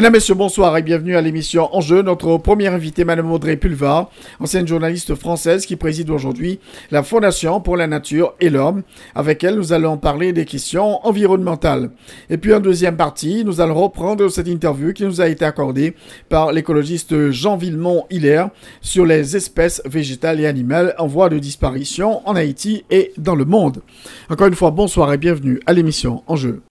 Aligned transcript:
Mesdames, 0.00 0.14
Messieurs, 0.14 0.34
bonsoir 0.34 0.78
et 0.78 0.82
bienvenue 0.82 1.14
à 1.14 1.20
l'émission 1.20 1.68
Enjeu. 1.76 2.00
Notre 2.00 2.38
première 2.38 2.72
invitée, 2.72 3.04
Madame 3.04 3.30
Audrey 3.30 3.58
Pulvar, 3.58 4.10
ancienne 4.40 4.66
journaliste 4.66 5.14
française 5.14 5.66
qui 5.66 5.76
préside 5.76 6.08
aujourd'hui 6.08 6.58
la 6.90 7.02
Fondation 7.02 7.60
pour 7.60 7.76
la 7.76 7.86
Nature 7.86 8.32
et 8.40 8.48
l'Homme. 8.48 8.82
Avec 9.14 9.44
elle, 9.44 9.56
nous 9.56 9.74
allons 9.74 9.98
parler 9.98 10.32
des 10.32 10.46
questions 10.46 11.06
environnementales. 11.06 11.90
Et 12.30 12.38
puis 12.38 12.54
en 12.54 12.60
deuxième 12.60 12.96
partie, 12.96 13.44
nous 13.44 13.60
allons 13.60 13.74
reprendre 13.74 14.26
cette 14.30 14.48
interview 14.48 14.94
qui 14.94 15.04
nous 15.04 15.20
a 15.20 15.28
été 15.28 15.44
accordée 15.44 15.94
par 16.30 16.50
l'écologiste 16.50 17.30
Jean 17.30 17.58
Villemont-Hilaire 17.58 18.48
sur 18.80 19.04
les 19.04 19.36
espèces 19.36 19.82
végétales 19.84 20.40
et 20.40 20.46
animales 20.46 20.94
en 20.96 21.08
voie 21.08 21.28
de 21.28 21.38
disparition 21.38 22.26
en 22.26 22.36
Haïti 22.36 22.86
et 22.90 23.12
dans 23.18 23.34
le 23.34 23.44
monde. 23.44 23.82
Encore 24.30 24.46
une 24.46 24.54
fois, 24.54 24.70
bonsoir 24.70 25.12
et 25.12 25.18
bienvenue 25.18 25.60
à 25.66 25.74
l'émission 25.74 26.22
Enjeu. 26.26 26.62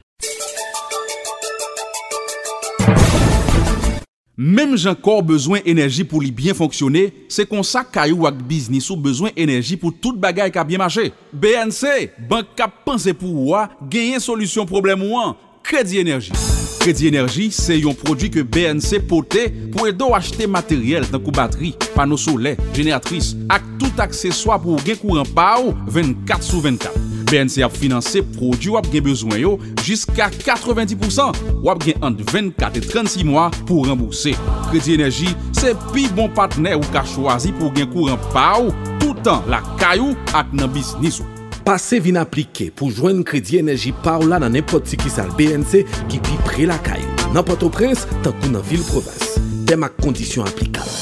Mem 4.39 4.77
jan 4.79 4.95
kor 4.95 5.19
bezwen 5.27 5.65
enerji 5.67 6.05
pou 6.07 6.23
li 6.23 6.29
byen 6.31 6.55
fonksyonne, 6.55 7.09
se 7.27 7.43
konsa 7.43 7.81
kayou 7.83 8.23
ak 8.29 8.37
biznis 8.47 8.85
ou 8.87 8.95
bezwen 8.95 9.35
enerji 9.35 9.75
pou 9.75 9.91
tout 9.91 10.15
bagay 10.15 10.47
ka 10.55 10.63
byen 10.63 10.79
mache. 10.79 11.09
BNC, 11.35 12.13
bank 12.29 12.53
kap 12.55 12.77
panse 12.85 13.11
pou 13.19 13.49
wwa, 13.49 13.65
genyen 13.91 14.23
solusyon 14.23 14.69
problem 14.69 15.03
wan, 15.11 15.35
kredi 15.67 15.99
enerji. 15.99 16.31
Kredi 16.79 17.11
enerji 17.11 17.49
se 17.51 17.81
yon 17.81 17.99
prodwi 17.99 18.31
ke 18.31 18.47
BNC 18.47 19.03
pote 19.11 19.49
pou 19.75 19.91
edo 19.91 20.13
achete 20.15 20.47
materyel 20.47 21.11
tan 21.11 21.19
kou 21.19 21.35
bateri, 21.35 21.73
pano 21.91 22.15
sole, 22.15 22.55
jeneatris, 22.71 23.33
ak 23.51 23.67
tout 23.75 23.99
akseswa 24.07 24.55
pou 24.63 24.79
gen 24.87 25.03
kouran 25.03 25.27
pa 25.35 25.57
ou 25.59 25.75
24 25.91 26.47
sou 26.47 26.63
24. 26.63 27.18
BNC 27.29 27.61
ap 27.65 27.75
finanse 27.77 28.23
prodou 28.35 28.75
wap 28.75 28.87
gen 28.89 29.05
bezwen 29.05 29.37
yo 29.37 29.55
jiska 29.85 30.29
90% 30.41 31.41
wap 31.65 31.83
gen 31.85 32.05
ant 32.05 32.21
24 32.31 32.79
et 32.79 32.87
36 32.89 33.25
mwa 33.29 33.49
pou 33.65 33.85
rembourse. 33.85 34.33
Kredi 34.69 34.97
Enerji 34.97 35.29
se 35.57 35.75
pi 35.93 36.07
bon 36.17 36.31
patne 36.35 36.73
ou 36.77 36.93
ka 36.93 37.05
chwazi 37.07 37.53
pou 37.59 37.73
gen 37.77 37.89
kouran 37.93 38.17
pa 38.33 38.51
ou 38.61 38.73
toutan 39.01 39.45
la 39.51 39.61
kayou 39.81 40.17
ak 40.37 40.55
nan 40.57 40.73
bisnis 40.73 41.21
ou. 41.21 41.29
Pase 41.67 41.99
vin 42.01 42.17
aplike 42.17 42.71
pou 42.73 42.89
jwen 42.89 43.21
kredi 43.27 43.59
enerji 43.61 43.93
pa 44.05 44.17
ou 44.17 44.29
la 44.29 44.41
nan 44.41 44.55
nepoti 44.57 44.97
ki 44.97 45.13
sal 45.13 45.29
BNC 45.37 45.83
ki 46.09 46.21
pi 46.25 46.41
pre 46.47 46.65
la 46.69 46.79
kay. 46.81 47.03
Nan 47.29 47.45
Port-au-Prince, 47.45 48.07
tankou 48.25 48.49
nan 48.49 48.65
vil 48.65 48.81
provins. 48.89 49.37
Tem 49.69 49.85
ak 49.85 49.99
kondisyon 50.01 50.49
aplikable. 50.49 50.97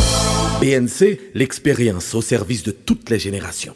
BNC, 0.60 1.32
l'eksperyans 1.36 2.04
au 2.16 2.22
servis 2.22 2.64
de 2.64 2.72
tout 2.72 3.00
les 3.08 3.20
générations. 3.20 3.76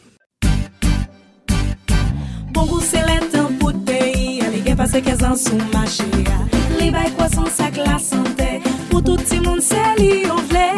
Kongo 2.62 2.78
se 2.80 3.00
lè 3.02 3.16
tan 3.32 3.48
pou 3.58 3.72
t'peyi, 3.74 4.36
alè 4.46 4.60
gen 4.62 4.76
pase 4.78 5.00
ke 5.02 5.16
zan 5.18 5.32
sou 5.34 5.58
mache 5.72 6.04
ya. 6.28 6.36
Li 6.78 6.92
bay 6.94 7.08
kwa 7.16 7.26
san 7.32 7.48
sak 7.56 7.80
la 7.82 7.96
sante, 7.98 8.50
pou 8.86 9.02
touti 9.02 9.40
moun 9.42 9.58
se 9.70 9.82
li 9.98 10.12
yo 10.28 10.36
vle. 10.52 10.68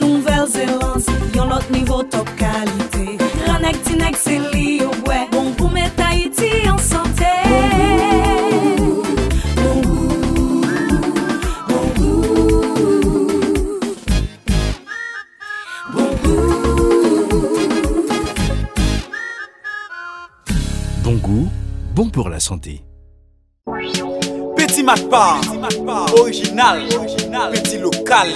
Nouvel 0.00 0.46
zelans, 0.52 1.06
yon 1.34 1.50
lot 1.50 1.66
nivou 1.74 2.04
top 2.12 2.28
kalite 2.38 3.18
Ranek, 3.48 3.82
tinek, 3.84 4.16
seli 4.22 4.69
bon 22.10 22.22
pour 22.22 22.28
la 22.28 22.40
santé. 22.40 22.82
Petit 24.56 24.82
Matpa, 24.82 25.36
original, 26.18 26.82
petit 27.52 27.78
local. 27.78 28.28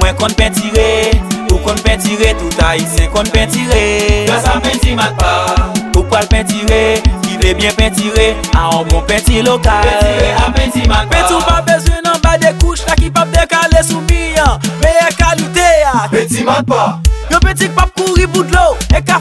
Mwen 0.00 0.14
kon 0.16 0.32
pentire, 0.36 1.10
ou 1.50 1.58
kon 1.58 1.74
pentire, 1.84 2.36
tout 2.38 2.64
haïtien 2.64 3.08
kon 3.12 3.24
pentire. 3.32 4.26
Grâce 4.26 4.46
à 4.46 4.60
Petit 4.60 4.94
Matpa, 4.94 5.56
ou 5.96 6.02
pral 6.02 6.26
pentire, 6.28 7.02
il 7.30 7.46
est 7.46 7.54
bien 7.54 7.70
pentire, 7.72 8.36
a 8.56 8.76
un 8.76 8.84
bon 8.84 9.02
penti 9.02 9.42
local. 9.42 9.82
Pentire 9.82 10.46
à 10.46 10.52
Petit. 10.52 10.82
Petit 10.82 11.34
besoin 11.66 12.00
nan 12.04 12.20
ba 12.22 12.38
de 12.38 12.52
couche, 12.62 12.86
la 12.86 12.94
ki 12.94 13.10
pap 13.10 13.30
dekale 13.30 13.82
sou 13.84 14.00
biyan, 14.06 14.58
meye 14.82 15.08
kalite 15.18 15.68
ya. 15.82 16.08
Petit 16.10 16.44
Matpa. 16.44 17.00
Yo 17.30 17.38
petit 17.40 17.68
pap 17.68 17.90
kouri 17.94 18.26
bout 18.26 18.44
l'eau, 18.44 18.76
e 18.96 19.02
ka 19.02 19.20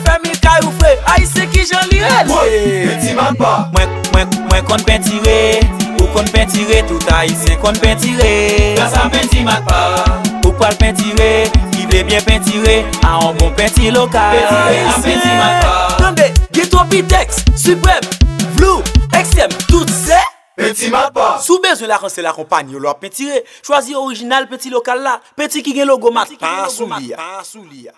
bay 0.57 0.67
ou 0.67 0.71
fre, 0.79 0.93
a 1.05 1.17
yi 1.19 1.27
se 1.27 1.45
ki 1.51 1.65
jan 1.67 1.87
li 1.91 2.01
el 2.01 2.29
Woy, 2.31 2.51
eh, 2.51 2.87
peti 2.87 3.13
man 3.17 3.35
pa 3.37 3.69
Mwen, 3.73 3.93
mwen, 4.13 4.29
mwen 4.49 4.65
kon 4.67 4.83
pentire 4.87 5.59
Ou 5.99 6.07
kon 6.13 6.27
pentire, 6.33 6.83
tout 6.89 7.11
a 7.13 7.23
yi 7.25 7.35
se 7.37 7.57
kon 7.61 7.77
pentire 7.81 8.75
Gasan 8.77 9.11
peti 9.13 9.43
man 9.45 9.63
pa. 9.67 10.05
Ou 10.43 10.53
pal 10.59 10.77
pentire, 10.79 11.47
ki 11.73 11.87
vle 11.89 12.03
bien 12.07 12.23
pentire 12.27 12.79
A 13.03 13.17
an 13.17 13.35
bon 13.39 13.53
penti 13.57 13.91
lokal 13.93 14.37
Pentire, 14.37 14.87
a 14.93 14.97
peti 15.03 15.35
man 15.35 15.59
pa. 15.61 15.75
Tande, 16.01 16.31
geto 16.55 16.85
pitex, 16.91 17.43
suprem, 17.57 18.09
vlou, 18.57 18.81
eksem, 19.17 19.53
tout 19.67 19.93
se 19.93 20.19
Peti 20.57 20.89
man 20.93 21.11
pa. 21.13 21.35
Sou 21.43 21.61
bezon 21.63 21.91
la 21.91 22.01
kon 22.01 22.11
se 22.13 22.25
la 22.25 22.33
kompany, 22.33 22.73
yo 22.73 22.81
lor 22.81 22.97
pentire 23.01 23.43
Chwazi 23.61 23.97
orijinal 23.97 24.49
peti 24.49 24.73
lokal 24.73 25.05
la 25.05 25.19
Peti 25.37 25.65
ki 25.65 25.77
gen 25.77 25.89
logo 25.91 26.13
mat 26.15 26.33
Pan 26.41 26.67
sou 26.73 26.89
liya 26.97 27.93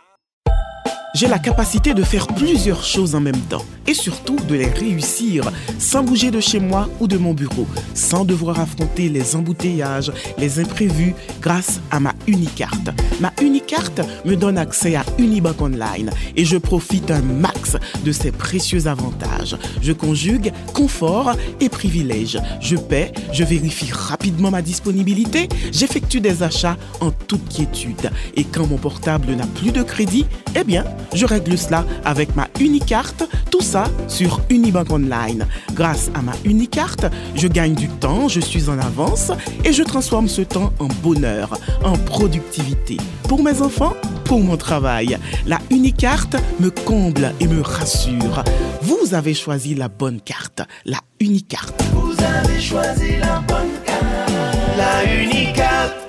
J'ai 1.15 1.27
la 1.27 1.39
capacité 1.39 1.95
de 1.95 2.03
faire 2.03 2.27
plusieurs 2.27 2.83
choses 2.83 3.15
en 3.15 3.19
même 3.19 3.39
temps 3.49 3.65
et 3.87 3.95
surtout 3.95 4.37
de 4.47 4.53
les 4.53 4.67
réussir 4.67 5.51
sans 5.79 6.03
bouger 6.03 6.29
de 6.29 6.39
chez 6.39 6.59
moi 6.59 6.87
ou 6.99 7.07
de 7.07 7.17
mon 7.17 7.33
bureau, 7.33 7.65
sans 7.95 8.25
devoir 8.25 8.59
affronter 8.59 9.09
les 9.09 9.35
embouteillages, 9.35 10.11
les 10.37 10.59
imprévus 10.59 11.15
grâce 11.41 11.81
à 11.89 11.99
ma 11.99 12.13
Unicarte. 12.27 12.91
Ma 13.19 13.33
Unicarte 13.41 14.01
me 14.23 14.35
donne 14.35 14.59
accès 14.59 14.95
à 14.95 15.03
Unibank 15.17 15.59
Online 15.59 16.11
et 16.35 16.45
je 16.45 16.57
profite 16.57 17.09
un 17.09 17.21
max 17.21 17.75
de 18.05 18.11
ses 18.11 18.31
précieux 18.31 18.85
avantages. 18.85 19.57
Je 19.81 19.93
conjugue 19.93 20.53
confort 20.75 21.31
et 21.59 21.69
privilèges. 21.69 22.39
Je 22.61 22.75
paie, 22.75 23.11
je 23.33 23.43
vérifie 23.43 23.91
rapidement 23.91 24.51
ma 24.51 24.61
disponibilité, 24.61 25.49
j'effectue 25.71 26.21
des 26.21 26.43
achats 26.43 26.77
en 27.01 27.09
toute 27.09 27.49
quiétude. 27.49 28.11
Et 28.35 28.43
quand 28.43 28.67
mon 28.67 28.77
portable 28.77 29.33
n'a 29.33 29.47
plus 29.47 29.71
de 29.71 29.81
crédit, 29.81 30.27
eh 30.55 30.63
bien, 30.63 30.85
je 31.13 31.25
règle 31.25 31.57
cela 31.57 31.85
avec 32.05 32.35
ma 32.35 32.47
Unicarte, 32.59 33.27
tout 33.51 33.61
ça 33.61 33.85
sur 34.07 34.41
Unibank 34.49 34.91
Online. 34.91 35.47
Grâce 35.73 36.09
à 36.13 36.21
ma 36.21 36.33
Unicarte, 36.45 37.05
je 37.35 37.47
gagne 37.47 37.75
du 37.75 37.87
temps, 37.87 38.27
je 38.27 38.39
suis 38.39 38.69
en 38.69 38.79
avance 38.79 39.31
et 39.63 39.73
je 39.73 39.83
transforme 39.83 40.27
ce 40.27 40.41
temps 40.41 40.73
en 40.79 40.87
bonheur, 41.01 41.57
en 41.83 41.93
productivité. 41.93 42.97
Pour 43.27 43.43
mes 43.43 43.61
enfants, 43.61 43.95
pour 44.29 44.41
mon 44.41 44.57
travail. 44.57 45.17
La 45.47 45.57
Unicarte 45.71 46.35
me 46.59 46.69
comble 46.69 47.33
et 47.39 47.47
me 47.47 47.61
rassure. 47.61 48.43
Vous 48.83 49.15
avez 49.15 49.33
choisi 49.33 49.73
la 49.73 49.87
bonne 49.87 50.21
carte, 50.21 50.61
la 50.85 50.99
Unicarte. 51.19 51.83
Vous 51.93 52.15
avez 52.23 52.61
choisi 52.61 53.17
la 53.19 53.39
bonne 53.39 53.73
carte, 53.85 54.31
la 54.77 55.13
Unicarte. 55.15 56.08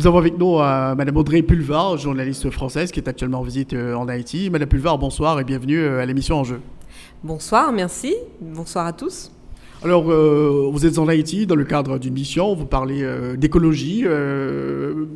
Nous 0.00 0.06
avons 0.06 0.16
avec 0.16 0.38
nous 0.38 0.58
euh, 0.58 0.94
Madame 0.94 1.18
Audrey 1.18 1.42
Pulvar, 1.42 1.98
journaliste 1.98 2.48
française 2.48 2.90
qui 2.90 3.00
est 3.00 3.06
actuellement 3.06 3.40
en 3.40 3.42
visite 3.42 3.74
euh, 3.74 3.94
en 3.94 4.08
Haïti. 4.08 4.48
Madame 4.48 4.66
Pulvar, 4.66 4.96
bonsoir 4.96 5.38
et 5.38 5.44
bienvenue 5.44 5.78
euh, 5.78 6.00
à 6.00 6.06
l'émission 6.06 6.36
Enjeu. 6.36 6.62
Bonsoir, 7.22 7.70
merci. 7.70 8.14
Bonsoir 8.40 8.86
à 8.86 8.94
tous. 8.94 9.30
Alors, 9.82 10.04
vous 10.04 10.86
êtes 10.86 10.96
en 10.96 11.06
Haïti 11.06 11.46
dans 11.46 11.54
le 11.54 11.64
cadre 11.64 11.98
d'une 11.98 12.14
mission, 12.14 12.54
vous 12.54 12.64
parlez 12.64 13.06
d'écologie. 13.36 14.04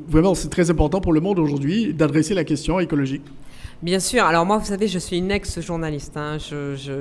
vraiment, 0.08 0.34
c'est 0.34 0.50
très 0.50 0.70
important 0.70 1.00
pour 1.00 1.14
le 1.14 1.20
monde 1.20 1.38
aujourd'hui 1.38 1.94
d'adresser 1.94 2.34
la 2.34 2.44
question 2.44 2.78
écologique. 2.78 3.24
Bien 3.82 4.00
sûr. 4.00 4.24
Alors 4.24 4.44
moi, 4.44 4.58
vous 4.58 4.66
savez, 4.66 4.86
je 4.86 4.98
suis 4.98 5.16
une 5.16 5.30
ex-journaliste. 5.30 6.16
Hein. 6.18 6.36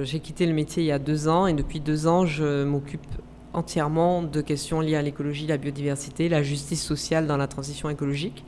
J'ai 0.03 0.19
quitté 0.19 0.45
le 0.45 0.53
métier 0.53 0.83
il 0.83 0.87
y 0.87 0.91
a 0.91 0.99
deux 0.99 1.27
ans 1.27 1.47
et 1.47 1.53
depuis 1.53 1.81
deux 1.81 2.07
ans, 2.07 2.25
je 2.25 2.63
m'occupe 2.63 3.05
entièrement 3.53 4.23
de 4.23 4.41
questions 4.41 4.81
liées 4.81 4.95
à 4.95 5.01
l'écologie, 5.01 5.47
la 5.47 5.57
biodiversité, 5.57 6.29
la 6.29 6.43
justice 6.43 6.83
sociale 6.83 7.27
dans 7.27 7.37
la 7.37 7.47
transition 7.47 7.89
écologique. 7.89 8.43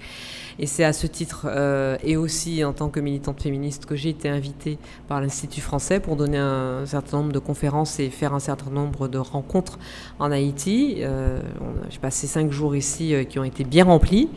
Et 0.57 0.67
c'est 0.67 0.85
à 0.85 0.93
ce 0.93 1.05
titre, 1.05 1.47
euh, 1.49 1.97
et 2.01 2.15
aussi 2.15 2.63
en 2.63 2.71
tant 2.71 2.87
que 2.87 3.01
militante 3.01 3.41
féministe, 3.41 3.85
que 3.85 3.95
j'ai 3.95 4.09
été 4.09 4.29
invitée 4.29 4.77
par 5.09 5.19
l'Institut 5.19 5.59
français 5.59 5.99
pour 5.99 6.15
donner 6.15 6.37
un 6.37 6.85
certain 6.85 7.17
nombre 7.17 7.33
de 7.33 7.39
conférences 7.39 7.99
et 7.99 8.09
faire 8.09 8.33
un 8.33 8.39
certain 8.39 8.71
nombre 8.71 9.09
de 9.09 9.17
rencontres 9.17 9.77
en 10.17 10.31
Haïti. 10.31 10.97
Euh, 10.99 11.41
j'ai 11.89 11.99
passé 11.99 12.25
cinq 12.25 12.51
jours 12.51 12.73
ici 12.73 13.13
euh, 13.13 13.25
qui 13.25 13.37
ont 13.37 13.43
été 13.43 13.65
bien 13.65 13.83
remplis. 13.83 14.29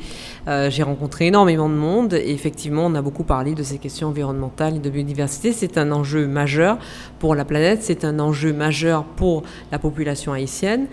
j'ai 0.47 0.82
rencontré 0.82 1.26
énormément 1.26 1.69
de 1.69 1.75
monde 1.75 2.15
et 2.15 2.31
effectivement, 2.31 2.87
on 2.87 2.94
a 2.94 3.03
beaucoup 3.03 3.23
parlé 3.23 3.55
de 3.55 3.62
ces 3.62 3.79
questions 3.79 4.09
environnementales 4.09 4.76
et 4.76 4.79
de 4.81 4.91
biodiversité. 4.91 5.53
C'est 5.53 5.79
un 5.79 5.93
enjeu 5.93 6.26
majeur 6.26 6.79
pour 7.21 7.35
la 7.35 7.44
planète, 7.44 7.82
c'est 7.82 8.05
un 8.05 8.19
enjeu 8.19 8.53
majeur 8.53 9.05
pour 9.05 9.43
la 9.71 9.79
population 9.79 10.32
haïtienne 10.32 10.87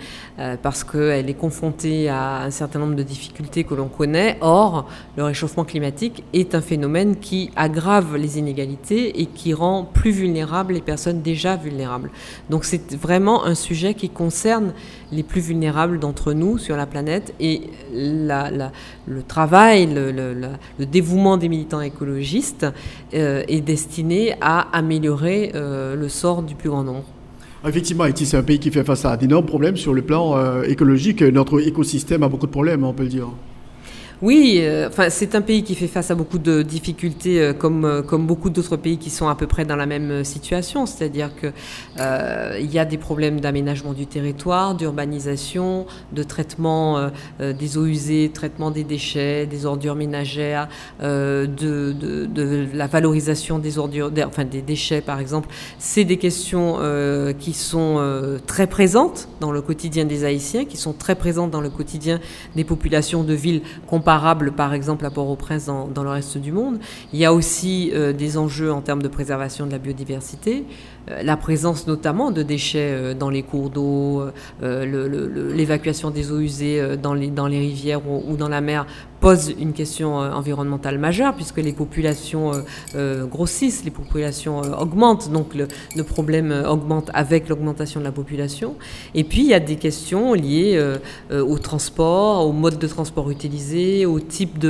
parce 0.62 0.83
qu'elle 0.83 1.30
est 1.30 1.39
confrontée 1.39 2.10
à 2.10 2.42
un 2.44 2.51
certain 2.51 2.80
nombre 2.80 2.95
de 2.95 3.04
difficultés 3.04 3.63
que 3.63 3.74
l'on 3.74 3.88
connaît. 3.88 4.38
Or, 4.42 4.88
le 5.18 5.24
réchauffement 5.24 5.64
climatique 5.64 6.24
est 6.34 6.56
un 6.56 6.62
phénomène 6.62 7.16
qui 7.16 7.50
aggrave 7.56 8.16
les 8.16 8.38
inégalités 8.38 9.22
et 9.22 9.26
qui 9.26 9.54
rend 9.54 9.90
plus 9.94 10.12
vulnérables 10.12 10.74
les 10.74 10.82
personnes 10.82 11.22
déjà 11.22 11.56
vulnérables. 11.56 12.10
Donc 12.50 12.66
c'est 12.66 12.96
vraiment 12.96 13.46
un 13.46 13.56
sujet 13.56 13.94
qui 13.94 14.10
concerne 14.10 14.74
les 15.12 15.24
plus 15.24 15.42
vulnérables 15.42 16.00
d'entre 16.00 16.34
nous 16.34 16.58
sur 16.58 16.76
la 16.76 16.86
planète 16.86 17.34
et 17.40 17.62
le 17.94 19.22
travail, 19.28 19.88
le, 19.88 20.86
dévouement 20.86 21.38
des 21.38 21.50
militants 21.50 21.82
écologistes 21.82 22.66
euh, 23.14 23.44
est 23.48 23.62
destiné 23.62 24.36
à 24.42 24.68
améliorer 24.76 25.52
euh, 25.56 25.96
le 25.96 26.10
sort 26.10 26.44
du 26.44 26.56
plus 26.56 26.70
grand 26.70 26.84
nombre. 26.84 27.06
Effectivement, 27.68 28.04
Haïti, 28.04 28.28
c'est 28.28 28.38
un 28.38 28.44
pays 28.44 28.60
qui 28.60 28.70
fait 28.70 28.84
face 28.84 29.06
à 29.06 29.18
d'énormes 29.18 29.46
problèmes 29.46 29.76
sur 29.76 29.94
le 29.94 30.04
plan 30.04 30.38
euh, 30.38 30.64
écologique. 30.64 31.24
Notre 31.24 31.66
écosystème 31.66 32.22
a 32.22 32.30
beaucoup 32.30 32.46
de 32.46 32.52
problèmes, 32.52 32.84
on 32.84 32.94
peut 32.94 33.04
le 33.04 33.10
dire. 33.10 33.28
Oui, 34.22 34.60
euh, 34.62 34.88
enfin, 34.88 35.10
c'est 35.10 35.36
un 35.36 35.42
pays 35.42 35.64
qui 35.64 35.76
fait 35.76 35.88
face 35.88 36.10
à 36.10 36.16
beaucoup 36.16 36.38
de 36.38 36.62
difficultés, 36.62 37.42
euh, 37.42 37.54
comme, 37.54 37.84
euh, 37.84 38.02
comme 38.02 38.26
beaucoup 38.26 38.50
d'autres 38.50 38.78
pays 38.78 38.98
qui 38.98 39.10
sont 39.10 39.28
à 39.28 39.36
peu 39.36 39.46
près 39.46 39.66
dans 39.66 39.76
la 39.76 39.86
même 39.86 40.24
situation. 40.24 40.86
C'est-à-dire 40.86 41.32
qu'il 41.36 42.72
y 42.72 42.80
a 42.80 42.86
des 42.86 42.98
problèmes 42.98 43.42
d'aménagement 43.42 43.92
du 43.92 44.08
territoire, 44.08 44.76
d'urbanisation, 44.76 45.86
de 46.14 46.24
traitement 46.24 47.10
des 47.40 47.78
eaux 47.78 47.86
usées, 47.86 48.32
traitement 48.34 48.72
des 48.72 48.84
déchets, 48.84 49.46
des 49.46 49.66
ordures 49.66 49.96
ménagères, 49.96 50.70
de, 51.02 51.46
de, 51.48 52.68
la 52.74 52.88
valorisation 52.88 53.60
des 53.60 53.78
ordures, 53.78 54.12
enfin 54.26 54.46
des 54.46 54.62
déchets 54.62 55.02
par 55.02 55.20
exemple. 55.20 55.50
C'est 55.80 56.04
des 56.04 56.18
questions 56.18 56.78
qui 57.40 57.54
sont 57.54 58.40
très 58.48 58.68
présentes 58.68 59.28
dans 59.40 59.52
le 59.52 59.62
quotidien 59.62 60.06
des 60.06 60.24
Haïtiens, 60.24 60.66
qui 60.66 60.78
sont 60.78 60.94
très 60.94 61.16
présentes 61.16 61.52
dans 61.52 61.62
le 61.62 61.70
quotidien 61.70 62.20
des 62.56 62.64
populations 62.64 63.24
de 63.24 63.34
villes 63.34 63.62
comparable 64.06 64.52
par 64.52 64.75
exemple 64.75 65.04
à 65.04 65.10
Port-au-Prince 65.10 65.66
dans, 65.66 66.04
le 66.04 66.10
reste 66.10 66.38
du 66.38 66.52
monde. 66.52 66.78
Il 67.12 67.18
y 67.18 67.25
a 67.25 67.34
aussi 67.34 67.90
euh, 67.96 68.13
des 68.13 68.38
enjeux 68.38 68.72
en 68.72 68.81
termes 68.81 69.02
de 69.02 69.07
préservation 69.07 69.66
de 69.66 69.72
la 69.72 69.80
biodiversité. 69.80 70.63
Euh, 71.10 71.24
la 71.24 71.36
présence 71.38 71.88
notamment 71.88 72.30
de 72.30 72.44
déchets 72.44 72.92
euh, 72.92 73.13
dans 73.16 73.31
les 73.31 73.42
cours 73.42 73.72
d'eau, 73.72 74.25
l'évacuation 74.62 76.12
des 76.12 76.31
eaux 76.31 76.40
usées 76.40 76.98
dans 77.02 77.16
les 77.16 77.60
rivières 77.60 78.02
ou, 78.07 78.38
dans 78.38 78.48
la 78.48 78.62
mer 78.62 78.86
pose 79.25 79.56
une 79.60 79.74
question 79.74 80.18
environnementale 80.18 81.00
majeure 81.00 81.33
puisque 81.33 81.57
les 81.57 81.74
populations 81.74 82.51
grossissent, 83.31 83.83
les 83.83 83.89
populations 83.89 84.60
augmentent, 84.60 85.31
donc 85.31 85.56
le, 85.56 86.04
problème 86.04 86.51
augmente 86.68 87.10
avec 87.12 87.50
l'augmentation 87.50 88.00
de 88.00 88.06
la 88.06 88.12
population. 88.12 88.75
Et 89.16 89.24
puis 89.24 89.39
il 89.39 89.48
y 89.48 89.56
a 89.56 89.60
des 89.60 89.77
questions 89.77 90.33
liées 90.36 90.80
au 91.31 91.57
transport, 91.57 92.45
au 92.48 92.51
mode 92.51 92.77
de 92.77 92.86
transport 92.86 93.31
utilisé, 93.31 94.06
au 94.06 94.19
type 94.19 94.63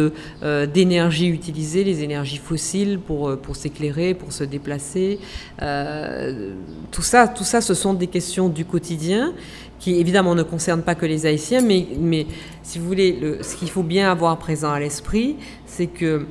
d'énergie 0.73 1.27
utilisée, 1.27 1.83
les 1.83 2.03
énergies 2.03 2.37
fossiles 2.37 2.99
pour, 2.99 3.37
s'éclairer, 3.53 4.13
pour 4.13 4.31
se 4.31 4.45
déplacer. 4.45 5.19
Euh, 5.61 6.51
tout 6.91 7.01
ça, 7.01 7.27
tout 7.27 7.43
ça, 7.43 7.59
ce 7.59 7.73
sont 7.73 7.93
des 7.93 8.07
questions 8.07 8.47
du 8.47 8.63
quotidien 8.63 9.33
qui 9.79 9.99
évidemment 9.99 10.35
ne 10.35 10.43
concernent 10.43 10.83
pas 10.83 10.95
que 10.95 11.05
les 11.05 11.25
Haïtiens, 11.25 11.61
mais, 11.61 11.85
mais 11.99 12.27
si 12.63 12.79
vous 12.79 12.85
voulez, 12.85 13.13
le, 13.13 13.43
ce 13.43 13.55
qu'il 13.55 13.69
faut 13.69 13.83
bien 13.83 14.09
avoir 14.09 14.37
présent 14.37 14.71
à 14.71 14.79
l'esprit, 14.79 15.35
c'est 15.65 15.87
que 15.87 16.25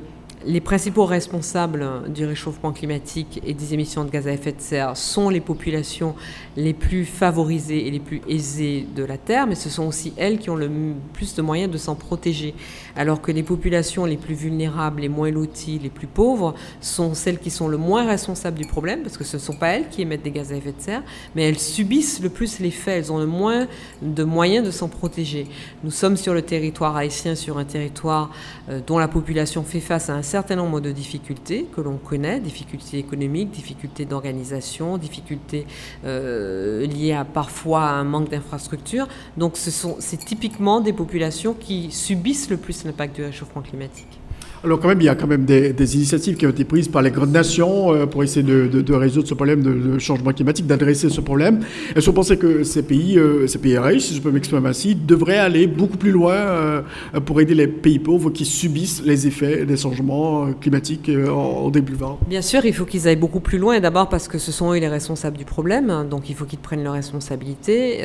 les 0.45 0.61
principaux 0.61 1.05
responsables 1.05 2.03
du 2.09 2.25
réchauffement 2.25 2.71
climatique 2.71 3.41
et 3.45 3.53
des 3.53 3.73
émissions 3.73 4.05
de 4.05 4.11
gaz 4.11 4.27
à 4.27 4.31
effet 4.31 4.51
de 4.51 4.61
serre 4.61 4.95
sont 4.95 5.29
les 5.29 5.39
populations 5.39 6.15
les 6.55 6.73
plus 6.73 7.05
favorisées 7.05 7.87
et 7.87 7.91
les 7.91 7.99
plus 7.99 8.21
aisées 8.29 8.85
de 8.95 9.03
la 9.03 9.17
Terre, 9.17 9.47
mais 9.47 9.55
ce 9.55 9.69
sont 9.69 9.87
aussi 9.87 10.13
elles 10.17 10.37
qui 10.37 10.49
ont 10.49 10.55
le 10.55 10.69
plus 11.13 11.33
de 11.35 11.41
moyens 11.41 11.71
de 11.71 11.77
s'en 11.77 11.95
protéger. 11.95 12.53
Alors 12.95 13.21
que 13.21 13.31
les 13.31 13.43
populations 13.43 14.05
les 14.05 14.17
plus 14.17 14.35
vulnérables, 14.35 15.01
les 15.01 15.09
moins 15.09 15.31
loties, 15.31 15.79
les 15.79 15.89
plus 15.89 16.07
pauvres, 16.07 16.55
sont 16.81 17.13
celles 17.13 17.39
qui 17.39 17.49
sont 17.49 17.67
le 17.67 17.77
moins 17.77 18.07
responsables 18.07 18.57
du 18.57 18.65
problème, 18.65 19.01
parce 19.01 19.17
que 19.17 19.23
ce 19.23 19.37
ne 19.37 19.41
sont 19.41 19.55
pas 19.55 19.69
elles 19.69 19.89
qui 19.89 20.01
émettent 20.01 20.23
des 20.23 20.31
gaz 20.31 20.51
à 20.51 20.55
effet 20.55 20.71
de 20.71 20.81
serre, 20.81 21.03
mais 21.35 21.43
elles 21.43 21.59
subissent 21.59 22.21
le 22.21 22.29
plus 22.29 22.59
l'effet, 22.59 22.91
elles 22.91 23.11
ont 23.11 23.19
le 23.19 23.25
moins 23.25 23.67
de 24.01 24.23
moyens 24.23 24.65
de 24.65 24.71
s'en 24.71 24.87
protéger. 24.87 25.47
Nous 25.83 25.91
sommes 25.91 26.17
sur 26.17 26.33
le 26.33 26.41
territoire 26.41 26.95
haïtien, 26.95 27.35
sur 27.35 27.57
un 27.57 27.65
territoire 27.65 28.31
euh, 28.69 28.79
dont 28.85 28.97
la 28.97 29.07
population 29.07 29.63
fait 29.63 29.79
face 29.79 30.09
à 30.09 30.13
un 30.13 30.21
certain 30.21 30.55
nombre 30.55 30.79
de 30.79 30.91
difficultés 30.91 31.65
que 31.75 31.81
l'on 31.81 31.97
connaît, 31.97 32.39
difficultés 32.39 32.97
économiques, 32.97 33.51
difficultés 33.51 34.05
d'organisation, 34.05 34.97
difficultés 34.97 35.67
euh, 36.05 36.85
liées 36.85 37.13
à 37.13 37.25
parfois 37.25 37.83
à 37.83 37.93
un 37.93 38.03
manque 38.03 38.29
d'infrastructures. 38.29 39.07
Donc 39.37 39.57
ce 39.57 39.71
sont, 39.71 39.97
c'est 39.99 40.23
typiquement 40.23 40.79
des 40.79 40.93
populations 40.93 41.53
qui 41.53 41.91
subissent 41.91 42.49
le 42.49 42.57
plus 42.57 42.84
l'impact 42.85 43.15
du 43.15 43.23
réchauffement 43.23 43.61
climatique. 43.61 44.19
Alors 44.65 44.79
quand 44.79 44.87
même, 44.87 44.99
il 44.99 45.05
y 45.05 45.09
a 45.09 45.13
quand 45.13 45.27
même 45.27 45.45
des, 45.45 45.95
initiatives 45.95 46.37
qui 46.37 46.47
ont 46.47 46.49
été 46.49 46.63
prises 46.63 46.87
par 46.87 47.03
les 47.03 47.11
grandes 47.11 47.31
nations 47.31 47.93
euh, 47.93 48.07
pour 48.07 48.23
essayer 48.23 48.41
de, 48.41 48.93
résoudre 48.93 49.27
ce 49.27 49.35
problème 49.35 49.61
de, 49.61 49.99
changement 49.99 50.31
climatique, 50.31 50.65
d'adresser 50.65 51.09
ce 51.09 51.21
problème. 51.21 51.59
Est-ce 51.95 51.99
que 51.99 52.05
vous 52.05 52.13
pensez 52.13 52.37
que 52.37 52.63
ces 52.63 52.81
pays, 52.81 53.19
euh, 53.19 53.45
ces 53.45 53.59
pays 53.59 53.77
riches, 53.77 54.05
si 54.05 54.15
je 54.15 54.21
peux 54.21 54.31
m'exprimer 54.31 54.67
ainsi, 54.67 54.95
devraient 54.95 55.37
aller 55.37 55.67
beaucoup 55.67 55.97
plus 55.97 56.09
loin 56.09 56.33
euh, 56.33 56.81
pour 57.25 57.39
aider 57.41 57.53
les 57.53 57.67
pays 57.67 57.99
pauvres 57.99 58.31
qui 58.31 58.43
subissent 58.43 59.03
les 59.05 59.27
effets 59.27 59.65
des 59.65 59.77
changements 59.77 60.51
climatiques 60.53 61.11
en, 61.29 61.69
début 61.69 61.93
vent 61.93 62.17
Bien 62.27 62.41
sûr, 62.41 62.65
il 62.65 62.73
faut 62.73 62.85
qu'ils 62.85 63.07
aillent 63.07 63.15
beaucoup 63.17 63.41
plus 63.41 63.59
loin, 63.59 63.79
d'abord 63.79 64.09
parce 64.09 64.27
que 64.27 64.39
ce 64.39 64.51
sont 64.51 64.73
eux 64.73 64.79
les 64.79 64.87
responsables 64.87 65.37
du 65.37 65.45
problème, 65.45 66.07
donc 66.09 66.27
il 66.29 66.35
faut 66.35 66.45
qu'ils 66.45 66.57
prennent 66.57 66.83
leurs 66.83 66.93
responsabilités. 66.93 68.03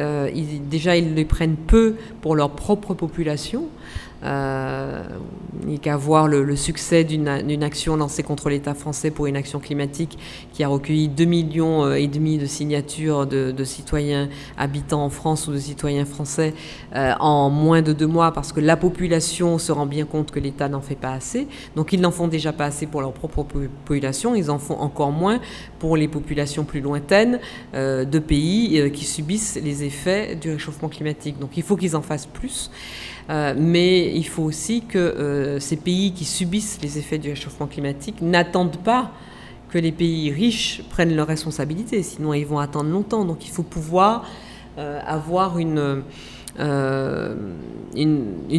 déjà, 0.70 0.96
ils 0.96 1.14
les 1.14 1.24
prennent 1.24 1.56
peu 1.56 1.94
pour 2.20 2.36
leur 2.36 2.50
propre 2.50 2.92
population. 2.92 3.64
Euh, 4.22 5.02
a 5.02 5.78
qu'à 5.78 5.96
voir 5.96 6.28
le, 6.28 6.56
succès 6.56 7.04
d'une 7.04 7.62
action 7.62 7.96
lancée 7.96 8.22
contre 8.22 8.50
l'État 8.50 8.74
français 8.74 9.10
pour 9.10 9.26
une 9.26 9.36
action 9.36 9.60
climatique 9.60 10.18
qui 10.52 10.64
a 10.64 10.68
recueilli 10.68 11.08
2 11.08 11.24
millions 11.24 11.84
euh, 11.84 11.94
et 11.94 12.06
demi 12.06 12.38
de 12.38 12.44
signatures 12.44 13.26
de, 13.26 13.64
citoyens 13.64 14.28
habitants 14.58 15.04
en 15.04 15.10
France 15.10 15.46
ou 15.48 15.52
de 15.52 15.58
citoyens 15.58 16.04
français 16.04 16.54
euh, 16.96 17.12
en 17.20 17.50
moins 17.50 17.82
de 17.82 17.92
deux 17.92 18.06
mois 18.06 18.32
parce 18.32 18.52
que 18.52 18.60
la 18.60 18.76
population 18.76 19.58
se 19.58 19.70
rend 19.70 19.86
bien 19.86 20.04
compte 20.04 20.32
que 20.32 20.40
l'État 20.40 20.68
n'en 20.68 20.80
fait 20.80 20.96
pas 20.96 21.12
assez. 21.12 21.46
Donc 21.76 21.92
ils 21.92 22.00
n'en 22.00 22.10
font 22.10 22.28
déjà 22.28 22.52
pas 22.52 22.66
assez 22.66 22.86
pour 22.86 23.00
leur 23.00 23.12
propre 23.12 23.44
population, 23.44 24.34
ils 24.34 24.50
en 24.50 24.58
font 24.58 24.78
encore 24.80 25.12
moins 25.12 25.40
pour 25.78 25.96
les 25.96 26.08
populations 26.08 26.64
plus 26.64 26.80
lointaines 26.80 27.38
de 27.74 28.18
pays 28.18 28.90
qui 28.92 29.04
subissent 29.04 29.58
les 29.62 29.84
effets 29.84 30.34
du 30.34 30.50
réchauffement 30.50 30.88
climatique. 30.88 31.38
Donc 31.38 31.56
il 31.56 31.62
faut 31.62 31.76
qu'ils 31.76 31.96
en 31.96 32.02
fassent 32.02 32.26
plus. 32.26 32.70
Euh, 33.30 33.54
mais 33.56 34.12
il 34.12 34.26
faut 34.26 34.42
aussi 34.42 34.82
que 34.82 34.98
euh, 34.98 35.60
ces 35.60 35.76
pays 35.76 36.12
qui 36.12 36.24
subissent 36.24 36.80
les 36.82 36.98
effets 36.98 37.18
du 37.18 37.30
réchauffement 37.30 37.68
climatique 37.68 38.20
n'attendent 38.20 38.78
pas 38.78 39.12
que 39.68 39.78
les 39.78 39.92
pays 39.92 40.32
riches 40.32 40.82
prennent 40.90 41.14
leurs 41.14 41.28
responsabilités, 41.28 42.02
sinon 42.02 42.34
ils 42.34 42.46
vont 42.46 42.58
attendre 42.58 42.90
longtemps. 42.90 43.24
Donc 43.24 43.46
il 43.46 43.50
faut 43.50 43.62
pouvoir 43.62 44.24
euh, 44.78 45.00
avoir 45.06 45.58
une, 45.58 46.02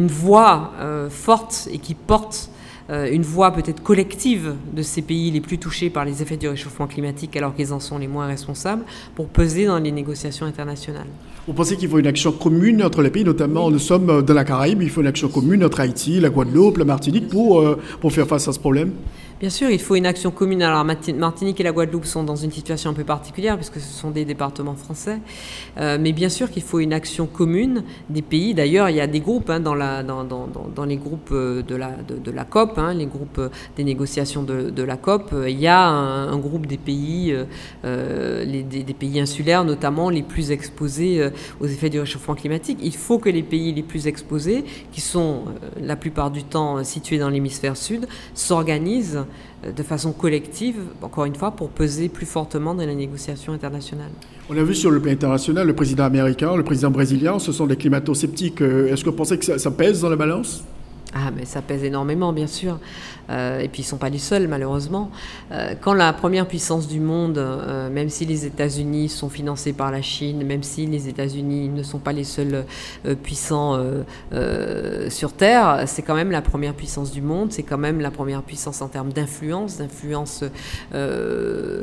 voix 0.08 0.72
forte 1.10 1.68
et 1.70 1.78
qui 1.78 1.94
porte 1.94 2.48
une 2.92 3.22
voix 3.22 3.52
peut-être 3.52 3.82
collective 3.82 4.54
de 4.74 4.82
ces 4.82 5.02
pays 5.02 5.30
les 5.30 5.40
plus 5.40 5.58
touchés 5.58 5.88
par 5.88 6.04
les 6.04 6.20
effets 6.20 6.36
du 6.36 6.48
réchauffement 6.48 6.86
climatique 6.86 7.36
alors 7.36 7.54
qu'ils 7.54 7.72
en 7.72 7.80
sont 7.80 7.98
les 7.98 8.08
moins 8.08 8.26
responsables 8.26 8.84
pour 9.14 9.28
peser 9.28 9.66
dans 9.66 9.78
les 9.78 9.92
négociations 9.92 10.46
internationales. 10.46 11.06
Vous 11.46 11.54
pensez 11.54 11.76
qu'il 11.76 11.88
faut 11.88 11.98
une 11.98 12.06
action 12.06 12.30
commune 12.30 12.84
entre 12.84 13.02
les 13.02 13.10
pays, 13.10 13.24
notamment 13.24 13.70
nous 13.70 13.80
sommes 13.80 14.22
dans 14.22 14.34
la 14.34 14.44
Caraïbe, 14.44 14.80
il 14.82 14.90
faut 14.90 15.00
une 15.00 15.08
action 15.08 15.28
commune 15.28 15.64
entre 15.64 15.80
Haïti, 15.80 16.20
la 16.20 16.30
Guadeloupe, 16.30 16.76
la 16.78 16.84
Martinique 16.84 17.28
pour, 17.28 17.60
euh, 17.60 17.80
pour 18.00 18.12
faire 18.12 18.28
face 18.28 18.46
à 18.46 18.52
ce 18.52 18.60
problème? 18.60 18.92
Bien 19.42 19.50
sûr, 19.50 19.70
il 19.70 19.80
faut 19.80 19.96
une 19.96 20.06
action 20.06 20.30
commune. 20.30 20.62
Alors 20.62 20.84
Martinique 20.84 21.58
et 21.58 21.64
la 21.64 21.72
Guadeloupe 21.72 22.04
sont 22.04 22.22
dans 22.22 22.36
une 22.36 22.52
situation 22.52 22.90
un 22.90 22.92
peu 22.92 23.02
particulière 23.02 23.56
puisque 23.56 23.80
ce 23.80 23.92
sont 23.92 24.12
des 24.12 24.24
départements 24.24 24.76
français. 24.76 25.18
Euh, 25.78 25.98
mais 26.00 26.12
bien 26.12 26.28
sûr 26.28 26.48
qu'il 26.48 26.62
faut 26.62 26.78
une 26.78 26.92
action 26.92 27.26
commune 27.26 27.82
des 28.08 28.22
pays. 28.22 28.54
D'ailleurs, 28.54 28.88
il 28.88 28.94
y 28.94 29.00
a 29.00 29.08
des 29.08 29.18
groupes 29.18 29.50
hein, 29.50 29.58
dans, 29.58 29.74
les 29.74 30.96
groupes 30.96 31.30
euh, 31.32 31.60
de 31.60 31.74
la, 31.74 32.44
COP, 32.44 32.78
hein, 32.78 32.94
les 32.94 33.06
groupes 33.06 33.38
euh, 33.38 33.48
des 33.76 33.82
négociations 33.82 34.44
de, 34.44 34.82
la 34.84 34.96
COP. 34.96 35.34
Il 35.48 35.58
y 35.58 35.66
a 35.66 35.88
un, 35.88 36.38
groupe 36.38 36.66
des 36.66 36.78
pays, 36.78 37.36
des, 37.82 38.94
pays 38.96 39.18
insulaires 39.18 39.64
notamment, 39.64 40.08
les 40.08 40.22
plus 40.22 40.52
exposés 40.52 41.30
aux 41.60 41.66
effets 41.66 41.90
du 41.90 41.98
réchauffement 41.98 42.36
climatique. 42.36 42.78
Il 42.80 42.94
faut 42.94 43.18
que 43.18 43.28
les 43.28 43.42
pays 43.42 43.72
les 43.72 43.82
plus 43.82 44.06
exposés, 44.06 44.64
qui 44.92 45.00
sont 45.00 45.46
la 45.80 45.96
plupart 45.96 46.30
du 46.30 46.44
temps 46.44 46.84
situés 46.84 47.18
dans 47.18 47.28
l'hémisphère 47.28 47.76
sud, 47.76 48.06
s'organisent 48.34 49.24
de 49.64 49.82
façon 49.82 50.12
collective, 50.12 50.76
encore 51.02 51.24
une 51.24 51.34
fois, 51.34 51.52
pour 51.52 51.68
peser 51.70 52.08
plus 52.08 52.26
fortement 52.26 52.74
dans 52.74 52.84
les 52.84 52.94
négociations 52.94 53.52
internationales. 53.52 54.10
On 54.50 54.56
a 54.56 54.62
vu 54.62 54.74
sur 54.74 54.90
le 54.90 55.00
plan 55.00 55.12
international, 55.12 55.66
le 55.66 55.74
président 55.74 56.04
américain, 56.04 56.56
le 56.56 56.64
président 56.64 56.90
brésilien, 56.90 57.38
ce 57.38 57.52
sont 57.52 57.66
des 57.66 57.76
climato-sceptiques. 57.76 58.60
Est-ce 58.60 59.04
que 59.04 59.10
vous 59.10 59.16
pensez 59.16 59.38
que 59.38 59.44
ça, 59.44 59.58
ça 59.58 59.70
pèse 59.70 60.00
dans 60.00 60.08
la 60.08 60.16
balance? 60.16 60.64
Ah, 61.14 61.30
mais 61.36 61.44
ça 61.44 61.60
pèse 61.60 61.84
énormément, 61.84 62.32
bien 62.32 62.46
sûr. 62.46 62.78
Euh, 63.30 63.60
et 63.60 63.68
puis 63.68 63.82
ils 63.82 63.84
ne 63.84 63.88
sont 63.88 63.98
pas 63.98 64.08
les 64.08 64.18
seuls, 64.18 64.48
malheureusement. 64.48 65.10
Euh, 65.50 65.74
quand 65.78 65.92
la 65.92 66.12
première 66.12 66.48
puissance 66.48 66.88
du 66.88 67.00
monde, 67.00 67.36
euh, 67.36 67.90
même 67.90 68.08
si 68.08 68.24
les 68.24 68.46
États-Unis 68.46 69.10
sont 69.10 69.28
financés 69.28 69.74
par 69.74 69.90
la 69.90 70.00
Chine, 70.00 70.44
même 70.44 70.62
si 70.62 70.86
les 70.86 71.08
États-Unis 71.08 71.68
ne 71.68 71.82
sont 71.82 71.98
pas 71.98 72.12
les 72.12 72.24
seuls 72.24 72.64
puissants 73.22 73.78
sur 75.08 75.32
Terre, 75.32 75.84
c'est 75.86 76.02
quand 76.02 76.14
même 76.14 76.30
la 76.30 76.42
première 76.42 76.74
puissance 76.74 77.12
du 77.12 77.22
monde, 77.22 77.52
c'est 77.52 77.62
quand 77.62 77.78
même 77.78 78.00
la 78.00 78.10
première 78.10 78.42
puissance 78.42 78.82
en 78.82 78.88
termes 78.88 79.12
d'influence, 79.12 79.78
d'influence 79.78 80.44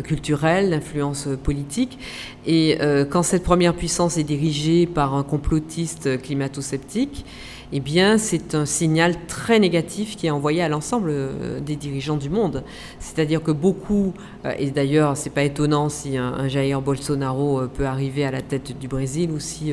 culturelle, 0.03 0.71
d'influence 0.71 1.27
politique. 1.43 1.99
Et 2.45 2.77
quand 3.09 3.23
cette 3.23 3.43
première 3.43 3.73
puissance 3.73 4.17
est 4.17 4.23
dirigée 4.23 4.85
par 4.87 5.13
un 5.15 5.23
complotiste 5.23 6.21
climato-sceptique, 6.21 7.25
eh 7.71 7.79
bien, 7.79 8.17
c'est 8.17 8.55
un 8.55 8.65
signal 8.65 9.13
très 9.27 9.59
négatif 9.59 10.15
qui 10.15 10.25
est 10.25 10.31
envoyé 10.31 10.63
à 10.63 10.69
l'ensemble 10.69 11.09
euh, 11.11 11.59
des 11.59 11.75
dirigeants 11.75 12.17
du 12.17 12.29
monde. 12.29 12.63
C'est-à-dire 12.99 13.43
que 13.43 13.51
beaucoup, 13.51 14.13
euh, 14.43 14.53
et 14.57 14.71
d'ailleurs, 14.71 15.15
c'est 15.15 15.29
pas 15.29 15.43
étonnant 15.43 15.87
si 15.89 16.17
un, 16.17 16.47
Jair 16.47 16.81
Bolsonaro 16.81 17.59
euh, 17.59 17.67
peut 17.67 17.85
arriver 17.85 18.25
à 18.25 18.31
la 18.31 18.41
tête 18.41 18.77
du 18.79 18.87
Brésil 18.87 19.29
ou 19.29 19.39
si 19.39 19.71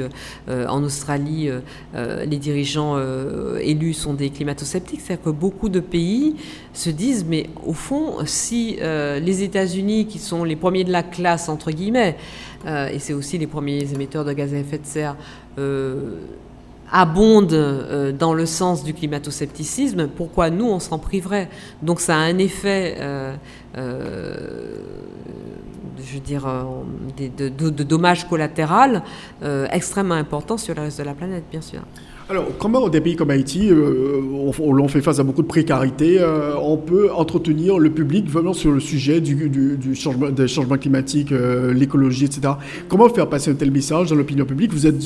en 0.49 0.83
Australie, 0.83 1.49
les 1.95 2.39
dirigeants 2.39 2.99
élus 3.59 3.95
sont 3.95 4.15
des 4.15 4.31
climato-sceptiques. 4.31 5.01
C'est-à-dire 5.01 5.25
que 5.25 5.31
beaucoup 5.31 5.69
de 5.69 5.81
pays 5.81 6.37
se 6.73 6.91
disent, 6.91 7.25
mais 7.27 7.49
au 7.65 7.73
fond, 7.73 8.17
si 8.25 8.77
les 8.81 9.43
États-Unis, 9.43 10.07
qui 10.07 10.19
sont 10.19 10.45
les 10.45 10.57
premiers 10.57 10.85
de 10.85 10.93
la 10.93 11.03
classe, 11.03 11.49
entre 11.49 11.71
guillemets, 11.71 12.17
et 12.67 12.99
c'est 12.99 13.13
aussi 13.13 13.39
les 13.39 13.47
premiers 13.47 13.93
émetteurs 13.93 14.25
de 14.25 14.33
gaz 14.33 14.53
à 14.55 14.59
effet 14.59 14.79
de 14.79 14.87
serre, 14.87 15.17
abonde 16.91 17.53
euh, 17.53 18.13
dans 18.13 18.35
le 18.35 18.47
sens 18.47 18.85
du 18.85 18.95
climato-scepticisme, 18.95 20.09
pourquoi 20.09 20.51
nous, 20.51 20.67
on 20.67 20.81
s'en 20.81 20.99
priverait? 20.99 21.49
Donc 21.83 22.01
ça 22.01 22.17
a 22.17 22.19
un 22.19 22.39
effet, 22.39 22.97
euh, 22.99 23.35
euh, 23.77 24.79
je 25.99 26.15
veux 26.15 26.21
dire, 26.21 26.47
de, 27.17 27.49
de, 27.49 27.83
dommages 27.83 28.29
collatéraux 28.29 29.01
extrêmement 29.71 30.15
important 30.15 30.57
sur 30.57 30.75
le 30.75 30.83
reste 30.83 30.99
de 30.99 31.05
la 31.05 31.15
planète, 31.15 31.45
bien 31.51 31.61
sûr. 31.61 31.81
Alors, 32.29 32.47
comment 32.59 32.89
des 32.89 33.01
pays 33.01 33.15
comme 33.15 33.31
Haïti, 33.31 33.69
euh, 33.71 34.21
on, 34.59 34.89
fait 34.89 35.01
face 35.01 35.21
à 35.21 35.23
beaucoup 35.23 35.43
de 35.43 35.47
précarité, 35.47 36.19
euh, 36.19 36.55
on 36.61 36.77
peut 36.77 37.13
entretenir 37.13 37.79
le 37.79 37.91
public 37.91 38.29
vraiment 38.29 38.53
sur 38.53 38.73
le 38.73 38.81
sujet 38.81 39.21
du, 39.21 39.95
changement, 39.95 40.31
des 40.31 40.49
changements 40.49 40.77
climatiques, 40.77 41.31
euh, 41.31 41.73
l'écologie, 41.73 42.25
etc. 42.25 42.55
Comment 42.89 43.09
faire 43.11 43.29
passer 43.29 43.53
un 43.53 43.55
tel 43.55 43.71
message 43.71 44.11
dans 44.11 44.17
l'opinion 44.17 44.45
publique? 44.45 44.73
Vous 44.73 44.89
êtes 44.89 45.05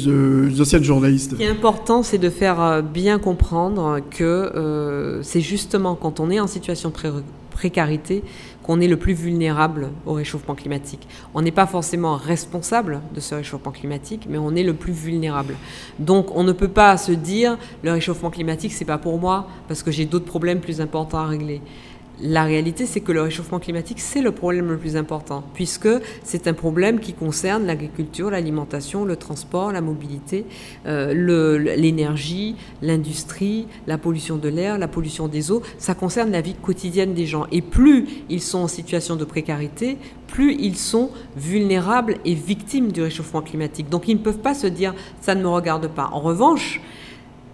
ancienne 0.58 0.82
journaliste. 0.82 1.32
Ce 1.32 1.36
qui 1.36 1.42
est 1.42 1.48
important, 1.48 2.02
c'est 2.02 2.16
de 2.16 2.30
faire 2.30 2.82
bien 2.82 3.18
comprendre 3.18 3.98
que 4.10 5.20
c'est 5.22 5.42
justement 5.42 5.96
quand 5.96 6.20
on 6.20 6.30
est 6.30 6.40
en 6.40 6.46
situation 6.46 6.88
de 6.88 6.94
précarité 7.50 8.22
qu'on 8.62 8.80
est 8.80 8.88
le 8.88 8.96
plus 8.96 9.14
vulnérable 9.14 9.90
au 10.06 10.12
réchauffement 10.12 10.54
climatique. 10.54 11.06
On 11.34 11.42
n'est 11.42 11.50
pas 11.50 11.66
forcément 11.66 12.16
responsable 12.16 13.00
de 13.14 13.20
ce 13.20 13.34
réchauffement 13.34 13.72
climatique, 13.72 14.26
mais 14.28 14.38
on 14.38 14.54
est 14.54 14.62
le 14.62 14.74
plus 14.74 14.92
vulnérable. 14.92 15.56
Donc 15.98 16.34
on 16.36 16.44
ne 16.44 16.52
peut 16.52 16.68
pas 16.68 16.96
se 16.96 17.12
dire 17.12 17.58
le 17.82 17.92
réchauffement 17.92 18.30
climatique 18.30 18.72
c'est 18.72 18.84
pas 18.84 18.98
pour 18.98 19.18
moi 19.18 19.48
parce 19.68 19.82
que 19.82 19.90
j'ai 19.90 20.04
d'autres 20.04 20.26
problèmes 20.26 20.60
plus 20.60 20.80
importants 20.80 21.18
à 21.18 21.26
régler. 21.26 21.60
La 22.22 22.44
réalité, 22.44 22.84
c'est 22.84 23.00
que 23.00 23.12
le 23.12 23.22
réchauffement 23.22 23.58
climatique, 23.58 23.98
c'est 23.98 24.20
le 24.20 24.32
problème 24.32 24.68
le 24.68 24.76
plus 24.76 24.96
important, 24.96 25.42
puisque 25.54 25.88
c'est 26.22 26.48
un 26.48 26.52
problème 26.52 27.00
qui 27.00 27.14
concerne 27.14 27.64
l'agriculture, 27.64 28.30
l'alimentation, 28.30 29.06
le 29.06 29.16
transport, 29.16 29.72
la 29.72 29.80
mobilité, 29.80 30.44
euh, 30.86 31.14
l'énergie, 31.76 32.56
l'industrie, 32.82 33.66
la 33.86 33.96
pollution 33.96 34.36
de 34.36 34.50
l'air, 34.50 34.76
la 34.76 34.88
pollution 34.88 35.28
des 35.28 35.50
eaux. 35.50 35.62
Ça 35.78 35.94
concerne 35.94 36.30
la 36.30 36.42
vie 36.42 36.54
quotidienne 36.54 37.14
des 37.14 37.24
gens. 37.24 37.46
Et 37.52 37.62
plus 37.62 38.06
ils 38.28 38.42
sont 38.42 38.58
en 38.58 38.68
situation 38.68 39.16
de 39.16 39.24
précarité, 39.24 39.96
plus 40.26 40.54
ils 40.60 40.76
sont 40.76 41.10
vulnérables 41.36 42.16
et 42.26 42.34
victimes 42.34 42.92
du 42.92 43.00
réchauffement 43.00 43.40
climatique. 43.40 43.88
Donc 43.88 44.08
ils 44.08 44.16
ne 44.16 44.22
peuvent 44.22 44.40
pas 44.40 44.54
se 44.54 44.66
dire 44.66 44.94
ça 45.22 45.34
ne 45.34 45.42
me 45.42 45.48
regarde 45.48 45.88
pas. 45.88 46.10
En 46.12 46.20
revanche, 46.20 46.82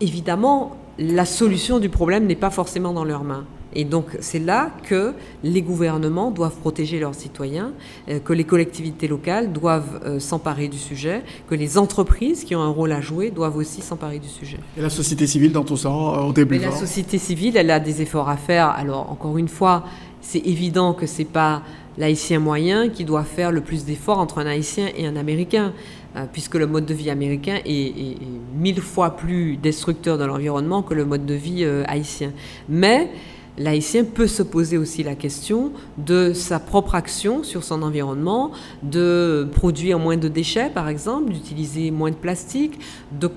évidemment, 0.01 0.77
la 0.99 1.25
solution 1.25 1.79
du 1.79 1.89
problème 1.89 2.27
n'est 2.27 2.35
pas 2.35 2.51
forcément 2.51 2.93
dans 2.93 3.05
leurs 3.05 3.23
mains. 3.23 3.45
Et 3.77 3.85
donc 3.85 4.07
c'est 4.21 4.39
là 4.39 4.71
que 4.85 5.13
les 5.45 5.61
gouvernements 5.61 6.31
doivent 6.31 6.57
protéger 6.57 6.99
leurs 6.99 7.15
citoyens, 7.15 7.73
euh, 8.09 8.19
que 8.19 8.33
les 8.33 8.45
collectivités 8.45 9.07
locales 9.07 9.53
doivent 9.53 10.01
euh, 10.05 10.19
s'emparer 10.19 10.69
du 10.69 10.79
sujet, 10.79 11.23
que 11.47 11.55
les 11.55 11.77
entreprises 11.77 12.43
qui 12.43 12.57
ont 12.57 12.63
un 12.63 12.71
rôle 12.71 12.91
à 12.91 13.03
jouer 13.03 13.31
doivent 13.31 13.59
aussi 13.59 13.83
s'emparer 13.83 14.19
du 14.19 14.29
sujet. 14.29 14.57
Et 14.79 14.81
la 14.81 14.89
société 14.89 15.27
civile 15.27 15.53
dans 15.53 15.63
tout 15.63 15.77
ça, 15.77 15.91
au 15.91 16.33
début 16.33 16.59
La 16.59 16.73
société 16.73 17.19
civile, 17.19 17.59
elle 17.59 17.71
a 17.71 17.79
des 17.79 18.01
efforts 18.01 18.31
à 18.31 18.39
faire. 18.39 18.71
Alors 18.71 19.13
encore 19.13 19.37
une 19.37 19.49
fois, 19.49 19.85
c'est 20.23 20.45
évident 20.47 20.95
que 20.95 21.05
c'est 21.05 21.27
pas 21.27 21.63
l'haïtien 21.99 22.39
moyen 22.39 22.89
qui 22.89 23.05
doit 23.05 23.25
faire 23.25 23.53
le 23.53 23.61
plus 23.61 23.85
d'efforts 23.85 24.19
entre 24.19 24.39
un 24.39 24.47
haïtien 24.47 24.89
et 24.97 25.07
un 25.07 25.17
américain 25.17 25.75
euh, 26.17 26.25
puisque 26.33 26.55
le 26.55 26.67
mode 26.67 26.87
de 26.87 26.95
vie 26.95 27.11
américain 27.11 27.59
est, 27.67 28.17
mille 28.59 28.81
fois 28.81 29.17
plus 29.17 29.59
destructeur 29.59 30.17
de 30.17 30.25
l'environnement 30.25 30.81
que 30.83 30.95
le 30.95 31.05
mode 31.05 31.27
de 31.27 31.35
vie 31.35 31.63
haïtien. 31.87 32.33
Mais 32.71 33.11
l'haïtien 33.59 34.05
peut 34.05 34.27
se 34.27 34.43
poser 34.43 34.79
aussi 34.79 35.03
la 35.03 35.15
question 35.15 35.73
de 35.99 36.33
sa 36.33 36.59
propre 36.59 36.95
action 36.95 37.43
sur 37.43 37.65
son 37.65 37.83
environnement, 37.83 38.53
de 38.83 39.49
produire 39.53 39.99
moins 39.99 40.17
de 40.17 40.29
déchets 40.29 40.71
par 40.71 40.89
exemple, 40.89 41.33
d'utiliser 41.33 41.91
moins 41.91 42.11
de 42.11 42.17
plastique, 42.17 42.79
de 43.13 43.31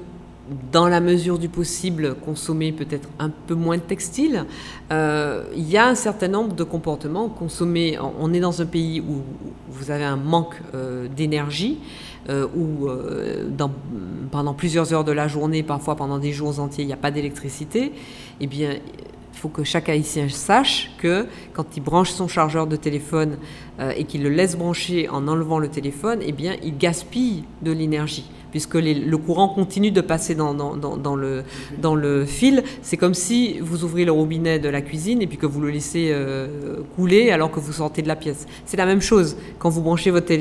dans 0.71 0.87
la 0.87 0.99
mesure 0.99 1.37
du 1.37 1.49
possible, 1.49 2.15
consommer 2.15 2.71
peut-être 2.71 3.07
un 3.19 3.29
peu 3.29 3.53
moins 3.53 3.77
de 3.77 3.83
textiles. 3.83 4.45
Euh, 4.91 5.43
il 5.55 5.69
y 5.69 5.77
a 5.77 5.87
un 5.87 5.95
certain 5.95 6.27
nombre 6.27 6.55
de 6.55 6.63
comportements. 6.63 7.29
Consommer, 7.29 7.97
on 8.19 8.33
est 8.33 8.39
dans 8.39 8.61
un 8.61 8.65
pays 8.65 8.99
où 9.01 9.21
vous 9.69 9.91
avez 9.91 10.05
un 10.05 10.15
manque 10.15 10.55
euh, 10.73 11.07
d'énergie, 11.07 11.77
euh, 12.29 12.47
où 12.55 12.87
pendant 14.31 14.53
plusieurs 14.53 14.93
heures 14.93 15.03
de 15.03 15.11
la 15.11 15.27
journée, 15.27 15.63
parfois 15.63 15.95
pendant 15.95 16.17
des 16.17 16.31
jours 16.31 16.59
entiers, 16.59 16.83
il 16.83 16.87
n'y 16.87 16.93
a 16.93 16.97
pas 16.97 17.11
d'électricité. 17.11 17.91
Eh 18.41 18.47
bien, 18.47 18.77
il 19.39 19.41
faut 19.41 19.47
que 19.47 19.63
chaque 19.63 19.87
Haïtien 19.87 20.27
sache 20.27 20.91
que 20.97 21.25
quand 21.53 21.77
il 21.77 21.81
branche 21.81 22.11
son 22.11 22.27
chargeur 22.27 22.67
de 22.67 22.75
téléphone 22.75 23.37
euh, 23.79 23.93
et 23.95 24.03
qu'il 24.03 24.21
le 24.21 24.27
laisse 24.27 24.57
brancher 24.57 25.07
en 25.07 25.29
enlevant 25.29 25.59
le 25.59 25.69
téléphone, 25.69 26.19
eh 26.21 26.33
bien, 26.33 26.57
il 26.61 26.77
gaspille 26.77 27.45
de 27.61 27.71
l'énergie 27.71 28.29
puisque 28.51 28.75
le 28.75 29.17
courant 29.17 29.49
continue 29.49 29.91
de 29.91 30.01
passer 30.01 30.35
dans, 30.35 30.53
le, 31.15 31.43
dans 31.81 31.95
le 31.95 32.25
fil. 32.25 32.63
C'est 32.81 32.97
comme 32.97 33.13
si 33.13 33.59
vous 33.59 33.83
ouvrez 33.83 34.05
le 34.05 34.11
robinet 34.11 34.59
de 34.59 34.69
la 34.69 34.81
cuisine 34.81 35.21
et 35.21 35.27
puis 35.27 35.37
que 35.37 35.45
vous 35.45 35.61
le 35.61 35.69
laissez 35.69 36.09
euh, 36.11 36.77
couler 36.95 37.31
alors 37.31 37.51
que 37.51 37.59
vous 37.59 37.73
sortez 37.73 38.01
de 38.01 38.07
la 38.07 38.15
pièce. 38.15 38.47
C'est 38.65 38.77
la 38.77 38.85
même 38.85 39.01
chose 39.01 39.37
quand 39.57 39.69
vous 39.69 39.81
branchez 39.81 40.11
votre, 40.11 40.33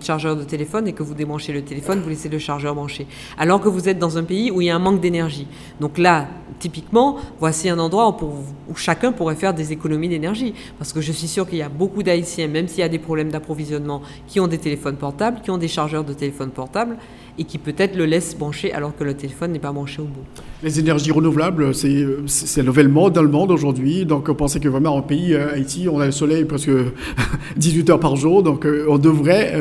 chargeur 0.00 0.36
de 0.36 0.44
téléphone 0.44 0.88
et 0.88 0.92
que 0.92 1.02
vous 1.02 1.14
débranchez 1.14 1.52
le 1.52 1.62
téléphone, 1.62 2.00
vous 2.00 2.08
laissez 2.08 2.28
le 2.28 2.38
chargeur 2.38 2.74
branché. 2.74 3.06
Alors 3.38 3.60
que 3.60 3.68
vous 3.68 3.88
êtes 3.88 3.98
dans 3.98 4.18
un 4.18 4.24
pays 4.24 4.50
où 4.50 4.60
il 4.60 4.66
y 4.66 4.70
a 4.70 4.76
un 4.76 4.80
manque 4.80 5.00
d'énergie. 5.00 5.46
Donc 5.80 5.98
là, 5.98 6.28
typiquement, 6.58 7.16
voici 7.38 7.68
un 7.68 7.78
endroit 7.78 8.16
où, 8.22 8.26
où 8.70 8.74
chacun 8.74 9.12
pourrait 9.12 9.36
faire 9.36 9.54
des 9.54 9.72
économies 9.72 10.08
d'énergie. 10.08 10.54
Parce 10.78 10.92
que 10.92 11.00
je 11.00 11.12
suis 11.12 11.28
sûr 11.28 11.48
qu'il 11.48 11.58
y 11.58 11.62
a 11.62 11.68
beaucoup 11.68 12.02
d'Haïtiens, 12.02 12.48
même 12.48 12.68
s'il 12.68 12.80
y 12.80 12.82
a 12.82 12.88
des 12.88 12.98
problèmes 12.98 13.30
d'approvisionnement, 13.30 14.02
qui 14.26 14.40
ont 14.40 14.46
des 14.46 14.58
téléphones 14.58 14.96
portables, 14.96 15.40
qui 15.42 15.50
ont 15.50 15.58
des 15.58 15.68
chargeurs 15.68 16.04
de 16.04 16.12
téléphone 16.12 16.50
portables 16.50 16.96
et 17.38 17.44
qui 17.44 17.58
peut-être 17.58 17.96
le 17.96 18.06
laisse 18.06 18.36
brancher 18.36 18.72
alors 18.72 18.96
que 18.96 19.04
le 19.04 19.14
téléphone 19.14 19.52
n'est 19.52 19.58
pas 19.58 19.72
branché 19.72 20.00
au 20.00 20.06
bout. 20.06 20.24
Les 20.62 20.80
énergies 20.80 21.10
renouvelables, 21.12 21.74
c'est 21.74 21.88
le 21.90 22.62
nouvel 22.62 22.88
mode 22.88 23.12
dans 23.12 23.22
le 23.22 23.28
monde 23.28 23.50
aujourd'hui. 23.50 24.06
Donc, 24.06 24.28
on 24.30 24.34
pensait 24.34 24.58
que 24.60 24.68
vraiment 24.68 24.96
en 24.96 25.02
pays, 25.02 25.34
euh, 25.34 25.52
Haïti, 25.52 25.86
on 25.90 26.00
a 26.00 26.06
le 26.06 26.12
soleil 26.12 26.44
presque 26.46 26.70
18 27.56 27.90
heures 27.90 28.00
par 28.00 28.16
jour. 28.16 28.42
Donc, 28.42 28.64
euh, 28.64 28.86
on 28.88 28.98
devrait 28.98 29.52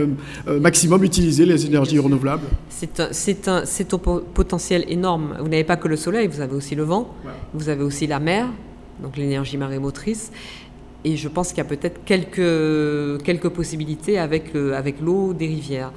euh, 0.48 0.60
maximum 0.60 1.04
utiliser 1.04 1.46
les 1.46 1.66
énergies 1.66 2.00
renouvelables. 2.00 2.46
C'est 2.70 3.00
un, 3.00 3.10
un, 3.48 3.64
un 3.64 3.98
po- 3.98 4.22
potentiel 4.34 4.86
énorme. 4.88 5.36
Vous 5.40 5.48
n'avez 5.50 5.64
pas 5.64 5.76
que 5.78 5.88
le 5.88 5.98
soleil, 5.98 6.28
vous 6.28 6.42
avez 6.42 6.56
aussi 6.56 6.76
le 6.76 6.84
vent, 6.84 7.14
vous 7.54 7.70
avez 7.70 7.84
aussi 7.84 8.08
la 8.08 8.20
mer, 8.20 8.48
donc 9.04 9.18
l'énergie 9.18 9.58
marémotrice. 9.58 10.32
Et 11.04 11.18
je 11.18 11.28
pense 11.28 11.50
qu'il 11.50 11.60
y 11.60 11.62
a 11.62 11.66
peut-être 11.66 12.00
quelques, 12.04 13.22
quelques 13.24 13.50
possibilités 13.50 14.18
avec, 14.18 14.56
avec 14.56 15.00
l'eau 15.02 15.34
des 15.34 15.46
rivières. 15.46 15.92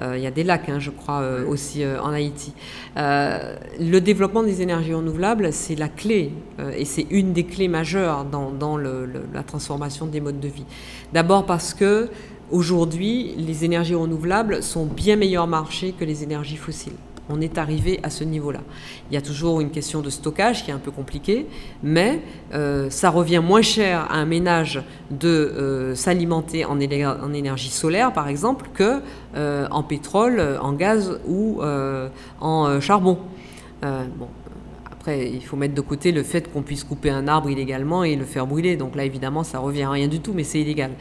Euh, 0.00 0.16
il 0.16 0.22
y 0.22 0.26
a 0.26 0.30
des 0.30 0.44
lacs, 0.44 0.68
hein, 0.68 0.78
je 0.78 0.90
crois, 0.90 1.20
euh, 1.20 1.46
aussi 1.46 1.82
euh, 1.82 2.00
en 2.00 2.12
Haïti. 2.12 2.52
Le 2.96 3.98
développement 3.98 4.42
des 4.42 4.62
énergies 4.62 4.94
renouvelables, 4.94 5.52
c'est 5.52 5.74
la 5.74 5.88
clé, 5.88 6.32
et 6.76 6.84
c'est 6.84 7.06
une 7.10 7.32
des 7.32 7.44
clés 7.44 7.68
majeures 7.68 8.24
dans, 8.24 8.76
la 8.76 9.42
transformation 9.42 10.06
des 10.06 10.20
modes 10.20 10.40
de 10.40 10.48
vie. 10.48 10.64
D'abord 11.12 11.46
parce 11.46 11.74
que 11.74 12.08
aujourd'hui, 12.50 13.34
les 13.36 13.64
énergies 13.64 13.94
renouvelables 13.94 14.62
sont 14.62 14.86
bien 14.86 15.16
meilleur 15.16 15.46
marché 15.46 15.92
que 15.98 16.04
les 16.04 16.22
énergies 16.22 16.56
fossiles. 16.56 16.92
On 17.30 17.40
est 17.40 17.56
arrivé 17.56 18.00
à 18.02 18.10
ce 18.10 18.22
niveau-là. 18.22 18.60
Il 19.10 19.14
y 19.14 19.16
a 19.16 19.22
toujours 19.22 19.60
une 19.60 19.70
question 19.70 20.02
de 20.02 20.10
stockage 20.10 20.64
qui 20.64 20.70
est 20.70 20.74
un 20.74 20.78
peu 20.78 20.90
compliquée, 20.90 21.46
mais 21.82 22.20
euh, 22.52 22.90
ça 22.90 23.08
revient 23.08 23.40
moins 23.42 23.62
cher 23.62 24.06
à 24.10 24.16
un 24.16 24.26
ménage 24.26 24.82
de 25.10 25.28
euh, 25.28 25.94
s'alimenter 25.94 26.64
en, 26.66 26.80
énergie 26.80 27.70
solaire, 27.70 28.12
par 28.12 28.28
exemple, 28.28 28.68
que 28.74 29.00
euh, 29.36 29.66
en 29.70 29.82
pétrole, 29.82 30.58
en 30.60 30.72
gaz 30.72 31.18
ou 31.26 31.62
euh, 31.62 32.08
en 32.40 32.80
charbon. 32.80 33.18
Bon, 33.82 34.28
après, 35.04 35.30
il 35.30 35.44
faut 35.44 35.58
mettre 35.58 35.74
de 35.74 35.82
côté 35.82 36.12
le 36.12 36.22
fait 36.22 36.50
qu'on 36.50 36.62
puisse 36.62 36.82
couper 36.82 37.10
un 37.10 37.28
arbre 37.28 37.50
illégalement 37.50 38.04
et 38.04 38.16
le 38.16 38.24
faire 38.24 38.46
brûler. 38.46 38.76
Donc 38.76 38.96
là, 38.96 39.04
évidemment, 39.04 39.44
ça 39.44 39.58
revient 39.58 39.82
à 39.82 39.90
rien 39.90 40.08
du 40.08 40.20
tout, 40.20 40.32
mais 40.32 40.44
c'est 40.44 40.62
illégal. 40.62 40.92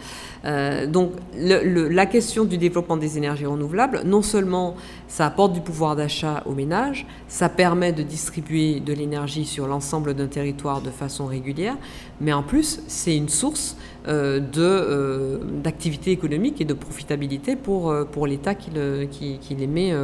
Euh, 0.44 0.88
donc 0.88 1.14
la 1.38 2.06
question 2.06 2.44
du 2.44 2.58
développement 2.58 2.98
des 2.98 3.18
énergies 3.18 3.46
renouvelables, 3.46 4.02
non 4.04 4.22
seulement 4.22 4.76
ça 5.08 5.26
apporte 5.28 5.54
du 5.54 5.62
pouvoir 5.62 5.96
d'achat 5.96 6.44
aux 6.46 6.52
ménages, 6.52 7.08
ça 7.30 7.48
permet 7.48 7.94
de 7.94 8.04
distribuer 8.04 8.82
de 8.82 8.92
l'énergie 8.92 9.46
sur 9.46 9.68
l'ensemble 9.68 10.16
d'un 10.16 10.28
territoire 10.28 10.82
de 10.82 10.90
façon 10.90 11.26
régulière, 11.26 11.78
mais 12.20 12.34
en 12.34 12.44
plus, 12.44 12.82
c'est 12.88 13.16
une 13.16 13.30
source 13.30 13.78
de, 14.08 14.62
euh, 14.62 15.38
d'activité 15.64 16.12
économique 16.12 16.60
et 16.62 16.66
de 16.66 16.74
profitabilité 16.74 17.56
pour, 17.56 17.90
euh, 17.92 18.04
pour 18.04 18.28
l'État 18.28 18.54
qui, 18.56 18.70
le- 18.76 19.06
qui, 19.10 19.38
qui 19.40 19.56
les 19.56 19.68
met 19.68 19.92
euh, 19.94 20.02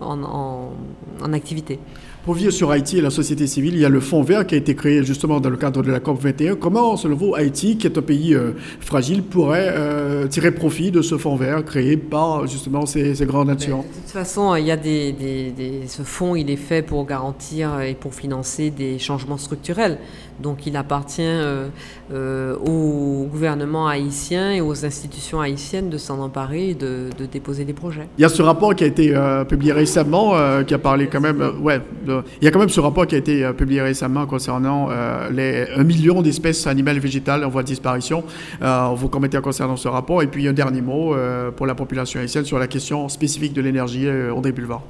en, 0.00 0.22
en- 0.22 0.72
en 1.22 1.32
activité. 1.32 1.78
Pour 2.24 2.34
vivre 2.34 2.50
sur 2.50 2.70
Haïti 2.70 2.98
et 2.98 3.00
la 3.00 3.08
société 3.10 3.46
civile, 3.46 3.74
il 3.74 3.80
y 3.80 3.84
a 3.86 3.88
le 3.88 4.00
Fonds 4.00 4.22
vert 4.22 4.46
qui 4.46 4.54
a 4.54 4.58
été 4.58 4.74
créé 4.74 5.02
justement 5.02 5.40
dans 5.40 5.48
le 5.48 5.56
cadre 5.56 5.82
de 5.82 5.90
la 5.90 5.98
COP 6.00 6.20
21. 6.20 6.56
Comment, 6.56 6.96
selon 6.98 7.16
vous, 7.16 7.34
Haïti, 7.34 7.78
qui 7.78 7.86
est 7.86 7.96
un 7.96 8.02
pays 8.02 8.34
euh, 8.34 8.52
fragile, 8.80 9.22
pourrait 9.22 9.72
euh, 9.74 10.26
tirer 10.26 10.50
profit 10.50 10.90
de 10.90 11.00
ce 11.00 11.16
Fonds 11.16 11.36
vert 11.36 11.64
créé 11.64 11.96
par 11.96 12.46
justement 12.46 12.84
ces, 12.84 13.14
ces 13.14 13.24
grandes 13.24 13.48
nations? 13.48 13.78
De 13.78 14.00
toute 14.02 14.10
façon, 14.10 14.54
il 14.56 14.66
y 14.66 14.70
a 14.70 14.76
des, 14.76 15.12
des- 15.12 15.52
des- 15.52 15.86
ce 15.86 16.02
fonds, 16.02 16.34
il 16.36 16.50
est 16.50 16.56
fait 16.56 16.82
pour 16.82 17.06
garantir 17.06 17.80
et 17.80 17.94
pour 17.94 18.12
financer 18.14 18.70
des 18.70 18.98
changements 18.98 19.38
structurels. 19.38 19.98
Donc, 20.40 20.66
il 20.66 20.76
appartient 20.76 21.22
euh, 21.22 21.68
euh, 22.12 22.56
au 22.56 23.26
gouvernement 23.26 23.88
haïtien 23.88 24.52
et 24.52 24.60
aux 24.60 24.84
institutions 24.84 25.40
haïtiennes 25.40 25.90
de 25.90 25.98
s'en 25.98 26.20
emparer 26.20 26.70
et 26.70 26.74
de, 26.74 27.08
déposer 27.30 27.64
des 27.64 27.72
projets. 27.72 28.08
Il 28.18 28.22
y 28.22 28.24
a 28.24 28.28
ce 28.28 28.42
rapport 28.42 28.74
qui 28.74 28.84
a 28.84 28.86
été 28.86 29.14
euh, 29.14 29.44
publié 29.44 29.72
récemment, 29.72 30.34
qui 30.66 30.74
a 30.74 30.78
parlé 30.78 31.08
quand 31.08 31.20
même, 31.20 31.42
il 31.66 32.44
y 32.44 32.46
a 32.46 32.50
quand 32.50 32.58
même 32.58 32.68
ce 32.68 32.80
rapport 32.80 33.06
qui 33.06 33.14
a 33.14 33.18
été 33.18 33.52
publié 33.52 33.82
récemment 33.82 34.26
concernant 34.26 34.88
les 35.30 35.66
1 35.76 35.84
million 35.84 36.22
d'espèces 36.22 36.66
animales 36.66 36.96
et 36.96 37.00
végétales 37.00 37.44
en 37.44 37.48
voie 37.48 37.62
de 37.62 37.68
disparition. 37.68 38.24
Vous 38.94 39.08
commettez 39.08 39.40
concernant 39.40 39.76
ce 39.76 39.88
rapport. 39.88 40.22
Et 40.22 40.26
puis 40.26 40.46
un 40.48 40.52
dernier 40.52 40.80
mot 40.80 41.14
pour 41.56 41.66
la 41.66 41.74
population 41.74 42.20
haïtienne 42.20 42.44
sur 42.44 42.58
la 42.58 42.66
question 42.66 43.08
spécifique 43.08 43.52
de 43.52 43.60
l'énergie, 43.60 44.08
André 44.34 44.52
Pulvar. 44.52 44.82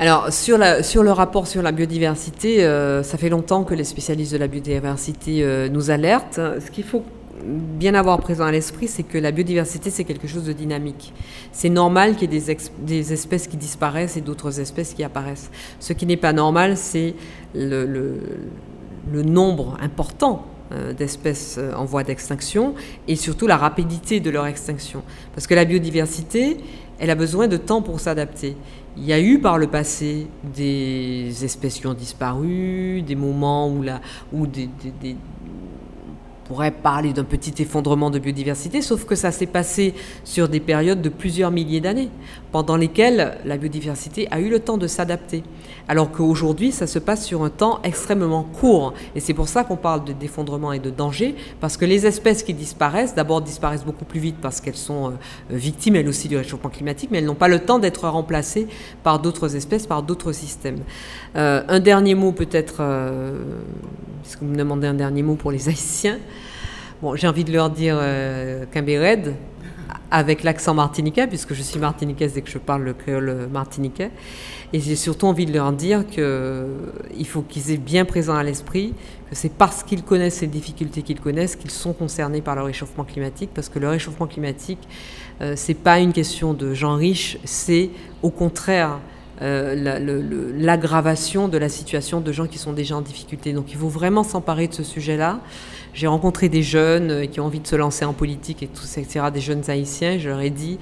Alors, 0.00 0.32
sur, 0.32 0.58
le 0.58 1.10
rapport 1.12 1.46
sur 1.46 1.62
la 1.62 1.70
biodiversité, 1.70 2.64
euh, 2.64 3.04
ça 3.04 3.16
fait 3.16 3.28
longtemps 3.28 3.62
que 3.62 3.74
les 3.74 3.84
spécialistes 3.84 4.32
de 4.32 4.38
la 4.38 4.48
biodiversité 4.48 5.44
euh, 5.44 5.68
nous 5.68 5.90
alertent. 5.90 6.40
Ce 6.58 6.68
qu'il 6.72 6.82
faut 6.82 7.04
bien 7.44 7.94
avoir 7.94 8.18
présent 8.18 8.44
à 8.44 8.50
l'esprit, 8.50 8.88
c'est 8.88 9.04
que 9.04 9.18
la 9.18 9.30
biodiversité, 9.30 9.90
c'est 9.90 10.02
quelque 10.02 10.26
chose 10.26 10.44
de 10.44 10.52
dynamique. 10.52 11.12
C'est 11.52 11.68
normal 11.68 12.16
qu'il 12.16 12.32
y 12.32 12.36
ait 12.36 12.56
des, 12.80 13.12
espèces 13.12 13.46
qui 13.46 13.56
disparaissent 13.56 14.16
et 14.16 14.20
d'autres 14.20 14.58
espèces 14.58 14.94
qui 14.94 15.04
apparaissent. 15.04 15.52
Ce 15.78 15.92
qui 15.92 16.06
n'est 16.06 16.16
pas 16.16 16.32
normal, 16.32 16.76
c'est 16.76 17.14
le, 17.54 18.18
nombre 19.12 19.76
important 19.80 20.44
euh, 20.72 20.92
d'espèces 20.92 21.60
en 21.76 21.84
voie 21.84 22.02
d'extinction 22.02 22.74
et 23.06 23.14
surtout 23.14 23.46
la 23.46 23.56
rapidité 23.56 24.18
de 24.18 24.30
leur 24.30 24.46
extinction. 24.46 25.04
Parce 25.34 25.46
que 25.46 25.54
la 25.54 25.64
biodiversité, 25.64 26.56
elle 26.98 27.10
a 27.10 27.14
besoin 27.14 27.48
de 27.48 27.56
temps 27.56 27.82
pour 27.82 28.00
s'adapter. 28.00 28.56
Il 28.96 29.04
y 29.04 29.12
a 29.12 29.20
eu 29.20 29.40
par 29.40 29.58
le 29.58 29.66
passé 29.66 30.28
des 30.44 31.44
espèces 31.44 31.80
qui 31.80 31.86
ont 31.86 31.94
disparu, 31.94 33.02
des 33.02 33.16
moments 33.16 33.68
où, 33.68 33.84
on 34.32 34.48
pourrait 36.44 36.70
parler 36.70 37.12
d'un 37.12 37.24
petit 37.24 37.60
effondrement 37.60 38.10
de 38.10 38.18
biodiversité, 38.20 38.82
sauf 38.82 39.04
que 39.04 39.16
ça 39.16 39.32
s'est 39.32 39.46
passé 39.46 39.94
sur 40.22 40.48
des 40.48 40.60
périodes 40.60 41.02
de 41.02 41.08
plusieurs 41.08 41.50
milliers 41.50 41.80
d'années, 41.80 42.10
pendant 42.54 42.76
lesquelles 42.76 43.36
la 43.44 43.56
biodiversité 43.56 44.28
a 44.30 44.38
eu 44.38 44.48
le 44.48 44.60
temps 44.60 44.78
de 44.78 44.86
s'adapter. 44.86 45.42
Alors 45.88 46.12
qu'aujourd'hui, 46.12 46.70
ça 46.70 46.86
se 46.86 47.00
passe 47.00 47.24
sur 47.24 47.42
un 47.42 47.50
temps 47.50 47.80
extrêmement 47.82 48.44
court. 48.44 48.94
Et 49.16 49.18
c'est 49.18 49.34
pour 49.34 49.48
ça 49.48 49.64
qu'on 49.64 49.74
parle 49.74 50.04
de 50.04 50.12
d'effondrement 50.12 50.72
et 50.72 50.78
de 50.78 50.88
danger, 50.88 51.34
parce 51.60 51.76
que 51.76 51.84
les 51.84 52.06
espèces 52.06 52.44
qui 52.44 52.54
disparaissent, 52.54 53.16
d'abord 53.16 53.42
disparaissent 53.42 53.84
beaucoup 53.84 54.04
plus 54.04 54.20
vite 54.20 54.36
parce 54.40 54.60
qu'elles 54.60 54.76
sont 54.76 55.08
euh, 55.08 55.14
victimes 55.50 55.96
elles 55.96 56.06
aussi 56.06 56.28
du 56.28 56.36
réchauffement 56.36 56.70
climatique, 56.70 57.08
mais 57.10 57.18
elles 57.18 57.24
n'ont 57.24 57.34
pas 57.34 57.48
le 57.48 57.58
temps 57.58 57.80
d'être 57.80 58.08
remplacées 58.08 58.68
par 59.02 59.18
d'autres 59.18 59.56
espèces, 59.56 59.88
par 59.88 60.04
d'autres 60.04 60.30
systèmes. 60.30 60.78
Euh, 61.34 61.64
un 61.66 61.80
dernier 61.80 62.14
mot 62.14 62.30
peut-être, 62.30 62.76
euh, 62.78 63.36
puisque 64.22 64.42
vous 64.42 64.48
me 64.48 64.56
demandez 64.56 64.86
un 64.86 64.94
dernier 64.94 65.24
mot 65.24 65.34
pour 65.34 65.50
les 65.50 65.68
Haïtiens. 65.68 66.20
Bon, 67.02 67.16
j'ai 67.16 67.26
envie 67.26 67.42
de 67.42 67.52
leur 67.52 67.68
dire 67.68 67.96
euh, 67.98 68.64
Quimbéred, 68.70 69.34
avec 70.14 70.44
l'accent 70.44 70.74
martiniquais, 70.74 71.26
puisque 71.26 71.54
je 71.54 71.62
suis 71.62 71.80
martiniquaise 71.80 72.38
et 72.38 72.42
que 72.42 72.50
je 72.50 72.58
parle 72.58 72.82
le 72.82 72.94
créole 72.94 73.48
martiniquais. 73.50 74.12
Et 74.72 74.78
j'ai 74.78 74.94
surtout 74.94 75.26
envie 75.26 75.44
de 75.44 75.52
leur 75.52 75.72
dire 75.72 76.06
qu'il 76.06 77.26
faut 77.26 77.42
qu'ils 77.42 77.72
aient 77.72 77.76
bien 77.76 78.04
présent 78.04 78.36
à 78.36 78.44
l'esprit 78.44 78.94
que 79.28 79.34
c'est 79.34 79.52
parce 79.52 79.82
qu'ils 79.82 80.04
connaissent 80.04 80.36
ces 80.36 80.46
difficultés 80.46 81.02
qu'ils 81.02 81.20
connaissent 81.20 81.56
qu'ils 81.56 81.72
sont 81.72 81.92
concernés 81.92 82.42
par 82.42 82.54
le 82.54 82.62
réchauffement 82.62 83.02
climatique, 83.02 83.50
parce 83.52 83.68
que 83.68 83.80
le 83.80 83.88
réchauffement 83.88 84.28
climatique, 84.28 84.78
euh, 85.40 85.54
c'est 85.56 85.74
pas 85.74 85.98
une 85.98 86.12
question 86.12 86.54
de 86.54 86.74
gens 86.74 86.94
riches, 86.94 87.38
c'est 87.44 87.90
au 88.22 88.30
contraire 88.30 89.00
euh, 89.42 89.74
la- 89.74 89.98
l'aggravation 89.98 91.48
de 91.48 91.58
la 91.58 91.68
situation 91.68 92.20
de 92.20 92.32
gens 92.32 92.46
qui 92.46 92.58
sont 92.58 92.72
déjà 92.72 92.96
en 92.96 93.00
difficulté. 93.00 93.52
Donc 93.52 93.66
il 93.72 93.76
faut 93.76 93.88
vraiment 93.88 94.22
s'emparer 94.24 94.68
de 94.68 94.74
ce 94.74 94.82
sujet-là. 94.82 95.40
J'ai 95.92 96.06
rencontré 96.06 96.48
des 96.48 96.62
jeunes 96.62 97.10
euh, 97.10 97.26
qui 97.26 97.40
ont 97.40 97.46
envie 97.46 97.60
de 97.60 97.66
se 97.66 97.76
lancer 97.76 98.04
en 98.04 98.12
politique 98.12 98.62
et 98.62 98.66
tout 98.68 98.84
etc., 98.96 99.26
des 99.32 99.40
jeunes 99.40 99.62
haïtiens. 99.68 100.18
Je 100.18 100.28
leur 100.28 100.40
ai 100.40 100.50
dit, 100.50 100.78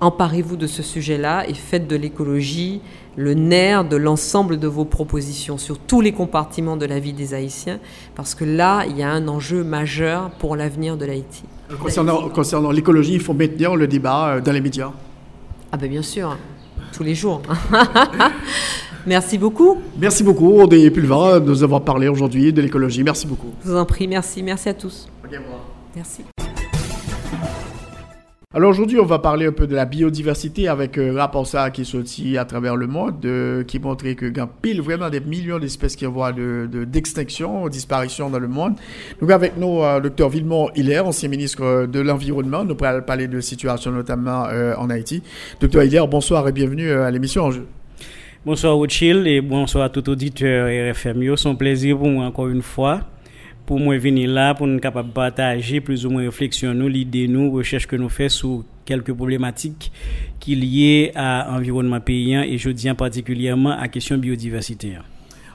emparez-vous 0.00 0.56
de 0.56 0.66
ce 0.66 0.82
sujet-là 0.82 1.48
et 1.48 1.54
faites 1.54 1.86
de 1.86 1.96
l'écologie 1.96 2.80
le 3.16 3.34
nerf 3.34 3.84
de 3.84 3.96
l'ensemble 3.96 4.58
de 4.58 4.66
vos 4.68 4.84
propositions 4.84 5.58
sur 5.58 5.78
tous 5.78 6.00
les 6.00 6.12
compartiments 6.12 6.76
de 6.76 6.86
la 6.86 7.00
vie 7.00 7.12
des 7.12 7.34
Haïtiens, 7.34 7.80
parce 8.14 8.34
que 8.36 8.44
là, 8.44 8.84
il 8.88 8.96
y 8.96 9.02
a 9.02 9.10
un 9.10 9.26
enjeu 9.28 9.64
majeur 9.64 10.30
pour 10.38 10.54
l'avenir 10.56 10.96
de 10.96 11.04
l'Haïti. 11.04 11.42
Concernant, 11.80 12.28
concernant 12.30 12.70
l'écologie, 12.70 13.14
il 13.14 13.20
faut 13.20 13.34
maintenir 13.34 13.74
le 13.76 13.88
débat 13.88 14.28
euh, 14.36 14.40
dans 14.40 14.52
les 14.52 14.60
médias. 14.60 14.92
Ah 15.72 15.76
ben 15.76 15.90
bien 15.90 16.02
sûr, 16.02 16.36
tous 16.92 17.02
les 17.02 17.14
jours. 17.14 17.42
Merci 19.06 19.38
beaucoup. 19.38 19.78
Merci 19.98 20.22
beaucoup, 20.22 20.60
André 20.60 20.90
Pulvar, 20.90 21.40
de 21.40 21.46
nous 21.48 21.62
avoir 21.62 21.82
parlé 21.82 22.08
aujourd'hui 22.08 22.52
de 22.52 22.60
l'écologie. 22.60 23.02
Merci 23.02 23.26
beaucoup. 23.26 23.52
Je 23.64 23.70
vous 23.70 23.76
en 23.76 23.86
prie, 23.86 24.06
merci, 24.06 24.42
merci 24.42 24.68
à 24.68 24.74
tous. 24.74 25.08
Merci. 25.96 26.24
Alors 28.52 28.70
aujourd'hui, 28.70 28.98
on 28.98 29.04
va 29.04 29.20
parler 29.20 29.46
un 29.46 29.52
peu 29.52 29.68
de 29.68 29.76
la 29.76 29.84
biodiversité 29.84 30.66
avec 30.66 30.98
un 30.98 31.14
rapport 31.14 31.46
ça 31.46 31.70
qui 31.70 31.82
est 31.82 31.84
sorti 31.84 32.36
à 32.36 32.44
travers 32.44 32.74
le 32.74 32.88
monde, 32.88 33.24
euh, 33.24 33.62
qui 33.62 33.78
montrait 33.78 34.16
que 34.16 34.26
y 34.26 34.40
a 34.40 34.48
pile 34.60 34.80
vraiment 34.82 35.08
des 35.08 35.20
millions 35.20 35.60
d'espèces 35.60 35.94
qui 35.94 36.04
voient 36.04 36.32
de, 36.32 36.68
de- 36.68 36.82
d'extinction, 36.82 37.68
disparition 37.68 38.28
dans 38.28 38.40
le 38.40 38.48
monde. 38.48 38.74
Donc 39.20 39.30
avec 39.30 39.56
nous, 39.56 39.84
euh, 39.84 40.00
Dr 40.00 40.28
Villemont 40.28 40.68
Hilaire, 40.74 41.06
ancien 41.06 41.28
ministre 41.28 41.62
euh, 41.62 41.86
de 41.86 42.00
l'Environnement, 42.00 42.64
nous 42.64 42.74
pourrons 42.74 43.02
parler 43.06 43.28
de 43.28 43.40
situation 43.40 43.92
notamment 43.92 44.46
euh, 44.48 44.74
en 44.76 44.90
Haïti. 44.90 45.22
Dr 45.60 45.84
Hilaire, 45.84 46.08
bonsoir 46.08 46.48
et 46.48 46.52
bienvenue 46.52 46.88
euh, 46.88 47.06
à 47.06 47.10
l'émission. 47.12 47.50
Bonsoir 48.44 48.74
Rothschild 48.74 49.28
et 49.28 49.42
bonsoir 49.42 49.84
à 49.84 49.90
tout 49.90 50.10
auditeur 50.10 50.66
RFM. 50.66 51.22
yo. 51.22 51.36
C'est 51.36 51.48
un 51.48 51.54
plaisir 51.54 51.96
pour 51.96 52.08
moi 52.08 52.24
encore 52.24 52.48
une 52.48 52.62
fois 52.62 53.02
pour 53.66 53.78
moi 53.78 53.96
venir 53.98 54.30
là 54.30 54.54
pour 54.54 54.66
nous 54.66 54.78
capable 54.78 55.10
partager 55.10 55.80
plus 55.80 56.06
ou 56.06 56.10
moins 56.10 56.22
réflexion 56.22 56.74
nous, 56.74 56.88
l'idée 56.88 57.28
nous, 57.28 57.50
recherche 57.50 57.86
que 57.86 57.96
nous 57.96 58.08
faisons 58.08 58.28
sur 58.30 58.64
quelques 58.84 59.12
problématiques 59.12 59.92
qui 60.38 60.54
liées 60.54 61.12
à 61.14 61.46
l'environnement 61.50 62.00
paysan 62.00 62.42
et 62.42 62.58
je 62.58 62.70
dis 62.70 62.92
particulièrement 62.94 63.70
à 63.70 63.82
la 63.82 63.88
question 63.88 64.18
biodiversité. 64.18 64.96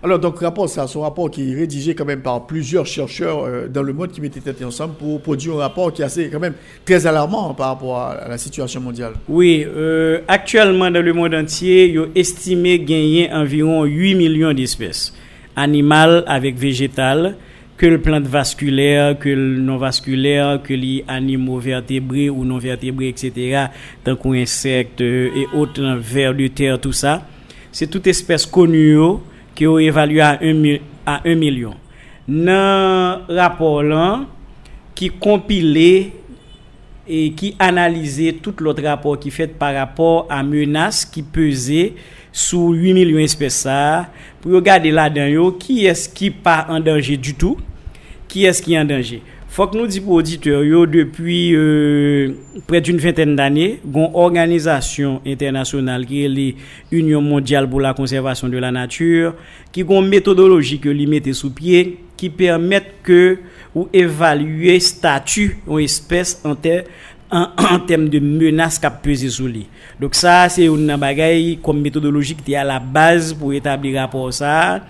Alors, 0.06 0.20
donc, 0.20 0.40
rapport, 0.40 0.70
c'est 0.70 0.80
un 0.80 1.02
rapport 1.02 1.32
qui 1.32 1.52
est 1.52 1.56
rédigé 1.56 1.96
quand 1.96 2.06
même 2.06 2.22
par 2.22 2.46
plusieurs 2.46 2.86
chercheurs 2.86 3.44
euh, 3.44 3.68
dans 3.68 3.82
le 3.82 3.92
monde 3.92 4.12
qui 4.12 4.22
mettaient 4.22 4.40
tête 4.40 4.64
ensemble 4.64 4.94
pour 4.94 5.20
produire 5.20 5.56
un 5.56 5.62
rapport 5.62 5.92
qui 5.92 6.04
est 6.04 6.06
assez, 6.06 6.30
quand 6.30 6.40
même, 6.40 6.54
très 6.86 7.08
alarmant 7.08 7.56
par 7.56 7.70
rapport 7.70 7.98
à, 7.98 8.28
la 8.30 8.38
situation 8.38 8.82
mondiale. 8.82 9.14
Oui, 9.28 9.66
euh, 9.66 10.22
actuellement, 10.28 10.92
dans 10.92 11.04
le 11.04 11.12
monde 11.12 11.34
entier, 11.34 11.90
il 11.90 11.98
est 11.98 12.20
estimé 12.20 12.78
gagner 12.78 13.32
environ 13.34 13.84
8 13.84 14.14
millions 14.14 14.54
d'espèces, 14.54 15.12
animales 15.56 16.24
avec 16.28 16.56
végétales, 16.56 17.36
que 17.78 17.86
le 17.86 18.00
plante 18.00 18.26
vasculaire, 18.26 19.20
que 19.20 19.30
le 19.30 19.58
non 19.60 19.78
vasculaire, 19.78 20.62
que 20.64 20.74
les 20.74 21.04
animaux 21.08 21.60
vertébrés 21.60 22.30
ou 22.30 22.46
non 22.46 22.58
vertébrés, 22.58 23.10
etc., 23.10 23.66
tant 24.04 24.16
qu'on 24.16 24.34
insectes 24.34 25.02
euh, 25.02 25.30
et 25.36 25.48
autres 25.56 25.98
vers 26.00 26.34
de 26.34 26.48
terre, 26.48 26.80
tout 26.80 26.94
ça, 26.94 27.22
c'est 27.72 27.88
toute 27.88 28.08
espèce 28.08 28.46
connue 28.46 28.98
qui 29.54 29.66
est 29.66 29.84
évaluée 29.84 30.22
à 30.22 30.40
1 30.42 30.78
à 31.06 31.22
1 31.26 31.36
million. 31.36 31.76
Dans 32.28 33.22
rapport 33.30 33.84
là, 33.84 34.26
qui 34.96 35.10
compilait 35.10 36.12
et 37.08 37.32
qui 37.34 37.56
analysait 37.60 38.34
tout 38.34 38.54
l'autre 38.60 38.82
rapport 38.84 39.20
qui 39.20 39.30
fait 39.30 39.48
par 39.48 39.76
rapport 39.76 40.26
à 40.30 40.42
menaces 40.42 41.06
qui 41.06 41.22
pesaient 41.22 41.94
sous 42.36 42.74
8 42.74 42.94
millions 42.94 43.18
d'espèces 43.18 43.66
pour 44.42 44.52
regarder 44.52 44.92
là-dedans 44.92 45.52
qui 45.52 45.86
est-ce 45.86 46.10
qui 46.10 46.30
pas 46.30 46.68
en 46.68 46.82
danger 46.82 47.16
du 47.16 47.34
tout, 47.34 47.56
qui 48.28 48.44
est-ce 48.44 48.62
qui 48.62 48.74
est 48.74 48.80
en 48.80 48.84
danger? 48.84 49.22
Faut 49.48 49.68
que 49.68 49.78
nous 49.78 49.88
disions 49.88 50.10
aux 50.12 50.16
auditeurs, 50.16 50.86
depuis 50.86 51.56
euh, 51.56 52.34
près 52.68 52.82
d'une 52.82 52.98
vingtaine 52.98 53.38
d'années, 53.38 53.80
une 53.86 54.10
organisation 54.14 55.22
internationale 55.26 56.06
qui 56.06 56.26
est 56.26 56.56
l'Union 56.92 57.22
mondiale 57.22 57.70
pour 57.70 57.80
la 57.80 57.94
conservation 57.94 58.50
de 58.50 58.58
la 58.58 58.70
nature, 58.70 59.34
qui 59.72 59.84
a 59.84 59.86
une 59.90 60.10
méthodologie 60.10 60.80
que 60.80 60.90
lui 60.90 61.08
mette 61.08 61.32
sous 61.32 61.52
pied, 61.52 62.00
qui 62.18 62.30
permet 62.30 62.84
que 63.02 63.38
ou 63.74 63.88
évaluer 63.94 64.82
statut 64.82 65.58
ou 65.68 65.80
espèce 65.80 66.42
en, 66.44 66.56
en, 67.32 67.80
termes 67.88 68.10
de 68.10 68.20
menaces 68.20 68.80
qui 68.80 68.88
pesé 69.04 69.30
sur 69.30 69.48
lui. 69.48 69.68
Donc 70.00 70.16
ça, 70.16 70.48
c'est 70.50 70.66
une 70.66 70.96
bagaille 70.96 71.60
comme 71.62 71.82
méthodologie 71.82 72.36
qui 72.36 72.54
est 72.54 72.58
à 72.58 72.64
la 72.64 72.80
base 72.80 73.34
pour 73.34 73.54
établir 73.54 74.00
rapport 74.00 74.34
ça 74.34 74.82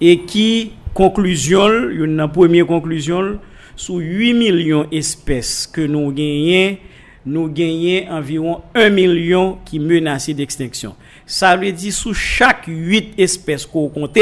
et 0.00 0.20
qui 0.20 0.72
conclusion, 0.94 1.68
une 1.90 2.28
première 2.32 2.66
conclusion 2.66 3.38
sous 3.76 3.98
8 3.98 4.34
millions 4.34 4.86
d'espèces 4.90 5.66
que 5.66 5.80
nous 5.80 6.12
gagnons, 6.12 6.76
nous 7.24 7.48
gagnons 7.48 8.10
environ 8.10 8.60
1 8.74 8.90
million 8.90 9.58
qui 9.64 9.78
menacent 9.78 10.30
d'extinction. 10.30 10.94
Ça 11.26 11.56
veut 11.56 11.72
dire 11.72 11.92
sous 11.92 12.14
chaque 12.14 12.66
8 12.66 13.14
espèces 13.18 13.64
qu'on 13.64 13.88
compte, 13.88 14.18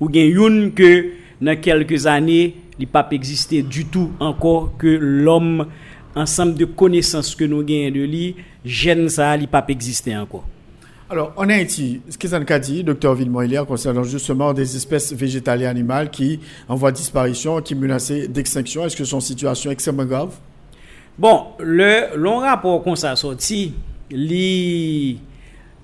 ou 0.00 0.08
gagnons 0.08 0.48
une 0.48 0.72
que 0.72 1.10
dans 1.40 1.58
quelques 1.60 2.06
années, 2.06 2.54
il 2.78 2.86
pas 2.86 3.06
exister 3.12 3.62
du 3.62 3.86
tout 3.86 4.10
encore 4.20 4.72
que 4.78 4.86
l'homme, 4.86 5.66
ensemble 6.14 6.54
de 6.54 6.64
connaissances 6.64 7.34
que 7.34 7.44
nous 7.44 7.62
gagnons 7.62 7.90
de 7.90 8.04
lui, 8.04 8.36
gêne 8.64 9.08
ça, 9.08 9.36
il 9.36 9.48
pas 9.48 9.64
exister 9.68 10.16
encore. 10.16 10.44
Alors, 11.10 11.34
en 11.36 11.48
Haïti, 11.50 12.00
ce 12.08 12.16
qu'ils 12.16 12.34
ont 12.34 12.40
dit, 12.60 12.82
docteur 12.82 13.14
Villemoylier, 13.14 13.62
concernant 13.68 14.04
justement 14.04 14.54
des 14.54 14.74
espèces 14.74 15.12
végétales 15.12 15.62
et 15.62 15.66
animales 15.66 16.10
qui 16.10 16.40
en 16.66 16.76
voie 16.76 16.92
de 16.92 16.96
disparition, 16.96 17.60
qui 17.60 17.74
menacent 17.74 18.28
d'extinction, 18.28 18.86
est-ce 18.86 18.96
que 18.96 19.04
son 19.04 19.20
situation 19.20 19.70
est 19.70 19.74
extrêmement 19.74 20.06
grave? 20.06 20.34
Bon, 21.18 21.44
le 21.60 22.16
long 22.16 22.38
rapport 22.38 22.82
qu'on 22.82 22.96
s'est 22.96 23.14
sorti, 23.16 23.74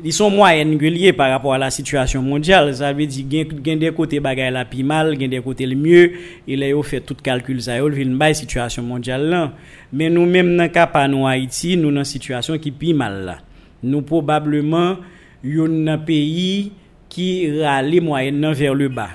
ils 0.05 0.13
sont 0.13 0.31
moyennes 0.31 0.79
liés 0.79 1.13
par 1.13 1.31
rapport 1.31 1.55
à 1.55 1.59
la 1.59 1.71
situation 1.71 2.23
mondiale. 2.23 2.75
Ça 2.75 2.93
veut 2.93 3.07
dire 3.07 3.47
qu'il 3.49 3.79
des 3.79 3.93
côtés 3.93 4.21
bagaille 4.21 4.53
la 4.53 4.65
plus 4.65 4.83
mal, 4.83 5.17
il 5.19 5.29
des 5.29 5.41
côtés 5.41 5.67
le 5.67 5.77
mieux. 5.77 6.13
Il 6.47 6.63
a 6.63 6.83
fait 6.83 7.01
tout 7.01 7.17
calcul 7.23 7.61
ça, 7.63 7.77
il 7.79 7.99
une 7.99 8.19
la 8.19 8.35
situation 8.35 8.83
mondiale. 8.83 9.51
Mais 9.93 10.09
nous-mêmes, 10.11 10.57
dans 10.57 10.65
le 10.65 10.69
cas 10.69 10.87
de 10.87 11.27
Haïti, 11.27 11.77
nous 11.77 11.91
dans 11.91 11.99
une 11.99 12.05
situation 12.05 12.59
qui 12.59 12.71
plus 12.71 12.95
mal 12.95 13.25
là 13.25 13.39
nous 13.83 14.03
probablement 14.03 14.97
un 15.45 15.99
pays 15.99 16.73
qui 17.09 17.61
râle 17.61 18.01
moyennement 18.01 18.53
vers 18.53 18.75
le 18.75 18.89
bas 18.89 19.11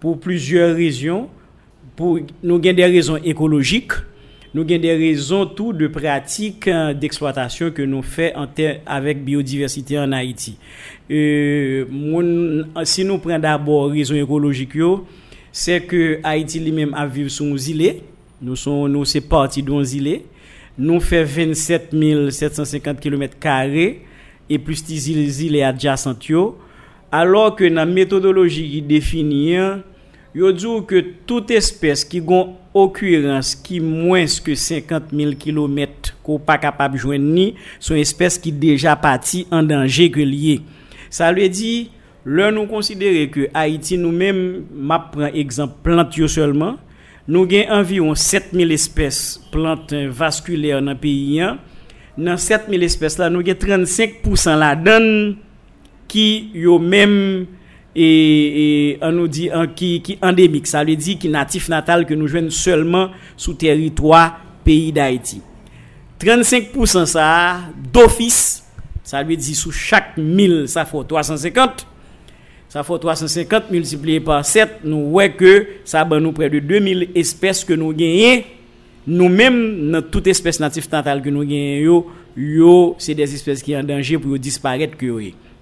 pour 0.00 0.20
plusieurs 0.20 0.76
raisons 0.76 1.28
pour 1.96 2.18
nous 2.42 2.54
avons 2.56 2.72
des 2.72 2.84
raisons 2.84 3.16
écologiques 3.16 3.92
nous 4.54 4.62
avons 4.62 4.78
des 4.78 4.94
raisons 4.94 5.46
tout 5.46 5.72
de 5.72 5.88
pratiques 5.88 6.68
euh, 6.68 6.94
d'exploitation 6.94 7.72
que 7.72 7.82
nous 7.82 8.02
faisons 8.02 8.46
avec 8.86 9.24
biodiversité 9.24 9.98
en 9.98 10.12
Haïti. 10.12 10.56
Euh, 11.10 11.84
si 12.84 13.04
nous 13.04 13.18
prenons 13.18 13.38
d'abord 13.40 13.90
raisons 13.90 14.14
écologiques, 14.14 14.78
c'est 15.50 15.82
que 15.82 16.20
Haïti 16.22 16.60
lui-même 16.60 16.94
a 16.94 17.04
vécu 17.06 17.30
sur 17.30 17.46
une 17.46 17.58
île. 17.58 17.96
Nous 18.40 18.56
sommes 18.56 18.90
nous 18.90 19.04
c'est 19.04 19.22
parti 19.22 19.62
d'un 19.62 19.82
île 19.82 20.20
nous 20.76 21.00
fait 21.00 21.24
27 21.24 22.30
750 22.30 23.00
km 23.00 23.36
et 24.50 24.58
plus 24.58 24.84
des 24.84 25.44
îles 25.44 25.62
adjacentes 25.62 26.32
alors 27.12 27.54
que 27.54 27.64
la 27.64 27.86
méthodologie 27.86 28.82
définit 28.82 29.56
yo 30.34 30.52
dit 30.52 30.66
que 30.86 31.04
toute 31.26 31.50
espèce 31.50 32.04
qui 32.04 32.20
a 32.20 32.46
occurrence 32.74 33.54
qui 33.54 33.80
moins 33.80 34.24
que 34.44 34.54
50 34.54 35.04
000 35.12 35.32
km 35.38 36.16
pas 36.44 36.58
capable 36.58 36.94
de 36.94 37.00
joindre 37.00 37.24
ni 37.24 37.54
sont 37.78 37.94
espèces 37.94 38.38
qui 38.38 38.50
déjà 38.50 38.96
parti 38.96 39.46
en 39.50 39.62
danger 39.62 40.10
que 40.10 40.20
lié 40.20 40.60
ça 41.08 41.32
veut 41.32 41.48
dire 41.48 41.86
là 42.26 42.50
nous 42.50 42.66
considérer 42.66 43.28
que 43.28 43.48
Haïti 43.54 43.96
nous-mêmes 43.96 44.64
m'a 44.74 44.98
prend 44.98 45.26
exemple 45.26 45.74
plante 45.82 46.26
seulement 46.26 46.76
nous 47.26 47.44
avons 47.44 47.70
environ 47.70 48.14
7000 48.14 48.70
espèces 48.72 49.40
plantes 49.50 49.94
vasculaires 49.94 50.82
dans 50.82 50.92
le 50.92 50.98
pays. 50.98 51.42
Dans 52.18 52.36
7000 52.36 52.82
espèces, 52.82 53.18
là, 53.18 53.30
nous 53.30 53.40
avons 53.40 53.50
35% 53.50 54.58
la 54.58 54.76
donne 54.76 55.36
qui 56.06 56.50
sont 56.62 56.78
même 56.78 57.46
et, 57.96 58.98
on 59.00 59.12
nous 59.12 59.28
dit 59.28 59.50
qui, 59.76 60.00
qui 60.02 60.18
endémique. 60.22 60.66
Ça 60.66 60.84
veut 60.84 60.96
dire 60.96 61.18
qui 61.18 61.28
natif 61.28 61.68
natal 61.68 62.06
que 62.06 62.14
nous 62.14 62.26
jouons 62.26 62.50
seulement 62.50 63.10
sous 63.36 63.54
territoire 63.54 64.40
pays 64.64 64.92
d'Haïti. 64.92 65.40
35% 66.20 67.06
ça 67.06 67.56
d'office, 67.92 68.64
ça 69.02 69.22
veut 69.22 69.36
dire 69.36 69.56
sous 69.56 69.72
chaque 69.72 70.16
1000, 70.16 70.68
ça 70.68 70.84
fait 70.84 71.04
350 71.06 71.86
ça 72.74 72.82
fait 72.82 72.98
350 72.98 73.70
multiplié 73.70 74.18
par 74.18 74.44
7, 74.44 74.80
nous 74.82 75.10
voyons 75.10 75.32
que 75.38 75.66
ça 75.84 76.02
va 76.02 76.18
nous 76.18 76.32
près 76.32 76.50
de 76.50 76.58
2000 76.58 77.10
espèces 77.14 77.62
que 77.62 77.72
nous 77.72 77.92
gagnons. 77.92 78.42
Nous-mêmes, 79.06 79.92
dans 79.92 80.02
toute 80.02 80.26
espèce 80.26 80.58
native 80.58 80.88
totale 80.88 81.22
que 81.22 81.30
nous 81.30 81.44
gagnons, 81.44 82.96
c'est 82.98 83.14
des 83.14 83.32
espèces 83.32 83.62
qui 83.62 83.74
sont 83.74 83.78
en 83.78 83.84
danger 83.84 84.18
pour 84.18 84.36
disparaître. 84.40 84.96
Que 84.96 85.06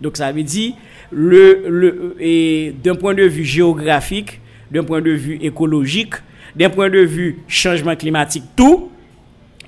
Donc 0.03 0.17
ça 0.17 0.33
veut 0.33 0.43
dire, 0.43 0.75
le, 1.11 1.63
le, 1.69 2.73
d'un 2.73 2.95
point 2.95 3.15
de 3.15 3.23
vue 3.23 3.45
géographique, 3.45 4.41
d'un 4.71 4.83
point 4.83 5.01
de 5.01 5.13
vue 5.13 5.39
écologique, 5.41 6.15
d'un 6.57 6.71
point 6.71 6.91
de 6.91 6.99
vue 6.99 7.39
changement 7.47 7.95
climatique, 7.95 8.45
tout, 8.57 8.91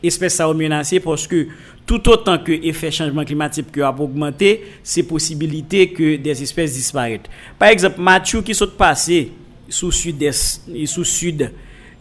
espèces 0.02 0.34
ça 0.34 0.52
menacé 0.52 1.00
parce 1.00 1.26
que 1.26 1.46
tout 1.86 2.08
autant 2.08 2.38
que 2.38 2.52
l'effet 2.52 2.90
changement 2.90 3.24
climatique 3.24 3.70
qui 3.72 3.80
a 3.80 3.90
augmenté, 3.90 4.62
c'est 4.82 5.02
possibilité 5.02 5.90
que 5.90 6.16
des 6.16 6.42
espèces 6.42 6.74
disparaissent. 6.74 7.20
Par 7.58 7.68
exemple, 7.68 8.00
Mathieu 8.00 8.42
qui 8.42 8.54
sont 8.54 8.66
passé 8.66 9.30
sous 9.68 9.92
sud-est 9.92 10.62
et 10.74 10.86
sous 10.86 11.04
sud 11.04 11.50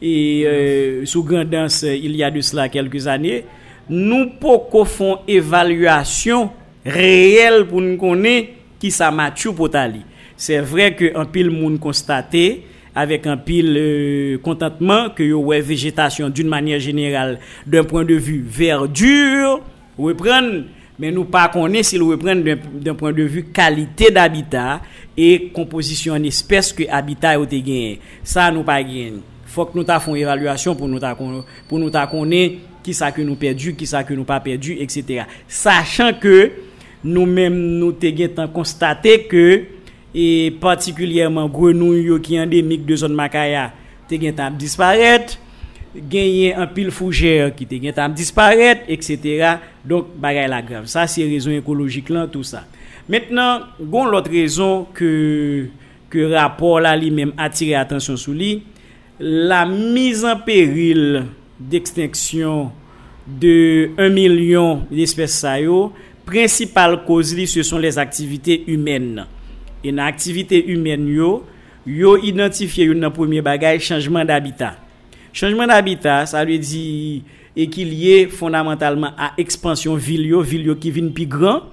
et 0.01 0.43
euh, 0.45 1.05
sous 1.05 1.25
il 1.83 2.15
y 2.15 2.23
a 2.23 2.31
de 2.31 2.41
cela 2.41 2.67
quelques 2.67 3.07
années, 3.07 3.45
nous 3.89 4.31
pouvons 4.39 4.85
faire 4.85 5.19
évaluation 5.27 6.51
reyel 6.85 7.63
pou 7.69 7.83
nou 7.83 7.99
konen 8.01 8.51
ki 8.81 8.91
sa 8.93 9.11
matyou 9.15 9.55
potali. 9.57 10.03
Se 10.39 10.59
vre 10.65 10.91
ke 10.97 11.11
an 11.17 11.27
pil 11.31 11.51
moun 11.53 11.79
konstate, 11.81 12.63
avek 12.97 13.25
an 13.31 13.41
pil 13.45 13.73
kontantman, 14.45 15.09
euh, 15.09 15.13
ke 15.17 15.27
yo 15.29 15.41
wè 15.49 15.61
vegetasyon 15.65 16.33
d'un 16.33 16.51
manyer 16.51 16.81
general, 16.83 17.37
d'un 17.65 17.87
point 17.87 18.05
de 18.05 18.15
vu 18.15 18.41
verdur, 18.43 19.61
wè 19.97 20.15
pren, 20.19 20.49
men 20.99 21.15
nou 21.15 21.25
pa 21.29 21.47
konen 21.53 21.85
si 21.85 22.01
wè 22.01 22.17
pren 22.21 22.43
d'un 22.43 22.97
point 22.99 23.15
de 23.15 23.23
vu 23.23 23.45
kalite 23.55 24.11
d'habitat, 24.13 24.83
e 25.13 25.51
kompozisyon 25.53 26.17
an 26.17 26.27
espèse 26.29 26.73
ke 26.75 26.89
habitat 26.89 27.37
yo 27.37 27.47
te 27.49 27.61
genye. 27.61 27.99
Sa 28.25 28.49
nou 28.53 28.65
pa 28.67 28.79
genye. 28.81 29.21
Fok 29.53 29.75
nou 29.77 29.85
ta 29.85 29.99
fon 30.01 30.17
evalwasyon 30.17 30.77
pou 30.77 30.89
nou 30.89 31.01
ta 31.01 31.13
konen, 31.17 31.43
konen 32.09 32.61
ki 32.83 32.93
sa 32.97 33.11
ke 33.15 33.23
nou 33.25 33.39
perdu, 33.39 33.73
ki 33.77 33.87
sa 33.89 34.03
ke 34.05 34.15
nou 34.17 34.27
pa 34.27 34.39
perdu, 34.43 34.75
etc. 34.83 35.27
Sachan 35.47 36.13
ke, 36.19 36.51
nou 37.03 37.27
menm 37.29 37.55
nou 37.79 37.93
te 37.99 38.11
gen 38.15 38.33
tan 38.35 38.49
konstate 38.51 39.19
ke 39.29 39.45
e 40.13 40.25
partikulyèman 40.63 41.49
grenou 41.51 41.97
yo 41.99 42.19
ki 42.23 42.39
endemik 42.41 42.83
de 42.87 42.97
zon 43.03 43.15
Makaya 43.17 43.69
te 44.09 44.19
gen 44.21 44.35
tan 44.37 44.57
disparet 44.59 45.37
genyen 45.93 46.57
an 46.61 46.69
pil 46.73 46.89
fougère 46.93 47.51
ki 47.57 47.67
te 47.69 47.79
gen 47.81 47.95
tan 47.95 48.13
disparet, 48.17 48.85
etc. 48.91 49.59
Donk 49.85 50.13
bagay 50.21 50.49
la 50.51 50.61
grav. 50.65 50.87
Sa 50.91 51.05
se 51.09 51.25
rezon 51.29 51.57
ekologik 51.59 52.09
lan, 52.13 52.29
tout 52.31 52.47
sa. 52.47 52.63
Mètnen, 53.11 53.67
gon 53.79 54.09
lot 54.11 54.27
rezon 54.31 54.87
ke, 54.95 55.11
ke 56.13 56.29
rapor 56.33 56.81
la 56.85 56.95
li 56.97 57.11
menm 57.13 57.33
atire 57.41 57.77
atensyon 57.79 58.19
sou 58.19 58.35
li, 58.37 58.55
la 59.19 59.63
miz 59.69 60.23
an 60.27 60.41
peril 60.45 61.23
d'extinksyon 61.59 62.71
de 63.39 63.91
1 63.95 64.09
milyon 64.11 64.87
l'espèse 64.91 65.37
sa 65.43 65.59
yo, 65.61 65.91
Prinsipal 66.23 67.01
koz 67.07 67.33
li 67.35 67.45
se 67.49 67.65
son 67.67 67.81
les 67.83 67.99
aktivite 67.99 68.61
humen. 68.67 69.25
E 69.83 69.91
nan 69.91 70.05
aktivite 70.07 70.61
humen 70.69 71.09
yo, 71.11 71.41
yo 71.83 72.15
identifiye 72.23 72.87
yon 72.87 73.01
nan 73.03 73.11
premier 73.13 73.43
bagay 73.43 73.81
chanjman 73.83 74.27
d'habitat. 74.27 74.79
Chanjman 75.35 75.67
d'habitat, 75.71 76.29
sa 76.31 76.43
lwe 76.45 76.59
di 76.61 76.85
e 77.53 77.67
ki 77.69 77.85
liye 77.85 78.17
fondamentalman 78.31 79.17
a 79.19 79.33
ekspansyon 79.41 79.99
vil 80.01 80.25
yo, 80.31 80.41
vil 80.45 80.71
yo 80.71 80.77
ki 80.79 80.93
vin 80.95 81.11
pi 81.13 81.27
gran, 81.29 81.65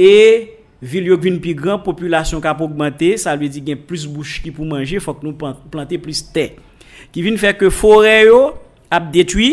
e 0.00 0.56
vil 0.82 1.12
yo 1.12 1.18
vin 1.20 1.36
pi 1.42 1.52
gran, 1.58 1.82
populasyon 1.84 2.42
ka 2.42 2.54
pou 2.56 2.70
augmente, 2.70 3.12
sa 3.20 3.36
lwe 3.36 3.50
di 3.52 3.62
gen 3.66 3.82
plus 3.86 4.08
bouch 4.08 4.40
ki 4.42 4.54
pou 4.54 4.66
manje, 4.66 5.02
fok 5.04 5.20
nou 5.26 5.36
plante 5.70 6.00
plus 6.02 6.24
te. 6.32 6.54
Ki 7.12 7.24
vin 7.26 7.36
fè 7.38 7.52
ke 7.58 7.68
fore 7.74 8.22
yo 8.24 8.40
ap 8.92 9.12
detwi 9.12 9.50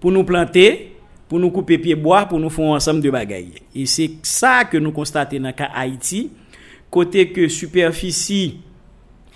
pou 0.00 0.14
nou 0.14 0.24
plante, 0.24 0.89
pour 1.30 1.38
nous 1.38 1.52
couper 1.52 1.78
pied 1.78 1.94
bois, 1.94 2.26
pour 2.26 2.40
nous 2.40 2.50
faire 2.50 2.64
ensemble 2.64 3.00
de 3.02 3.08
bagailles. 3.08 3.52
Et 3.72 3.86
c'est 3.86 4.10
ça 4.20 4.64
que 4.64 4.76
nous 4.76 4.90
constatons 4.90 5.38
dans 5.38 5.52
cas 5.52 5.70
Haïti, 5.72 6.28
côté 6.90 7.28
que 7.28 7.46
superficie 7.46 8.58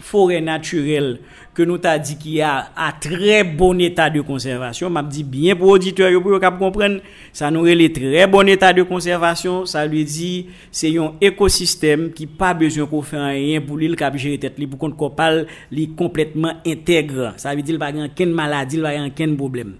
forêt 0.00 0.40
naturelle 0.40 1.20
que 1.54 1.62
nous 1.62 1.78
t'a 1.78 2.00
dit 2.00 2.18
qu'il 2.18 2.32
y 2.32 2.42
a 2.42 2.70
à 2.74 2.90
très 3.00 3.44
bon 3.44 3.78
état 3.78 4.10
de 4.10 4.20
conservation, 4.22 4.90
m'a 4.90 5.04
dit 5.04 5.22
bien 5.22 5.54
pour 5.54 5.68
auditeur 5.68 6.20
pour 6.20 6.40
cap 6.40 6.58
comprendre, 6.58 6.98
ça 7.32 7.48
nous 7.52 7.62
relève 7.62 7.92
très 7.92 8.26
bon 8.26 8.48
état 8.48 8.72
de 8.72 8.82
conservation, 8.82 9.64
ça 9.64 9.86
lui 9.86 10.04
dit 10.04 10.48
c'est 10.72 10.98
un 10.98 11.12
écosystème 11.20 12.10
qui 12.10 12.26
pas 12.26 12.54
besoin 12.54 12.86
qu'on 12.86 13.02
fait 13.02 13.24
rien 13.24 13.60
pour 13.60 13.76
lui 13.76 13.94
cap 13.94 14.16
gérer 14.16 14.38
tête 14.38 14.58
li 14.58 14.66
pour 14.66 14.80
qu'on 14.80 15.10
parle 15.10 15.46
li 15.70 15.90
complètement 15.90 16.54
intègre. 16.66 17.34
Ça 17.36 17.54
veut 17.54 17.62
dire 17.62 17.76
il 17.76 17.78
pas 17.78 17.92
aucune 17.92 18.32
maladie, 18.32 18.78
il 18.78 18.82
pas 18.82 19.00
aucun 19.00 19.36
problème. 19.36 19.74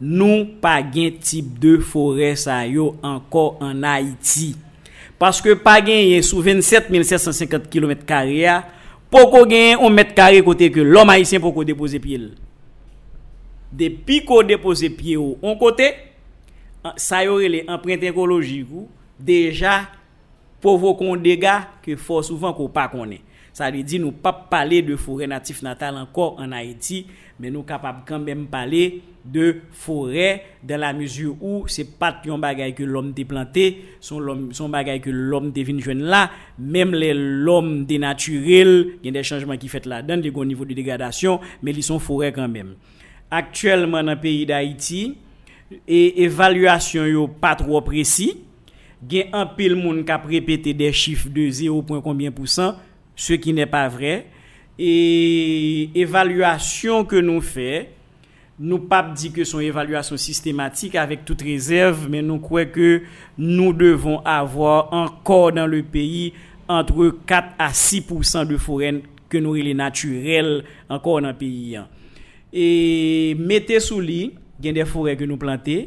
nou 0.00 0.46
pa 0.64 0.78
gen 0.80 1.18
tip 1.20 1.52
de 1.60 1.76
fore 1.84 2.32
sa 2.40 2.62
yo 2.64 2.94
anko 3.04 3.52
an 3.62 3.84
Haiti. 3.84 4.54
Paske 5.20 5.52
pa 5.60 5.76
gen 5.84 6.06
yon 6.08 6.24
sou 6.24 6.40
27.750 6.40 7.68
km 7.68 7.92
kare 8.08 8.38
ya, 8.40 8.62
poko 9.12 9.44
gen 9.48 9.76
yon 9.76 9.92
met 9.92 10.14
kare 10.16 10.40
kote 10.46 10.70
ke 10.72 10.84
lom 10.86 11.12
Haitien 11.12 11.44
poko 11.44 11.66
depose 11.68 12.00
pie 12.00 12.16
l. 12.16 12.30
Depi 13.70 14.22
ko 14.26 14.40
depose 14.42 14.88
pie 14.96 15.18
yo, 15.18 15.34
on 15.44 15.58
kote, 15.60 15.92
sa 16.96 17.20
yo 17.26 17.36
rele 17.38 17.66
emprente 17.68 18.08
ekologik 18.08 18.72
ou, 18.72 18.88
deja 19.20 19.84
povo 20.64 20.94
kon 20.96 21.20
dega 21.20 21.66
ke 21.84 21.92
fò 22.00 22.22
souvan 22.24 22.56
ko 22.56 22.70
pa 22.72 22.88
konen. 22.88 23.20
Sa 23.52 23.68
li 23.68 23.82
di 23.84 23.98
nou 24.00 24.14
pa 24.16 24.32
pale 24.32 24.80
de 24.86 24.96
fore 24.96 25.28
natif 25.28 25.60
natal 25.66 25.98
ankor 26.00 26.40
an 26.40 26.56
Haiti, 26.56 27.04
men 27.36 27.52
nou 27.52 27.68
kapap 27.68 28.00
kanbem 28.08 28.46
pale 28.48 29.02
de 29.30 29.60
fore 29.76 30.40
de 30.66 30.76
la 30.78 30.90
ou 31.40 31.68
se 31.70 31.84
pat 31.84 32.26
yon 32.26 32.42
bagay 32.42 32.74
ke 32.74 32.84
l'om 32.84 33.12
te 33.14 33.24
plante, 33.24 33.66
son 34.02 34.72
bagay 34.72 35.00
ke 35.00 35.12
l'om 35.14 35.50
te 35.54 35.62
vinjwen 35.66 36.02
la, 36.10 36.28
mem 36.58 36.92
le 36.94 37.12
l'om 37.14 37.84
de 37.86 37.98
naturel, 38.02 38.96
gen 39.04 39.14
de 39.14 39.22
chanjman 39.22 39.60
ki 39.60 39.70
fet 39.70 39.86
la 39.86 40.02
dan, 40.02 40.20
de 40.20 40.32
kon 40.34 40.48
nivou 40.48 40.66
de 40.68 40.76
degradasyon, 40.76 41.40
men 41.62 41.76
li 41.76 41.84
son 41.86 42.02
fore 42.02 42.32
kanbem. 42.34 42.74
Aktuelman 43.30 44.10
nan 44.10 44.18
peyi 44.20 44.46
d'Haiti, 44.50 45.14
e 45.86 46.00
evalwasyon 46.26 47.06
yo 47.12 47.28
pat 47.40 47.62
tro 47.62 47.78
presi, 47.86 48.32
gen 49.08 49.30
an 49.36 49.54
pil 49.56 49.76
moun 49.78 50.02
kap 50.04 50.26
repete 50.28 50.74
de 50.76 50.90
chif 50.92 51.28
de 51.32 51.46
0.1%, 51.54 52.82
se 53.20 53.38
ki 53.40 53.54
ne 53.56 53.68
pa 53.70 53.86
vre, 53.92 54.20
e 54.80 54.92
evalwasyon 56.02 57.06
ke 57.08 57.22
nou 57.24 57.44
fe, 57.44 57.86
nou 58.60 58.84
pap 58.90 59.14
di 59.16 59.30
ke 59.32 59.46
son 59.48 59.64
evalwasyon 59.64 60.20
sistematik 60.20 60.98
avek 61.00 61.24
tout 61.28 61.40
rezerv, 61.46 62.04
men 62.12 62.26
nou 62.28 62.42
kwe 62.44 62.66
ke 62.68 62.90
nou 63.40 63.72
devon 63.76 64.20
avwa 64.28 64.82
ankor 65.00 65.54
dan 65.56 65.70
le 65.72 65.80
peyi 65.80 66.30
antre 66.70 67.08
4 67.30 67.56
a 67.56 67.70
6% 67.72 68.50
de 68.50 68.60
foren 68.60 69.00
ke 69.32 69.40
nou 69.40 69.56
rile 69.56 69.72
naturel 69.78 70.60
ankor 70.92 71.24
nan 71.24 71.38
peyi. 71.40 71.80
E 72.52 73.34
mette 73.40 73.80
sou 73.80 74.04
li, 74.04 74.34
gen 74.60 74.76
de 74.76 74.84
foren 74.84 75.16
ke 75.16 75.28
nou 75.28 75.40
plante, 75.40 75.86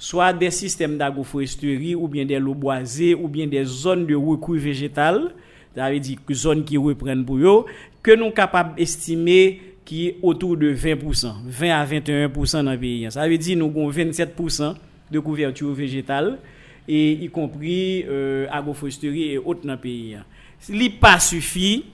swa 0.00 0.32
de 0.34 0.48
sistem 0.52 0.96
d'agroforesteri 0.98 1.92
ou 1.94 2.08
bien 2.10 2.26
de 2.28 2.40
loboaze 2.40 3.12
ou 3.18 3.28
bien 3.28 3.50
de 3.52 3.60
zon 3.68 4.08
de 4.08 4.16
rekou 4.16 4.56
vegetal, 4.56 5.28
Ça 5.74 5.90
veut 5.90 6.00
dire 6.00 6.18
que 6.24 6.34
zone 6.34 6.64
qui 6.64 6.76
reprennent 6.76 7.24
pour 7.24 7.36
eux, 7.36 7.64
que 8.02 8.14
nous 8.14 8.30
capable 8.30 8.76
d'estimer 8.76 9.60
qui 9.84 10.08
est 10.08 10.16
autour 10.22 10.56
de 10.56 10.74
20%, 10.74 11.32
20 11.46 11.70
à 11.70 11.86
21% 11.86 12.64
dans 12.64 12.72
le 12.72 12.78
pays. 12.78 13.06
Ça 13.10 13.28
veut 13.28 13.38
dire 13.38 13.54
que 13.54 13.60
nous 13.60 13.66
avons 13.66 13.90
27% 13.90 14.74
de 15.10 15.18
couverture 15.20 15.72
végétale, 15.72 16.38
et 16.86 17.12
y 17.12 17.28
compris 17.30 18.04
euh, 18.08 18.46
agroforesterie 18.50 19.32
et 19.32 19.38
autres 19.38 19.66
dans 19.66 19.72
le 19.72 19.78
pays. 19.78 20.16
N'est 20.68 20.90
pas 20.90 21.18
suffit, 21.18 21.84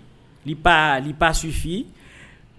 li 0.45 0.55
pas, 0.55 0.99
li 1.01 1.13
pas 1.13 1.33
suffit. 1.33 1.87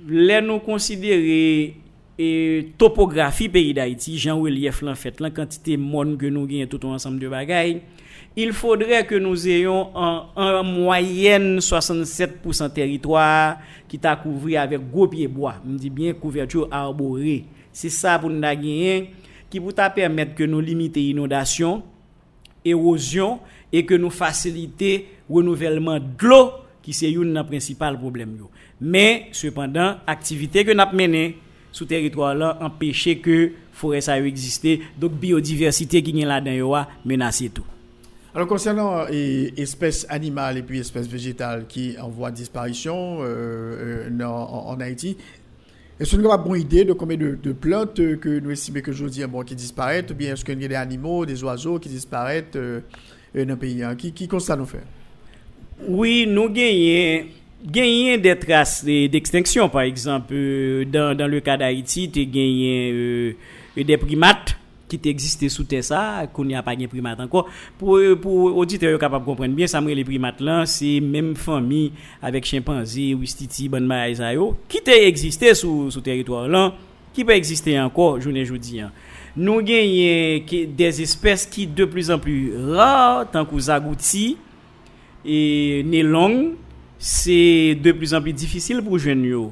Là, 0.07 0.41
nous 0.41 0.59
considérer 0.59 1.75
et 2.23 2.67
topographie 2.77 3.49
pays 3.49 3.73
d'Haïti, 3.73 4.17
Jean 4.17 4.39
relief 4.39 4.83
en 4.83 4.93
fait, 4.95 5.19
la 5.19 5.31
quantité 5.31 5.75
de 5.75 5.81
monde 5.81 6.17
que 6.17 6.27
nous 6.27 6.43
avons 6.43 6.65
tout 6.67 6.85
ensemble 6.85 7.19
de 7.19 7.27
bagailles, 7.27 7.81
il 8.35 8.53
faudrait 8.53 9.05
que 9.05 9.15
nous 9.15 9.47
ayons 9.47 9.95
en, 9.95 10.27
en 10.35 10.63
moyenne 10.63 11.59
67% 11.59 12.71
territoire 12.71 13.57
qui 13.87 13.99
t'a 13.99 14.15
couvert 14.15 14.61
avec 14.61 14.89
gros 14.89 15.07
pieds 15.07 15.27
bois. 15.27 15.55
Je 15.67 15.77
dis 15.77 15.89
bien 15.89 16.13
couverture 16.13 16.67
arborée. 16.71 17.45
C'est 17.73 17.89
ça 17.89 18.17
pour 18.19 18.29
nous 18.29 18.41
qui 19.49 19.59
pour 19.59 19.73
permettre 19.73 20.33
que 20.33 20.45
nous 20.45 20.61
limiter 20.61 21.01
inondation, 21.09 21.83
érosion 22.63 23.39
et 23.71 23.85
que 23.85 23.95
nous 23.95 24.09
faciliter 24.09 25.07
renouvellement 25.29 25.99
de 25.99 26.27
l'eau 26.27 26.51
qui 26.81 26.93
c'est 26.93 27.13
un 27.15 27.43
principal 27.43 27.99
problème. 27.99 28.37
Mais 28.79 29.27
cependant, 29.33 29.97
activité 30.07 30.63
que 30.63 30.71
nous 30.71 30.81
avons 30.81 30.97
menée 30.97 31.37
sous 31.71 31.85
territoire 31.85 32.33
là 32.33 32.57
empêcher 32.61 33.17
que 33.19 33.51
forêt 33.71 34.01
ça 34.01 34.19
exister 34.19 34.81
donc 34.97 35.13
biodiversité 35.13 36.01
qui 36.01 36.19
est 36.19 36.25
là-dedans 36.25 36.85
menacé 37.05 37.49
tout. 37.49 37.63
Alors 38.33 38.47
concernant 38.47 39.05
euh, 39.11 39.49
espèces 39.57 40.05
animales 40.07 40.57
et 40.57 40.61
puis 40.61 40.79
espèces 40.79 41.07
végétales 41.07 41.65
qui 41.67 41.97
en 41.99 42.07
voie 42.07 42.31
de 42.31 42.37
disparition 42.37 43.17
euh, 43.21 44.07
euh, 44.09 44.23
en, 44.23 44.79
Haïti, 44.79 45.17
est-ce 45.99 46.15
qu'on 46.15 46.29
a 46.29 46.37
une 46.37 46.43
bonne 46.43 46.61
idée 46.61 46.85
de 46.85 46.93
combien 46.93 47.17
de, 47.17 47.37
de 47.41 47.51
plantes 47.51 47.95
que 47.95 48.39
nous 48.39 48.51
estimons 48.51 48.79
que 48.79 48.93
je 48.93 49.05
dis 49.05 49.25
bon, 49.25 49.43
qui 49.43 49.53
disparaissent 49.53 50.09
ou 50.11 50.13
bien 50.13 50.31
est-ce 50.31 50.45
qu'il 50.45 50.61
y 50.61 50.65
a 50.65 50.67
des 50.69 50.75
animaux, 50.75 51.25
des 51.25 51.43
oiseaux 51.43 51.77
qui 51.77 51.89
disparaissent 51.89 52.55
euh, 52.55 52.79
dans 53.35 53.45
le 53.45 53.55
pays 53.57 53.83
hein? 53.83 53.95
Qui, 53.95 54.13
qui 54.13 54.29
constate 54.29 54.59
nous 54.59 54.65
fait 54.65 54.83
Oui, 55.89 56.25
nous 56.25 56.49
gagnons 56.49 57.25
gagner 57.65 58.17
des 58.17 58.39
traces 58.39 58.85
d'extinction, 58.85 59.67
par 59.67 59.81
exemple, 59.81 60.33
dans, 60.85 61.29
le 61.29 61.39
cas 61.41 61.57
d'Haïti, 61.57 62.09
tu 62.09 62.25
gagné 62.25 63.35
des 63.75 63.97
primates 63.97 64.55
ki 64.91 64.99
te 65.01 65.11
egziste 65.13 65.47
sou 65.53 65.63
te 65.67 65.79
sa, 65.85 66.27
kon 66.35 66.51
ya 66.51 66.61
pa 66.65 66.75
gen 66.77 66.91
primat 66.91 67.19
anko. 67.23 67.45
Pou 67.79 68.51
audite 68.51 68.91
yo 68.91 68.99
kapap 69.01 69.23
komprenn 69.27 69.55
bien, 69.57 69.71
samre 69.71 69.95
le 69.97 70.05
primat 70.07 70.43
lan, 70.43 70.67
se 70.69 70.97
menm 71.03 71.33
fami 71.39 71.87
avek 72.23 72.49
chimpanzi, 72.51 73.11
wistiti, 73.17 73.69
banma 73.71 74.03
a 74.05 74.11
zayo, 74.19 74.51
ki 74.71 74.83
te 74.85 74.99
egziste 75.07 75.55
sou, 75.57 75.89
sou 75.93 76.03
teritwar 76.05 76.51
lan, 76.51 76.75
ki 77.15 77.25
pa 77.27 77.35
egziste 77.37 77.75
anko, 77.79 78.13
jounen 78.21 78.45
joudi 78.45 78.83
an. 78.85 78.93
Nou 79.31 79.63
genye 79.63 80.43
des 80.75 81.01
espèses 81.03 81.47
ki 81.47 81.69
de 81.71 81.87
plus 81.87 82.11
an 82.11 82.19
plus 82.19 82.51
rar, 82.75 83.23
tankou 83.31 83.61
zagouti, 83.63 84.33
e 85.23 85.83
nelong, 85.87 86.57
se 87.01 87.73
de 87.81 87.93
plus 87.95 88.11
an 88.13 88.23
plus 88.23 88.35
difisil 88.37 88.83
pou 88.83 88.99
jwen 88.99 89.23
yo. 89.25 89.49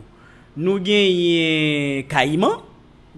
Nou 0.59 0.81
genye 0.83 2.03
kaiman, 2.11 2.59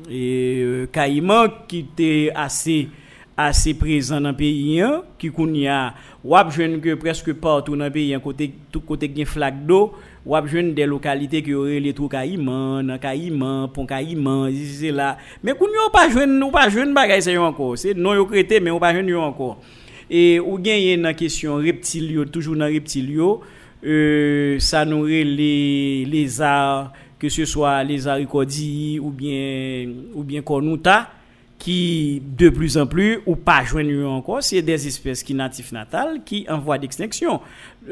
caïman 0.08 0.12
et 0.12 0.88
caïman 0.92 1.48
qui 1.68 1.80
était 1.80 2.32
assez 2.34 2.90
assez 3.38 3.74
présent 3.74 4.22
dans 4.22 4.30
le 4.30 4.36
pays 4.36 4.84
qui 5.18 5.30
kounya 5.32 5.94
wap 6.24 6.52
jeune 6.52 6.80
que 6.80 6.94
presque 6.96 7.34
partout 7.34 7.76
dans 7.76 7.86
le 7.86 7.92
pays 7.92 8.16
côté 8.24 8.54
tout 8.72 8.82
côté 8.82 9.12
gen 9.16 9.26
flaque 9.26 9.66
d'eau 9.66 9.94
wap 10.26 10.48
jeune 10.48 10.74
des 10.74 10.86
localités 10.86 11.42
qui 11.42 11.54
auraient 11.54 11.80
les 11.80 11.94
trous 11.94 12.08
caïman 12.08 12.84
dans 12.84 12.98
caïman 12.98 13.68
pont 13.70 13.86
caïman 13.86 14.52
c'est 14.54 14.92
là. 14.92 15.18
Mais 15.44 15.54
kounya 15.54 15.90
pas 15.92 16.10
jeune 16.10 16.44
ou 16.44 16.52
pas 16.52 16.70
jeune 16.70 16.94
bagay 16.94 17.22
ça 17.22 17.42
encore. 17.42 17.78
C'est 17.78 17.94
non 17.94 18.14
yo 18.14 18.26
crété 18.26 18.60
mais 18.60 18.72
on 18.72 18.80
pas 18.80 18.94
jeune 18.94 19.14
encore. 19.16 19.60
Et 20.10 20.40
ou 20.40 20.58
gagné 20.60 20.98
dans 20.98 21.14
question 21.14 21.56
reptilio 21.56 22.26
toujours 22.26 22.56
dans 22.56 22.66
reptilio 22.66 23.42
euh, 23.84 24.60
ça 24.60 24.86
nous 24.86 25.06
les 25.06 26.06
les 26.06 26.42
arts 26.42 26.92
que 27.22 27.30
ce 27.30 27.46
soit 27.46 27.84
les 27.84 28.08
haricots 28.08 28.42
ou 28.42 29.12
bien, 29.12 29.88
ou 30.16 30.24
bien 30.24 30.42
cornuta, 30.42 31.08
qui 31.60 32.20
de 32.36 32.50
plus 32.50 32.80
en 32.80 32.88
plus, 32.88 33.20
ou 33.28 33.36
pas 33.36 33.64
joindre 33.64 34.10
encore, 34.10 34.42
c'est 34.42 34.64
des 34.64 34.88
espèces 34.88 35.22
qui 35.22 35.36
natifs 35.36 35.72
natales 35.72 36.22
qui 36.26 36.48
en 36.50 36.58
voie 36.58 36.80
d'extinction. 36.80 37.40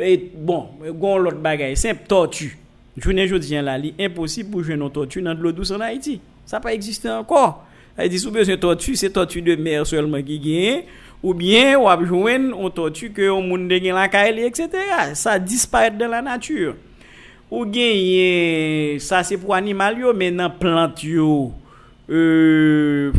Et 0.02 0.32
bon, 0.36 0.70
l'autre 0.82 1.38
bagaille, 1.38 1.78
c'est 1.78 2.08
tortue. 2.08 2.58
Je 2.98 3.12
ne 3.12 3.38
dis 3.38 3.54
là, 3.54 3.78
impossible 4.00 4.50
pour 4.50 4.64
jouer 4.64 4.74
une 4.74 4.90
tortue 4.90 5.22
dans 5.22 5.36
de 5.36 5.42
l'eau 5.42 5.52
douce 5.52 5.70
en 5.70 5.80
Haïti. 5.80 6.20
Ça 6.44 6.58
n'a 6.58 6.62
pas 6.62 6.74
existé 6.74 7.08
encore. 7.08 7.64
Elle 7.96 8.10
dit, 8.10 8.18
si 8.18 8.26
vous 8.26 8.32
besoin 8.32 8.56
de 8.56 8.60
tortue, 8.60 8.96
c'est 8.96 9.12
tortue 9.12 9.44
de 9.44 9.56
mer 9.56 9.86
seulement 9.86 10.24
qui 10.24 10.40
gagne, 10.40 10.86
ou 11.22 11.36
bien, 11.36 11.78
ou 11.78 11.88
a 11.88 12.04
joindre 12.04 12.60
une 12.60 12.72
tortue 12.72 13.12
que 13.12 13.30
on 13.30 13.44
monde 13.44 13.70
la 13.70 14.08
caille, 14.08 14.40
etc. 14.40 14.70
Ça 15.14 15.38
disparaît 15.38 15.92
de 15.92 16.06
la 16.06 16.24
nature. 16.24 16.74
Ou 17.52 17.66
gagne, 17.66 19.00
ça 19.00 19.24
c'est 19.24 19.38
pour 19.38 19.56
animal 19.56 20.00
yo, 20.00 20.14
mais 20.14 20.32
dans 20.32 20.52
plante 20.52 21.04
yo, 21.04 21.52
euh, 22.10 23.12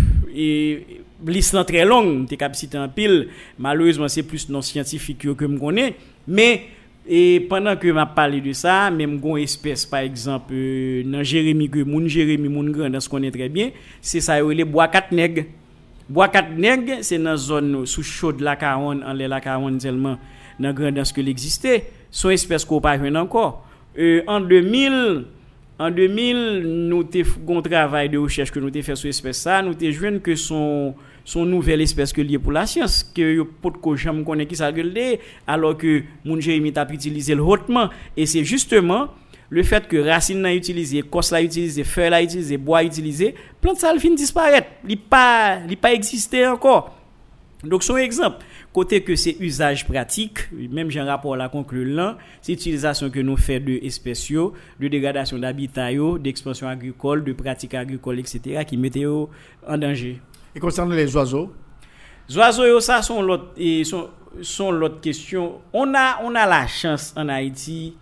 très 1.66 1.84
longue, 1.84 2.26
t'es 2.28 2.36
capacité 2.36 2.78
en 2.78 2.88
pile. 2.88 3.28
Malheureusement, 3.58 4.08
c'est 4.08 4.22
plus 4.22 4.48
non 4.48 4.62
scientifique 4.62 5.34
que 5.36 5.44
me 5.44 5.58
connais. 5.58 5.94
Mais 6.28 6.62
et 7.08 7.40
pendant 7.48 7.74
que 7.76 7.90
m'a 7.90 8.06
parlé 8.06 8.40
de 8.40 8.52
ça, 8.52 8.88
même 8.90 9.18
gon 9.18 9.36
espèce 9.36 9.84
par 9.84 10.00
exemple 10.00 10.52
euh, 10.52 11.02
dans 11.04 11.24
Jérémy 11.24 11.68
que 11.68 11.82
moun 11.82 12.06
Jérémy 12.06 12.48
moun 12.48 12.70
grand 12.70 12.88
dans 12.88 13.00
ce 13.00 13.08
connaît 13.08 13.32
très 13.32 13.48
bien, 13.48 13.70
c'est 14.00 14.20
ça 14.20 14.40
les 14.40 14.64
bois 14.64 14.86
quatre 14.86 15.10
nègres. 15.10 15.44
Bois 16.08 16.28
quatre 16.28 16.52
nègres, 16.56 16.98
c'est 17.02 17.18
dans 17.18 17.36
zone 17.36 17.84
sous 17.86 18.04
chaude 18.04 18.40
la 18.40 18.54
Caronne, 18.54 19.02
en 19.04 19.12
la 19.12 19.40
Caronne 19.40 19.78
tellement 19.78 20.18
dans 20.60 20.72
grandeur 20.72 21.04
que 21.12 21.20
l'existait. 21.20 21.84
Son 22.12 22.30
espèce 22.30 22.64
qu'on 22.64 22.80
pas 22.80 22.98
encore. 23.16 23.66
Euh, 23.98 24.22
en 24.26 24.40
2000 24.40 25.24
en 25.80 25.90
2000, 25.90 26.88
nous 26.88 27.08
avons 27.14 27.58
un 27.58 27.62
travail 27.62 28.10
de 28.10 28.18
recherche 28.18 28.50
que 28.50 28.60
nous 28.60 28.68
avons 28.68 28.82
fait 28.82 28.94
sur 28.94 29.06
l'espèce 29.06 29.38
ça, 29.38 29.62
nous 29.62 29.70
avons 29.70 29.90
vu 29.90 30.20
que 30.20 30.34
son 30.36 30.94
son 31.24 31.46
nouvelle 31.46 31.80
espèce 31.80 32.12
que 32.12 32.20
lié 32.20 32.38
pour 32.38 32.52
la 32.52 32.66
science 32.66 33.02
que 33.14 33.42
pas 33.42 33.70
de 33.70 33.96
jamais 33.96 34.24
connaît 34.24 34.46
qui 34.46 34.56
ça 34.56 34.70
alors 35.46 35.76
que 35.76 36.02
mon 36.24 36.38
Jérémy 36.40 36.72
a 36.76 36.92
utilisé 36.92 37.34
le 37.34 37.42
hautement 37.42 37.88
et 38.16 38.26
c'est 38.26 38.44
justement 38.44 39.08
le 39.48 39.62
fait 39.62 39.86
que 39.88 39.96
racine 39.96 40.40
n'a 40.40 40.54
utilisé, 40.54 41.02
cos 41.02 41.30
l'a 41.32 41.42
utilisé, 41.42 41.82
feuille 41.84 42.10
l'a 42.10 42.22
utilisé, 42.22 42.56
bois 42.56 42.84
utilisé, 42.84 43.34
plante 43.60 43.78
ça 43.78 43.92
fin 43.98 44.14
disparaître, 44.14 44.68
il 44.88 44.98
pas 44.98 45.58
il 45.68 45.76
pas 45.76 45.92
existé 45.92 46.46
encore. 46.46 46.96
Donc 47.64 47.82
son 47.82 47.96
exemple 47.96 48.38
Côté 48.72 49.02
que 49.02 49.16
c'est 49.16 49.36
usage 49.40 49.84
pratique, 49.84 50.48
même 50.52 50.90
j'ai 50.90 51.00
un 51.00 51.04
rapport 51.04 51.34
là 51.34 51.48
conclu 51.48 51.84
là, 51.92 52.16
c'est 52.40 52.52
l'utilisation 52.52 53.10
que 53.10 53.18
nous 53.18 53.36
faisons 53.36 53.64
de 53.64 53.84
espèces, 53.84 54.30
de 54.30 54.88
dégradation 54.88 55.38
d'habitat, 55.38 55.88
d'expansion 56.20 56.68
agricole, 56.68 57.24
de 57.24 57.32
pratiques 57.32 57.74
agricoles, 57.74 58.20
etc., 58.20 58.64
qui 58.64 58.76
mettent 58.76 59.04
en 59.66 59.76
danger. 59.76 60.20
Et 60.54 60.60
concernant 60.60 60.94
les 60.94 61.16
oiseaux? 61.16 61.52
Les 62.28 62.36
oiseaux, 62.36 62.78
ça 62.78 63.02
sont 63.02 63.22
l'autre, 63.22 63.54
sont, 63.82 64.08
sont 64.40 64.70
l'autre 64.70 65.00
question. 65.00 65.60
On 65.72 65.92
a, 65.94 66.20
on 66.22 66.32
a 66.36 66.46
la 66.46 66.68
chance 66.68 67.12
en 67.16 67.28
Haïti 67.28 67.96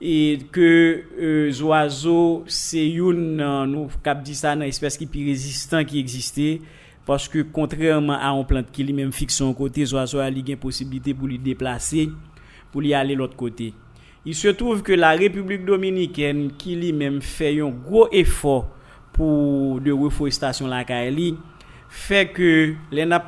et 0.00 0.38
que 0.50 1.04
les 1.18 1.60
euh, 1.60 1.64
oiseaux, 1.64 2.44
c'est 2.46 2.88
une, 2.88 3.36
nous 3.66 3.88
cap 4.02 4.22
dit 4.22 4.34
ça, 4.34 4.52
une 4.54 4.62
espèce 4.62 4.96
qui 4.96 5.04
est 5.04 5.08
plus 5.08 5.26
résistant 5.26 5.84
qui 5.84 5.98
existait. 5.98 6.60
Parce 7.08 7.26
que 7.26 7.40
contrairement 7.40 8.18
à 8.20 8.28
une 8.32 8.44
plante 8.44 8.70
qui 8.70 8.84
lui-même 8.84 9.12
fixe 9.12 9.36
son 9.36 9.54
côté, 9.54 9.90
oiseau 9.94 10.18
a 10.18 10.28
une 10.28 10.56
possibilité 10.58 11.14
pour 11.14 11.26
lui 11.26 11.38
déplacer, 11.38 12.10
pour 12.70 12.82
lui 12.82 12.92
aller 12.92 13.14
l'autre 13.14 13.34
côté. 13.34 13.72
Il 14.26 14.34
se 14.34 14.48
trouve 14.48 14.82
que 14.82 14.92
la 14.92 15.12
République 15.12 15.64
dominicaine, 15.64 16.50
qui 16.58 16.76
lui-même 16.76 17.22
fait 17.22 17.58
un 17.62 17.70
gros 17.70 18.08
effort 18.12 18.68
pour 19.14 19.80
de 19.80 19.90
reforestation 19.90 20.66
la 20.66 20.84
Kaili, 20.84 21.34
fait 21.88 22.28
que 22.28 22.74
les 22.92 23.06
n'a 23.06 23.24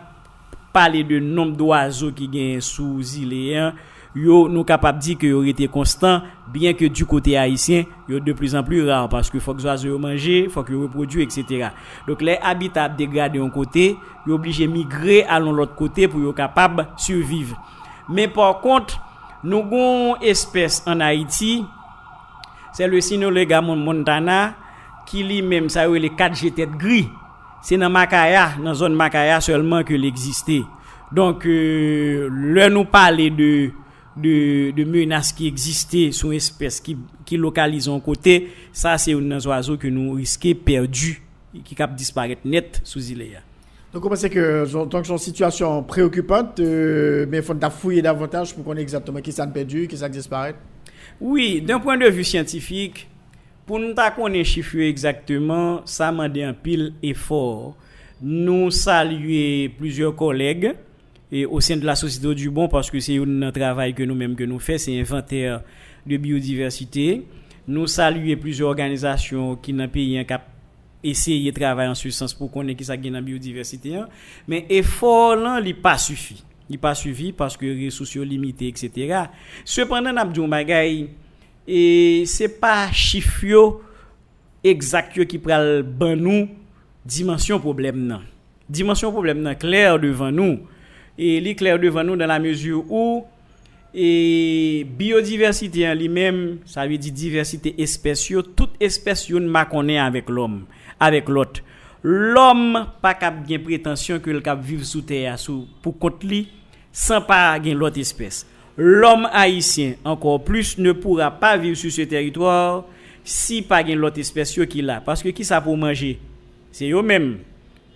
parlé 0.74 1.02
de 1.02 1.18
nombre 1.18 1.56
d'oiseaux 1.56 2.12
qui 2.12 2.28
gagnent 2.28 2.60
sous 2.60 3.00
île 3.16 3.72
yo 4.14 4.48
nous 4.48 4.64
capable 4.64 4.98
dire 4.98 5.18
que 5.18 5.26
yo 5.26 5.42
été 5.44 5.68
constant 5.68 6.22
bien 6.52 6.72
que 6.72 6.84
du 6.86 7.06
côté 7.06 7.36
haïtien 7.36 7.84
yo 8.08 8.18
de 8.20 8.32
plus 8.32 8.54
en 8.56 8.62
plus 8.62 8.88
rare 8.88 9.08
parce 9.08 9.30
que 9.30 9.38
faut 9.38 9.54
que 9.54 9.58
les 9.58 9.66
oiseaux 9.66 9.98
manger 9.98 10.48
faut 10.48 10.62
que 10.62 10.74
reproduisent 10.74 11.38
etc 11.38 11.68
donc 12.08 12.20
les 12.22 12.38
habitats 12.42 12.88
dégradés 12.88 13.38
d'un 13.38 13.50
côté 13.50 13.96
yo 14.26 14.34
obligé 14.34 14.66
migrer 14.66 15.24
à 15.24 15.38
l'autre 15.38 15.74
côté 15.74 16.08
pour 16.08 16.20
yo 16.20 16.32
capable 16.32 16.88
survivre. 16.96 17.56
Mais 18.08 18.28
par 18.28 18.60
contre 18.60 19.00
nous 19.44 19.58
avons 19.58 20.16
une 20.16 20.22
espèce 20.22 20.82
en 20.86 21.00
Haïti 21.00 21.64
c'est 22.72 22.86
le 22.86 23.00
Sinolega 23.00 23.60
montana 23.60 24.54
qui 25.06 25.24
lui-même 25.24 25.68
ça 25.68 25.88
les 25.88 26.10
4 26.10 26.34
G 26.34 26.50
tête 26.52 26.70
gris. 26.70 27.08
C'est 27.62 27.76
dans 27.76 27.90
Makaya 27.90 28.52
dans 28.62 28.74
zone 28.74 28.94
Makaya 28.94 29.40
seulement 29.40 29.82
que 29.82 29.92
l'existait. 29.92 30.62
Donc 31.12 31.44
euh, 31.46 32.28
nous 32.70 32.84
parler 32.84 33.30
de 33.30 33.70
de, 34.16 34.70
de 34.70 34.84
menaces 34.84 35.32
qui 35.32 35.46
existaient 35.46 36.10
sur 36.12 36.30
une 36.30 36.36
espèce 36.36 36.80
qui, 36.80 36.96
qui 37.24 37.36
localisent 37.36 37.88
en 37.88 38.00
côté, 38.00 38.48
ça 38.72 38.98
c'est 38.98 39.14
un 39.14 39.30
oiseau 39.30 39.76
que 39.76 39.88
nous 39.88 40.12
risquons 40.12 40.54
perdu, 40.54 41.22
qui 41.64 41.74
cap 41.74 41.94
disparaître 41.94 42.42
net 42.44 42.80
sous 42.84 42.98
l'île. 42.98 43.42
Donc, 43.92 44.04
comment 44.04 44.14
c'est 44.14 44.30
que, 44.30 44.84
donc, 44.84 45.04
son 45.04 45.18
situation 45.18 45.82
préoccupante, 45.82 46.60
euh, 46.60 47.26
mais 47.28 47.38
il 47.38 47.42
faut 47.42 47.56
fouiller 47.70 48.02
davantage 48.02 48.54
pour 48.54 48.64
connaître 48.64 48.82
exactement 48.82 49.20
qui 49.20 49.32
s'est 49.32 49.46
perdu, 49.48 49.88
qui 49.88 49.96
s'est 49.96 50.08
disparu 50.08 50.52
Oui, 51.20 51.60
d'un 51.60 51.80
point 51.80 51.98
de 51.98 52.06
vue 52.06 52.22
scientifique, 52.22 53.08
pour 53.66 53.80
nous 53.80 53.94
connaître 54.16 54.48
chiffre 54.48 54.78
exactement, 54.78 55.82
ça 55.84 56.12
m'a 56.12 56.24
un 56.24 56.52
pile 56.52 56.92
effort. 57.02 57.76
Nous 58.22 58.70
saluer 58.70 59.68
plusieurs 59.76 60.14
collègues 60.14 60.74
et 61.32 61.46
au 61.46 61.60
sein 61.60 61.76
de 61.76 61.84
la 61.86 61.94
société 61.94 62.34
du 62.34 62.50
bon 62.50 62.68
parce 62.68 62.90
que 62.90 62.98
c'est 63.00 63.18
un 63.18 63.52
travail 63.52 63.94
que 63.94 64.02
nous-mêmes 64.02 64.34
que 64.34 64.44
nous 64.44 64.58
faisons, 64.58 64.84
c'est 64.84 65.00
inventaire 65.00 65.62
de 66.06 66.16
biodiversité. 66.16 67.24
Nous 67.68 67.86
saluons 67.86 68.36
plusieurs 68.36 68.68
organisations 68.68 69.56
qui 69.56 69.72
n'ont 69.72 69.88
pays 69.88 70.18
un 70.18 70.24
cap 70.24 70.48
essayer 71.02 71.50
de 71.50 71.58
travailler 71.58 71.90
en 71.90 71.94
ce 71.94 72.10
sens 72.10 72.34
pour 72.34 72.50
connaître 72.50 72.78
qui 72.78 72.84
ça 72.84 72.96
la 72.96 73.20
biodiversité 73.20 73.96
hein. 73.96 74.08
mais 74.46 74.66
effort 74.68 75.36
là 75.36 75.60
pas 75.82 75.96
suffit 75.96 76.44
il 76.68 76.78
pas 76.78 76.94
suffit 76.94 77.32
parce 77.32 77.56
que 77.56 77.64
les 77.66 77.86
ressources 77.86 78.16
limités 78.16 78.68
etc. 78.68 79.24
cependant 79.64 80.12
n'a 80.12 80.24
dit 80.24 80.46
bagay 80.46 81.08
et 81.66 82.24
c'est 82.26 82.60
pas 82.60 82.90
chiffre 82.92 83.80
exact 84.62 85.24
qui 85.24 85.38
pral 85.38 85.82
ban 85.82 86.16
nous 86.16 86.48
dimension 87.04 87.58
problème 87.58 88.06
nan 88.06 88.20
dimension 88.68 89.10
problème 89.10 89.40
nan 89.40 89.56
clair 89.56 89.98
devant 89.98 90.30
nous 90.30 90.60
et 91.20 91.38
l'éclair 91.38 91.78
devant 91.78 92.02
nous 92.02 92.16
dans 92.16 92.26
la 92.26 92.38
mesure 92.38 92.82
où 92.90 93.24
et 93.92 94.86
biodiversité 94.88 95.86
en 95.86 95.94
lui-même, 95.94 96.58
ça 96.64 96.86
veut 96.86 96.96
dire 96.96 97.12
diversité 97.12 97.74
espèce, 97.82 98.32
toute 98.56 98.70
espèce 98.80 99.28
yon 99.28 99.40
ma 99.40 99.66
connaît 99.66 99.98
avec 99.98 100.30
l'homme, 100.30 100.64
avec 100.98 101.28
l'autre. 101.28 101.60
L'homme 102.02 102.86
pas 103.02 103.12
cap 103.14 103.44
bien 103.44 103.58
prétention 103.58 104.18
que 104.18 104.30
le 104.30 104.40
cap 104.40 104.62
vivre 104.62 104.84
sous 104.84 105.02
terre 105.02 105.38
sous 105.38 105.66
pour 105.82 105.98
compte 105.98 106.24
lui 106.24 106.48
sans 106.90 107.20
pas 107.20 107.58
gain 107.58 107.74
l'autre 107.74 107.98
espèce. 107.98 108.46
L'homme 108.78 109.28
haïtien 109.30 109.94
encore 110.04 110.42
plus 110.42 110.78
ne 110.78 110.92
pourra 110.92 111.30
pas 111.30 111.58
vivre 111.58 111.76
sur 111.76 111.92
ce 111.92 112.02
territoire 112.02 112.84
si 113.22 113.60
pas 113.60 113.82
gain 113.82 113.96
l'autre 113.96 114.18
espèce 114.18 114.58
qui 114.70 114.80
là 114.80 115.02
parce 115.04 115.22
que 115.22 115.28
qui 115.28 115.44
ça 115.44 115.60
pour 115.60 115.76
manger? 115.76 116.18
C'est 116.72 116.88
eux-mêmes. 116.88 117.38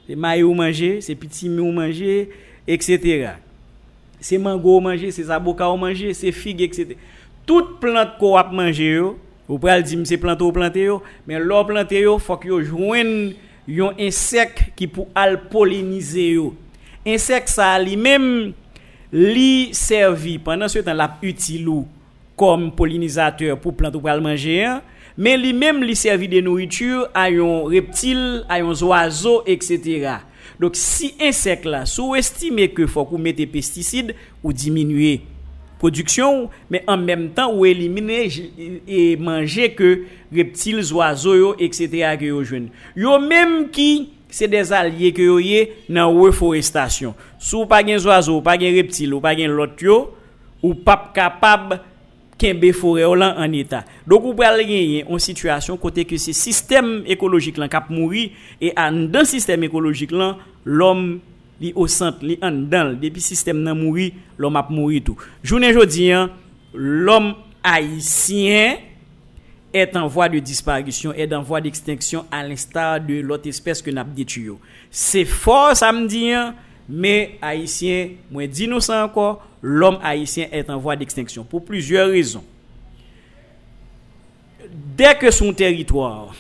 C'est 0.07 0.17
maïs 0.17 0.45
ou 0.45 0.53
manger, 0.53 1.01
c'est 1.01 1.15
petit 1.15 1.49
ou 1.49 1.73
manger, 1.73 2.29
etc. 2.67 3.31
C'est 4.21 4.39
mango 4.39 4.81
manger, 4.81 5.11
c'est 5.11 5.31
avocat 5.31 5.75
manger, 5.77 6.15
c'est 6.15 6.33
figue, 6.33 6.63
etc. 6.63 6.97
Toute 7.47 7.79
plante 7.79 8.17
qu'on 8.19 8.37
a 8.37 8.51
manger, 8.51 9.01
vous 9.47 9.59
pouvez 9.59 9.83
dire 9.83 10.01
c'est 10.05 10.17
plante 10.17 10.41
ou 10.41 10.53
planter, 10.53 10.91
mais 11.27 11.39
l'or 11.39 11.67
planter, 11.67 12.01
il 12.01 12.19
faut 12.19 12.37
que 12.37 12.49
vous 12.49 12.63
joignent 12.63 13.35
un 13.69 13.93
insecte 13.99 14.73
qui 14.77 14.87
pour 14.87 15.09
polliniser. 15.51 16.39
Insecte 17.07 17.49
ça 17.49 17.79
lui-même 17.79 18.53
li 19.13 19.69
servi 19.73 20.39
pendant 20.39 20.69
ce 20.69 20.79
temps 20.79 20.95
l'a 20.95 21.19
utile 21.23 21.69
comme 22.37 22.73
pollinisateur 22.73 23.59
pour 23.59 23.77
plante 23.77 23.95
ou 23.95 24.01
pour 24.01 24.21
manger 24.21 24.65
hein. 24.65 24.83
mais 25.17 25.37
lui-même 25.37 25.85
li 25.85 25.95
servi 25.95 26.27
de 26.29 26.41
nourriture 26.41 27.09
à 27.15 27.27
un 27.27 27.65
reptile, 27.65 28.45
à 28.49 28.57
un 28.57 28.83
oiseau, 28.83 29.43
etc. 29.47 30.17
Donc, 30.61 30.77
si 30.79 31.13
insek 31.23 31.67
la 31.69 31.85
sou 31.91 32.19
estime 32.19 32.69
ke 32.73 32.87
fok 32.91 33.15
ou 33.15 33.21
mette 33.21 33.47
pesticide 33.51 34.15
ou 34.43 34.53
diminuye 34.55 35.23
production, 35.85 36.49
mais 36.71 36.83
en 36.87 36.97
même 36.97 37.31
temps 37.31 37.53
ou 37.53 37.67
éliminer 37.67 38.29
et 38.89 39.17
manger 39.17 39.75
que 39.75 40.05
reptiles, 40.35 40.93
oiseaux, 40.95 41.55
etc. 41.59 42.17
que 42.19 42.25
yo 42.25 42.43
jeunes. 42.43 42.71
Yo 42.97 43.19
même 43.19 43.69
qui 43.71 44.11
c'est 44.31 44.49
des 44.49 44.73
alliés 44.73 45.13
que 45.13 45.23
yo 45.23 45.39
yé 45.39 45.75
dans 45.89 46.11
reforestation. 46.11 47.15
Sou 47.39 47.67
pas 47.67 47.85
gen 47.85 48.01
oiseaux, 48.07 48.41
pas 48.41 48.59
gen 48.59 48.75
reptiles, 48.75 49.13
ou 49.13 49.21
pas 49.21 49.37
gen 49.37 49.51
l'autre 49.51 49.85
yo, 49.85 50.15
ou 50.63 50.75
pas 50.75 51.13
capable 51.15 51.81
kenbe 52.45 52.71
fore 52.77 53.05
ou 53.09 53.19
lan 53.19 53.37
an 53.41 53.57
eta. 53.59 53.83
Dok 54.09 54.31
ou 54.31 54.39
pral 54.39 54.61
genyen 54.63 55.09
an 55.09 55.23
situasyon 55.23 55.81
kote 55.81 56.05
ke 56.09 56.21
se 56.21 56.37
sistem 56.37 57.01
ekologik 57.11 57.59
lan 57.61 57.73
kap 57.73 57.89
mouri 57.93 58.29
e 58.61 58.75
an 58.79 59.07
dan 59.13 59.29
sistem 59.29 59.65
ekologik 59.67 60.13
lan 60.15 60.39
l'om 60.65 61.07
li 61.63 61.73
osant, 61.79 62.23
li 62.27 62.37
an 62.45 62.65
dan, 62.71 62.95
depi 63.01 63.23
sistem 63.23 63.63
nan 63.65 63.79
mouri, 63.79 64.11
l'om 64.41 64.59
ap 64.59 64.73
mouri 64.75 65.01
tou. 65.05 65.19
Jounen 65.47 65.75
jodi 65.75 66.11
an, 66.15 66.33
l'om 66.75 67.33
haisyen 67.65 68.83
et 69.75 69.97
an 69.99 70.07
voie 70.07 70.29
de 70.31 70.39
disparisyon, 70.39 71.15
et 71.17 71.31
an 71.35 71.43
voie 71.47 71.61
de 71.63 71.71
extinksyon 71.71 72.29
al 72.35 72.53
instar 72.55 73.01
de 73.03 73.21
lot 73.27 73.47
espèse 73.51 73.83
ke 73.83 73.95
nap 73.95 74.11
dit 74.15 74.37
yo. 74.39 74.59
Se 74.91 75.25
fò 75.27 75.73
samdi 75.79 76.29
an, 76.37 76.55
mais 76.89 77.39
haïtien, 77.41 78.11
moi 78.31 78.47
dis 78.47 78.69
nous 78.69 78.81
ça 78.81 79.05
encore, 79.05 79.47
l'homme 79.63 79.99
haïtien 80.03 80.49
est 80.53 80.69
en 80.69 80.79
voie 80.79 80.97
d'extinction 80.97 81.45
pour 81.45 81.65
plusieurs 81.65 82.09
raisons. 82.09 82.45
Dès 84.97 85.15
que 85.17 85.31
son 85.31 85.53
territoire, 85.53 86.35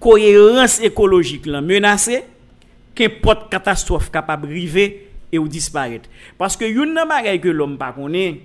cohérence 0.00 0.80
écologique 0.80 1.46
là 1.46 1.60
menacée, 1.60 2.24
qu'importe 2.94 3.50
catastrophe 3.50 4.10
capable 4.10 4.48
de 4.48 4.52
arriver 4.52 5.08
et 5.30 5.38
ou 5.38 5.46
disparaître. 5.48 6.08
Parce 6.36 6.56
que 6.56 6.64
une 6.64 6.94
nan 6.94 7.08
que 7.40 7.48
l'homme 7.48 7.78
pas 7.78 7.92
connaît, 7.92 8.40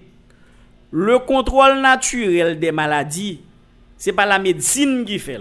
le 0.91 1.19
contrôle 1.19 1.80
naturel 1.82 2.59
des 2.59 2.71
maladies, 2.71 3.39
c'est 3.97 4.13
pas 4.13 4.26
la 4.26 4.38
médecine 4.38 5.05
qui 5.05 5.17
fait. 5.17 5.39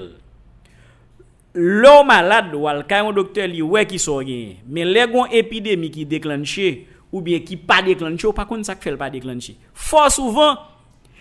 L'homme 1.54 2.06
malade 2.06 2.54
ou 2.54 2.66
al 2.66 2.86
un 2.88 3.12
docteur 3.12 3.46
li 3.46 3.60
ouais 3.60 3.84
qui 3.84 3.98
sort 3.98 4.22
mais 4.66 4.84
les 4.86 5.06
gon 5.06 5.26
épidémie 5.26 5.90
qui 5.90 6.06
déclenché 6.06 6.86
ou 7.12 7.20
bien 7.20 7.40
qui 7.40 7.58
pas 7.58 7.82
déclenché 7.82 8.26
ou 8.26 8.32
pas 8.32 8.46
contre 8.46 8.64
ça 8.64 8.74
fait 8.74 8.96
pas 8.96 9.10
déclencher. 9.10 9.56
Fort 9.74 10.10
souvent 10.10 10.56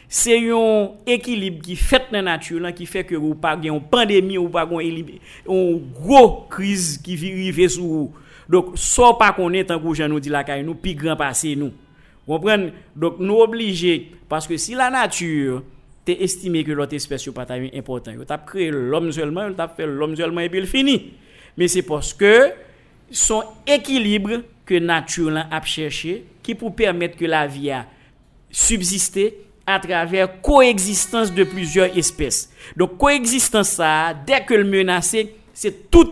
c'est 0.07 0.49
un 0.49 0.91
équilibre 1.05 1.61
qui 1.61 1.75
fait 1.75 2.03
dans 2.11 2.17
la 2.17 2.21
nature 2.21 2.73
qui 2.73 2.85
fait 2.85 3.03
que 3.03 3.15
ou 3.15 3.35
pas 3.35 3.57
une 3.61 3.81
pandémie 3.81 4.37
ou 4.37 4.47
pas 4.47 4.67
une 4.71 5.81
gros 6.01 6.47
crise 6.49 6.97
qui 6.97 7.13
arrive 7.15 7.67
sur 7.67 7.83
vous. 7.83 8.13
Donc 8.47 8.71
soit 8.75 9.17
pas 9.17 9.33
connaît 9.33 9.65
tant 9.65 9.79
que 9.79 10.07
nous 10.07 10.19
dit 10.19 10.29
la 10.29 10.45
caille 10.45 10.63
nous 10.63 10.75
plus 10.75 10.95
grand 10.95 11.17
passé 11.17 11.57
nous. 11.57 11.71
Comprenez? 12.25 12.71
Donc 12.95 13.15
nous 13.19 13.35
obligés 13.35 14.11
parce 14.29 14.47
que 14.47 14.55
si 14.55 14.75
la 14.75 14.89
nature 14.89 15.61
t'es 16.05 16.23
estimé 16.23 16.63
que 16.63 16.71
l'autre 16.71 16.95
espèce 16.95 17.27
n'est 17.27 17.33
pas 17.33 17.45
important, 17.51 18.11
tu 18.13 18.33
as 18.33 18.37
créé 18.37 18.71
l'homme 18.71 19.11
seulement, 19.11 19.51
tu 19.53 19.61
as 19.61 19.67
fait 19.67 19.85
l'homme 19.85 20.15
seulement 20.15 20.41
et 20.41 20.49
puis 20.49 20.59
il 20.59 20.67
finit. 20.67 21.13
Mais 21.57 21.67
c'est 21.67 21.83
parce 21.83 22.13
que 22.13 22.51
son 23.11 23.43
équilibre 23.67 24.41
que 24.65 24.75
nature 24.75 25.37
a 25.37 25.61
cherché 25.63 26.25
qui 26.41 26.55
pour 26.55 26.75
permettre 26.75 27.17
que 27.17 27.25
la 27.25 27.45
vie 27.45 27.71
a 27.71 27.85
subsister 28.49 29.37
à 29.65 29.79
travers 29.79 30.41
coexistence 30.41 31.33
de 31.33 31.43
plusieurs 31.43 31.95
espèces. 31.97 32.51
Donc 32.75 32.97
coexistence 32.97 33.69
ça, 33.69 34.13
dès 34.25 34.43
que 34.43 34.53
le 34.53 34.63
menacé, 34.63 35.35
c'est 35.53 35.89
tout 35.91 36.11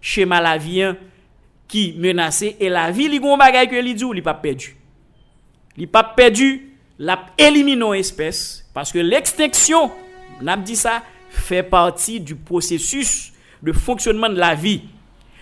schéma 0.00 0.40
la 0.40 0.58
vie 0.58 0.82
hein, 0.82 0.96
qui 1.68 1.94
menacé 1.98 2.56
et 2.58 2.68
la 2.68 2.90
vie 2.90 3.08
li 3.08 3.20
gon 3.20 3.38
bagay 3.38 3.68
que 3.70 3.78
li 3.78 3.94
dit 3.94 4.04
ou 4.04 4.12
li 4.12 4.22
pas 4.22 4.34
perdu. 4.34 4.74
Li 5.76 5.86
pas 5.86 6.02
perdu, 6.02 6.72
la 6.98 7.26
élimine 7.38 7.94
espèce 7.94 8.59
parce 8.72 8.92
que 8.92 8.98
l'extinction, 8.98 9.90
on 10.42 10.46
a 10.46 10.56
dit 10.56 10.76
ça, 10.76 11.02
fait 11.28 11.62
partie 11.62 12.20
du 12.20 12.34
processus 12.34 13.32
de 13.62 13.72
fonctionnement 13.72 14.28
de 14.28 14.38
la 14.38 14.54
vie. 14.54 14.82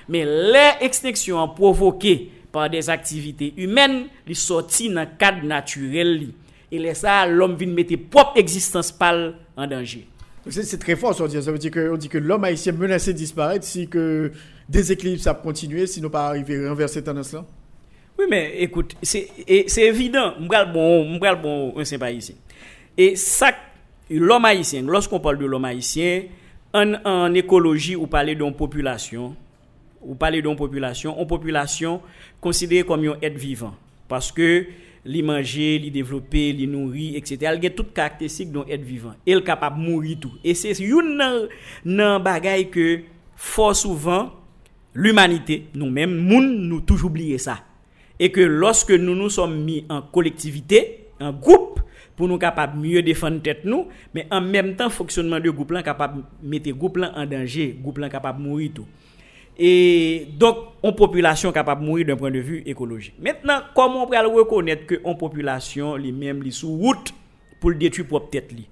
Mais 0.08 0.24
l'extinction 0.24 1.48
provoquée 1.48 2.30
par 2.50 2.70
des 2.70 2.88
activités 2.88 3.52
humaines, 3.56 4.06
les 4.26 4.34
sorti 4.34 4.88
dans 4.88 5.02
le 5.02 5.08
cadre 5.18 5.44
naturel. 5.44 6.28
Et 6.70 6.94
ça, 6.94 7.26
l'homme 7.26 7.56
vient 7.56 7.68
mettre 7.68 7.96
propre 7.96 8.32
existence 8.36 8.92
pâle 8.92 9.34
en 9.56 9.66
danger. 9.66 10.06
C'est 10.48 10.78
très 10.78 10.96
fort, 10.96 11.14
ça 11.14 11.24
veut 11.24 11.58
dire 11.58 11.70
que, 11.70 11.92
on 11.92 11.96
dit 11.96 12.08
que 12.08 12.16
l'homme 12.16 12.44
haïtien 12.44 12.72
menacé 12.72 13.12
de 13.12 13.18
disparaître 13.18 13.64
si 13.64 13.86
que 13.86 14.32
déséquilibre 14.68 15.20
ça 15.20 15.34
continuer, 15.34 15.86
sinon 15.86 16.08
pas 16.08 16.28
arriver 16.28 16.64
à 16.64 16.70
renverser 16.70 17.04
tendance-là 17.04 17.44
Oui, 18.18 18.24
mais 18.30 18.54
écoute, 18.58 18.96
c'est 19.02 19.28
évident. 19.76 20.32
Je 20.40 20.72
bon, 20.72 21.18
bon, 21.18 21.74
un 21.76 21.98
pas 21.98 22.10
ici. 22.10 22.34
Et 22.98 23.14
ça, 23.14 23.52
l'homme 24.10 24.44
haïtien, 24.44 24.82
lorsqu'on 24.82 25.20
parle 25.20 25.38
de 25.38 25.46
l'homme 25.46 25.64
haïtien, 25.64 26.24
en, 26.74 27.32
écologie, 27.32 27.94
ou 27.94 28.08
parler 28.08 28.34
d'une 28.34 28.54
population, 28.54 29.36
ou 30.02 30.16
parler 30.16 30.42
d'une 30.42 30.56
population, 30.56 31.18
une 31.18 31.26
population 31.26 32.02
considérée 32.40 32.84
comme 32.84 33.04
un 33.04 33.16
être 33.22 33.38
vivant. 33.38 33.74
Parce 34.08 34.32
que 34.32 34.66
li 35.06 35.22
manger, 35.22 35.78
li 35.78 35.90
développer, 35.90 36.52
li 36.52 36.66
nourrir, 36.66 37.16
etc. 37.16 37.52
Elle 37.54 37.64
a 37.64 37.70
toutes 37.70 37.94
caractéristiques 37.94 38.52
d'un 38.52 38.64
être 38.68 38.82
vivant. 38.82 39.14
Elle 39.26 39.38
est 39.38 39.44
capable 39.44 39.78
de 39.78 39.88
mourir 39.88 40.18
tout. 40.20 40.32
Et 40.42 40.54
c'est 40.54 40.78
une 40.80 41.22
nan 41.84 42.22
bagay 42.22 42.66
que 42.66 43.00
fort 43.36 43.76
souvent 43.76 44.32
l'humanité, 44.92 45.66
nous-mêmes, 45.74 46.16
nous 46.16 46.80
toujours 46.80 47.10
oublié 47.10 47.38
ça. 47.38 47.60
Et 48.18 48.32
que 48.32 48.40
lorsque 48.40 48.90
nous 48.90 49.14
nous 49.14 49.30
sommes 49.30 49.62
mis 49.62 49.84
en 49.88 50.02
collectivité, 50.02 51.06
en 51.20 51.32
groupe, 51.32 51.77
pour 52.18 52.26
nous 52.26 52.36
capables 52.36 52.76
mieux 52.80 53.00
défendre 53.00 53.40
tête 53.40 53.64
nous, 53.64 53.86
mais 54.12 54.26
en 54.32 54.40
même 54.40 54.74
temps, 54.74 54.90
fonctionnement 54.90 55.38
de 55.38 55.50
groupe 55.50 55.70
là 55.70 55.84
capable 55.84 56.24
mettre 56.42 56.68
groupe 56.70 56.96
là 56.96 57.12
en 57.14 57.24
danger, 57.24 57.78
groupe 57.80 57.98
là 57.98 58.08
capable 58.08 58.42
mourir 58.42 58.72
tout. 58.74 58.86
Et 59.56 60.26
donc, 60.36 60.56
une 60.82 60.96
population 60.96 61.52
capable 61.52 61.82
de 61.82 61.86
mourir 61.86 62.06
d'un 62.06 62.16
point 62.16 62.32
de 62.32 62.40
vue 62.40 62.64
écologique. 62.66 63.14
Maintenant, 63.20 63.60
comment 63.72 64.02
on 64.02 64.06
peut 64.08 64.18
reconnaître 64.18 64.84
que 64.84 64.96
une 65.06 65.16
population, 65.16 65.94
les 65.94 66.10
mêmes, 66.10 66.42
les 66.42 66.50
sous 66.50 66.76
route 66.76 67.14
pour 67.60 67.70
le 67.70 67.76
détruire 67.76 68.08
propre 68.08 68.30
tête 68.30 68.50
li? 68.50 68.66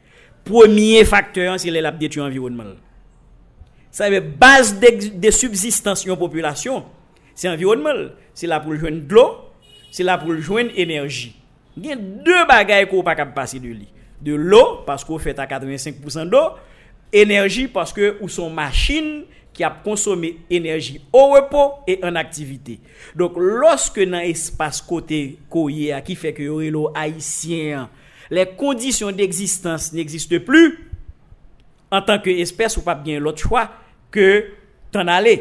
Premier 0.45 1.05
facteur, 1.05 1.59
c'est 1.61 1.71
la 1.71 1.93
détruire 1.93 2.25
l'environnement. 2.27 2.65
Ça 3.93 4.11
veut 4.11 4.21
base 4.21 4.81
de, 4.81 5.31
subsistance 5.31 6.05
une 6.05 6.17
population, 6.17 6.85
c'est 7.33 7.49
l'environnement. 7.49 8.11
C'est 8.35 8.49
là 8.49 8.59
pour 8.59 8.75
joindre 8.75 9.07
de 9.07 9.15
l'eau, 9.15 9.37
c'est 9.93 10.03
là 10.03 10.19
pour 10.19 10.35
joindre 10.35 10.71
énergie. 10.75 11.37
gen 11.77 12.03
dè 12.25 12.43
bagay 12.49 12.89
ko 12.91 13.03
pa 13.07 13.17
kap 13.19 13.35
pase 13.37 13.61
de 13.63 13.73
li. 13.73 13.89
De 14.23 14.35
l'o, 14.37 14.83
paske 14.87 15.13
ou 15.13 15.21
fèt 15.23 15.41
a 15.43 15.47
85% 15.49 16.33
d'o, 16.33 16.43
enerji 17.17 17.67
paske 17.73 18.15
ou 18.17 18.31
son 18.33 18.55
machin 18.55 19.27
ki 19.57 19.65
ap 19.65 19.83
konsome 19.85 20.35
enerji 20.53 20.99
ou 21.13 21.37
repos 21.37 21.85
e 21.89 21.99
an 22.05 22.19
aktivite. 22.21 22.79
Donk, 23.17 23.39
loske 23.41 24.07
nan 24.09 24.25
espas 24.27 24.83
kote 24.85 25.21
koye 25.53 25.93
a 25.97 26.03
ki 26.05 26.17
fèk 26.19 26.43
yore 26.45 26.73
lo 26.75 26.89
haisyen, 26.97 27.89
le 28.33 28.45
kondisyon 28.59 29.17
d'eksistans 29.17 29.93
n'eksiste 29.95 30.41
plu, 30.45 30.75
an 31.95 32.03
tanke 32.05 32.33
espès 32.43 32.77
ou 32.77 32.85
pap 32.87 33.05
gen 33.07 33.23
lot 33.25 33.39
chwa 33.41 33.69
ke 34.15 34.31
tan 34.95 35.11
ale. 35.13 35.39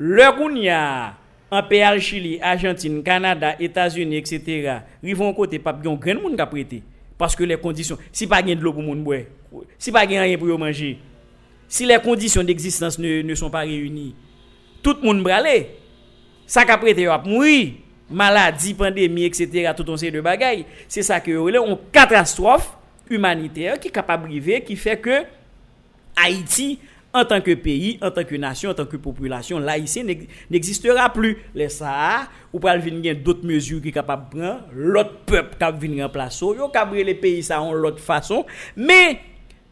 Lè 0.00 0.28
koun 0.36 0.56
ya 0.60 0.80
en 1.50 1.62
PL 1.62 2.00
Chili, 2.00 2.38
Argentine, 2.40 3.02
Canada, 3.02 3.56
États-Unis, 3.58 4.16
etc., 4.16 4.78
vont 5.14 5.32
côté 5.34 5.58
pas 5.58 5.72
bien 5.72 5.94
grand 5.94 6.22
monde 6.22 6.36
qui 6.36 6.40
a 6.40 6.46
prêté. 6.46 6.82
Parce 7.18 7.34
que 7.34 7.44
les 7.44 7.56
conditions, 7.56 7.98
si 8.12 8.26
pas 8.26 8.40
de 8.40 8.54
l'eau 8.54 8.72
pour 8.72 8.82
monde 8.82 9.02
boire, 9.02 9.20
si 9.78 9.90
pas 9.90 10.00
rien 10.00 10.38
pour 10.38 10.58
manger, 10.58 10.98
si 11.68 11.86
les 11.86 11.98
conditions 11.98 12.42
d'existence 12.42 12.98
ne, 12.98 13.34
sont 13.34 13.50
pas 13.50 13.60
réunies, 13.60 14.14
tout 14.82 14.96
le 15.02 15.06
monde 15.06 15.28
aller. 15.28 15.68
Ça 16.46 16.64
qui 16.64 16.70
a 16.70 16.78
prêté 16.78 17.06
à 17.06 17.18
mourir, 17.18 17.72
maladie, 18.10 18.74
pandémie, 18.74 19.24
etc., 19.24 19.70
tout 19.76 19.90
un 19.92 19.96
série 19.96 20.12
de 20.12 20.20
bagailles. 20.20 20.64
C'est 20.88 21.02
ça 21.02 21.20
que 21.20 21.30
est 21.30 21.58
une 21.58 21.78
catastrophe 21.92 22.76
humanitaire 23.08 23.78
qui 23.78 23.88
est 23.88 23.92
capable 23.92 24.28
de 24.28 24.58
qui 24.60 24.76
fait 24.76 24.98
que 24.98 25.24
Haïti 26.16 26.78
en 27.12 27.24
tant 27.24 27.40
que 27.40 27.54
pays, 27.54 27.98
en 28.02 28.10
tant 28.10 28.24
que 28.24 28.36
nation, 28.36 28.70
en 28.70 28.74
tant 28.74 28.86
que 28.86 28.96
population, 28.96 29.58
l'haïtien 29.58 30.04
n'existera 30.50 31.12
plus. 31.12 31.38
Les 31.54 31.68
ça, 31.68 32.28
ou 32.52 32.60
pas 32.60 32.76
venir 32.76 33.16
d'autres 33.16 33.44
mesures 33.44 33.82
qui 33.82 33.90
capable 33.90 34.30
prendre, 34.30 34.60
l'autre 34.72 35.16
peuple 35.26 35.56
qui 35.58 35.78
venir 35.86 36.06
remplacer, 36.06 36.44
yo 36.44 36.68
cabré 36.68 37.04
les 37.04 37.14
pays 37.14 37.42
ça 37.42 37.60
en 37.60 37.72
l'autre 37.72 38.00
façon, 38.00 38.46
mais 38.76 39.18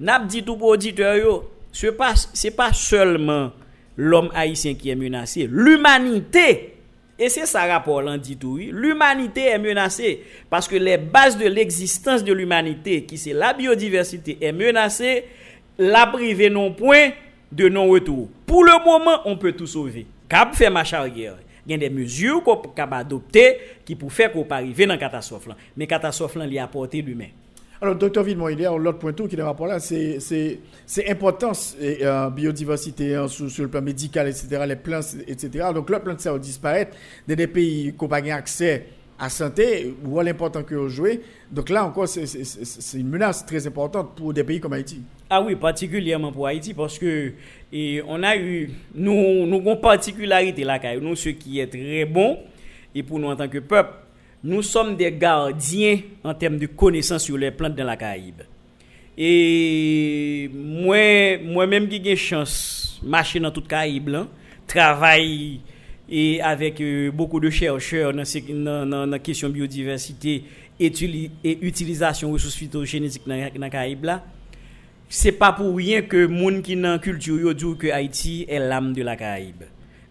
n'a 0.01 0.18
dit 0.20 0.43
tout 0.43 0.57
pour 0.57 0.68
auditeur 0.68 1.16
yo, 1.16 1.51
c'est 1.72 1.93
pas 1.93 2.14
c'est 2.32 2.57
pas 2.57 2.72
seulement 2.72 3.53
l'homme 3.97 4.30
haïtien 4.34 4.74
qui 4.74 4.91
est 4.91 4.97
menacé, 4.97 5.49
l'humanité 5.51 6.74
et 7.20 7.28
c'est 7.28 7.47
ça 7.47 7.66
rapport 7.66 8.01
l'en 8.01 8.16
dit 8.16 8.36
tout, 8.36 8.55
oui. 8.55 8.70
L'humanité 8.72 9.47
est 9.47 9.59
menacée 9.59 10.22
parce 10.49 10.68
que 10.68 10.76
les 10.76 10.99
bases 10.99 11.36
de 11.36 11.49
l'existence 11.49 12.22
de 12.22 12.32
l'humanité, 12.32 13.05
qui 13.05 13.18
c'est 13.18 13.32
la 13.32 13.53
biodiversité, 13.53 14.39
est 14.41 14.53
menacée. 14.53 15.24
La 15.80 16.07
privée 16.07 16.51
non 16.51 16.72
point, 16.72 17.11
de 17.51 17.68
non-retour. 17.68 18.28
Pour 18.46 18.64
le 18.64 18.72
moment, 18.84 19.20
on 19.24 19.36
peut 19.36 19.53
tout 19.53 19.66
sauver. 19.66 20.07
Cap 20.28 20.55
fait 20.55 20.70
marche 20.70 20.92
arrière. 20.92 21.36
Il 21.66 21.72
y 21.72 21.74
a 21.74 21.78
des 21.78 21.90
mesures 21.90 22.42
qu'on 22.42 22.57
peut 22.57 22.70
adopter 22.76 23.59
qui 23.84 23.94
pour 23.94 24.12
faire 24.12 24.32
qu'on 24.32 24.44
pas 24.44 24.57
arriver 24.57 24.86
dans 24.86 24.94
la 24.94 24.99
catastrophe. 24.99 25.49
Mais 25.76 25.84
la 25.84 25.86
catastrophe, 25.86 26.36
elle 26.40 26.59
a 26.59 26.64
apporté 26.64 27.03
l'humain. 27.03 27.28
Alors, 27.80 27.94
docteur 27.94 28.24
Villemont, 28.24 28.49
il 28.49 28.61
y 28.61 28.66
a 28.66 28.76
l'autre 28.76 28.99
point 28.99 29.12
qui 29.12 29.36
est 29.36 29.42
rapport 29.42 29.68
là, 29.68 29.78
c'est 29.78 30.18
l'importance 31.07 31.76
la 31.78 32.26
euh, 32.26 32.30
biodiversité 32.30 33.14
hein, 33.14 33.28
sur, 33.28 33.46
le 33.62 33.68
plan 33.68 33.82
médical, 33.82 34.26
etc., 34.26 34.64
les 34.66 34.74
plantes, 34.74 35.14
etc. 35.28 35.66
Donc, 35.72 35.88
le 35.88 35.99
plan 36.01 36.14
de 36.14 36.20
ça 36.20 36.36
disparaître 36.38 36.96
dans 37.28 37.36
des 37.36 37.46
pays 37.46 37.94
qui 37.96 38.03
n'ont 38.03 38.09
pas 38.09 38.16
accès 38.16 38.86
à 39.18 39.28
santé, 39.28 39.94
ou 40.04 40.20
l'important 40.20 40.62
que 40.62 40.74
vous 40.74 40.88
jouez. 40.88 41.20
Donc 41.50 41.70
là 41.70 41.84
encore, 41.84 42.06
c'est- 42.06 42.98
une 42.98 43.08
menace 43.08 43.44
très 43.44 43.66
importante 43.66 44.14
pour 44.16 44.32
des 44.32 44.44
pays 44.44 44.60
comme 44.60 44.74
Haïti. 44.74 45.00
Ah 45.28 45.42
oui, 45.42 45.56
particulièrement 45.56 46.30
pour 46.32 46.46
Haïti, 46.46 46.72
parce 46.72 46.98
que 46.98 47.32
et 47.72 48.00
on 48.06 48.22
a 48.22 48.36
eu, 48.36 48.70
nous, 48.94 49.46
nous 49.46 49.56
avons 49.58 49.76
particularité 49.76 50.64
là, 50.64 50.78
car 50.78 50.94
nous, 51.00 51.16
ce 51.16 51.30
qui 51.30 51.58
est 51.60 51.66
très 51.66 52.04
bon, 52.04 52.38
et 52.94 53.02
pour 53.02 53.18
nous 53.18 53.28
en 53.28 53.36
tant 53.36 53.48
que 53.48 53.58
peuple, 53.58 53.92
nous 54.44 54.62
sommes 54.62 54.96
des 54.96 55.10
gardiens 55.12 55.98
en 56.22 56.32
termes 56.32 56.58
de 56.58 56.66
connaissances 56.66 57.24
sur 57.24 57.36
les 57.36 57.50
plantes 57.50 57.74
dans 57.74 57.84
la 57.84 57.96
Caraïbe. 57.96 58.42
Et 59.20 60.48
moi, 60.54 61.38
moi-même 61.44 61.88
qui 61.88 61.96
ai 62.08 62.14
chance 62.14 63.00
marcher 63.02 63.40
dans 63.40 63.50
toute 63.50 63.66
Caraïbe, 63.66 64.08
là, 64.08 64.28
travaille 64.66 65.60
et 66.11 66.40
avec 66.40 66.80
euh, 66.80 67.11
beaucoup 67.11 67.40
de 67.40 67.50
chercheurs 67.50 68.12
dans 68.12 69.06
la 69.06 69.18
question 69.18 69.48
biodiversité 69.50 70.44
étuli- 70.80 71.30
et 71.44 71.59
utilisation 71.62 72.30
ressources 72.32 72.54
phytogénétiques 72.54 73.22
dans 73.26 73.50
la 73.59 73.70
Caraïbe 73.70 74.04
là, 74.04 74.24
c'est 75.09 75.32
pas 75.32 75.52
pour 75.52 75.74
rien 75.76 76.02
que 76.02 76.26
moun 76.26 76.62
qui 76.62 76.76
dans 76.76 76.96
dit 76.98 77.76
que 77.78 77.90
Haïti 77.90 78.46
est 78.48 78.59
l'âme 78.59 78.92
de 78.92 79.02
la 79.02 79.16
Caraïbe. 79.16 79.64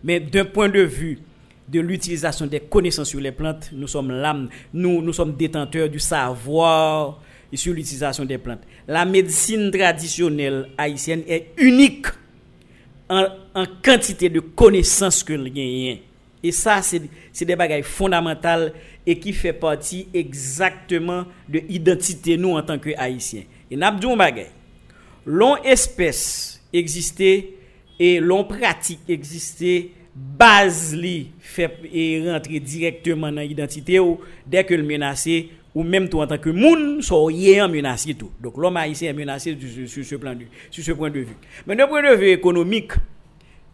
Mais 0.03 0.19
d'un 0.19 0.45
point 0.45 0.69
de 0.69 0.81
vue 0.81 1.19
de 1.67 1.79
l'utilisation 1.79 2.47
des 2.47 2.59
connaissances 2.61 3.09
sur 3.09 3.19
les 3.19 3.31
plantes, 3.31 3.69
nous 3.73 3.87
sommes 3.87 4.11
l'âme, 4.11 4.49
nous 4.73 5.13
sommes 5.13 5.35
détenteurs 5.35 5.89
du 5.89 5.99
savoir 5.99 7.19
sur 7.53 7.73
l'utilisation 7.73 8.25
des 8.25 8.37
plantes. 8.37 8.61
La 8.87 9.05
médecine 9.05 9.71
traditionnelle 9.71 10.67
haïtienne 10.77 11.23
est 11.27 11.47
unique 11.57 12.07
en, 13.09 13.65
quantité 13.83 14.29
de 14.29 14.39
connaissances 14.39 15.23
que 15.23 15.33
le 15.33 15.49
gagne. 15.49 15.99
Et 16.43 16.51
ça, 16.51 16.81
c'est 16.81 17.45
des 17.45 17.55
bagages 17.55 17.83
fondamentales 17.85 18.73
et 19.05 19.17
qui 19.17 19.33
fait 19.33 19.53
partie 19.53 20.07
exactement 20.13 21.25
de 21.47 21.59
l'identité 21.59 22.37
nous 22.37 22.55
en 22.55 22.61
tant 22.61 22.77
que 22.77 22.91
haïtiens. 22.97 23.43
Et 23.71 23.75
n'a 23.75 23.91
pas 23.91 24.31
dit. 24.31 24.41
L'on 25.25 25.57
espèce 25.63 26.61
existait 26.71 27.53
et 27.99 28.19
l'on 28.19 28.43
pratique 28.43 28.99
existait 29.07 29.91
base 30.15 30.95
li 30.95 31.29
fait 31.39 31.79
et 31.93 32.59
directement 32.59 33.31
dans 33.31 33.41
l'identité 33.41 33.99
dès 34.45 34.63
que 34.63 34.73
le 34.73 34.83
menacé 34.83 35.49
ou 35.77 35.83
même 35.83 36.09
toi 36.09 36.23
en 36.23 36.27
tant 36.27 36.39
que 36.39 36.49
moun 36.49 37.03
so 37.03 37.29
yé 37.29 37.61
en 37.61 37.69
menacé 37.69 38.15
tout. 38.15 38.31
Donc 38.41 38.57
l'homme 38.57 38.77
haïtien 38.77 39.11
est 39.11 39.13
menacé 39.13 39.55
sur, 39.85 40.03
ce 40.03 40.15
plan 40.15 40.33
sur 40.71 40.83
ce 40.83 40.91
point 40.91 41.11
de 41.11 41.19
vue. 41.19 41.37
Mais 41.67 41.75
d'un 41.75 41.85
point 41.85 42.01
de 42.01 42.15
vue 42.15 42.29
économique 42.29 42.93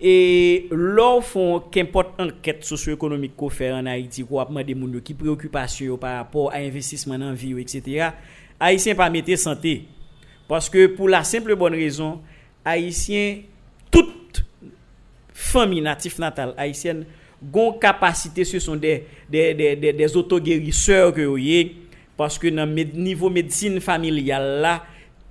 et 0.02 0.68
lors 0.70 1.24
font 1.24 1.62
qu'importe 1.72 2.20
enquête 2.20 2.66
socio-économique 2.66 3.38
qu'on 3.38 3.48
fait 3.48 3.72
en 3.72 3.86
Haïti 3.86 4.26
qu'on 4.26 4.42
a 4.42 4.46
moun 4.76 4.94
yo 4.94 5.00
qui 5.00 5.14
préoccupation 5.14 5.98
par 5.98 6.18
rapport 6.18 6.52
à 6.52 6.58
investissement 6.58 7.18
dans 7.18 7.32
vie 7.32 7.52
yo, 7.52 7.58
etc. 7.58 8.10
Haïtien 8.60 8.96
pas 8.96 9.10
mettre 9.10 9.38
santé. 9.38 9.86
Parce 10.46 10.70
que 10.70 10.88
pour 10.88 11.08
la 11.08 11.24
simple 11.24 11.56
bonne 11.56 11.74
raison 11.74 12.20
haïtien 12.66 13.44
toute 13.90 14.44
famille 15.34 15.80
natif 15.80 16.20
natale 16.20 16.54
haïtienne 16.58 17.06
gon 17.42 17.72
capacité 17.72 18.44
ce 18.44 18.60
sont 18.60 18.76
des 18.76 19.06
des 19.30 19.54
des 19.54 19.78
des, 19.78 19.94
des 19.94 20.18
autoguérisseurs 20.18 21.14
que 21.14 21.22
yo 21.22 21.38
yé 21.38 21.78
Paske 22.20 22.52
nan 22.54 22.72
med, 22.74 22.94
nivou 22.98 23.34
medisin 23.34 23.80
familial 23.84 24.46
la, 24.64 24.78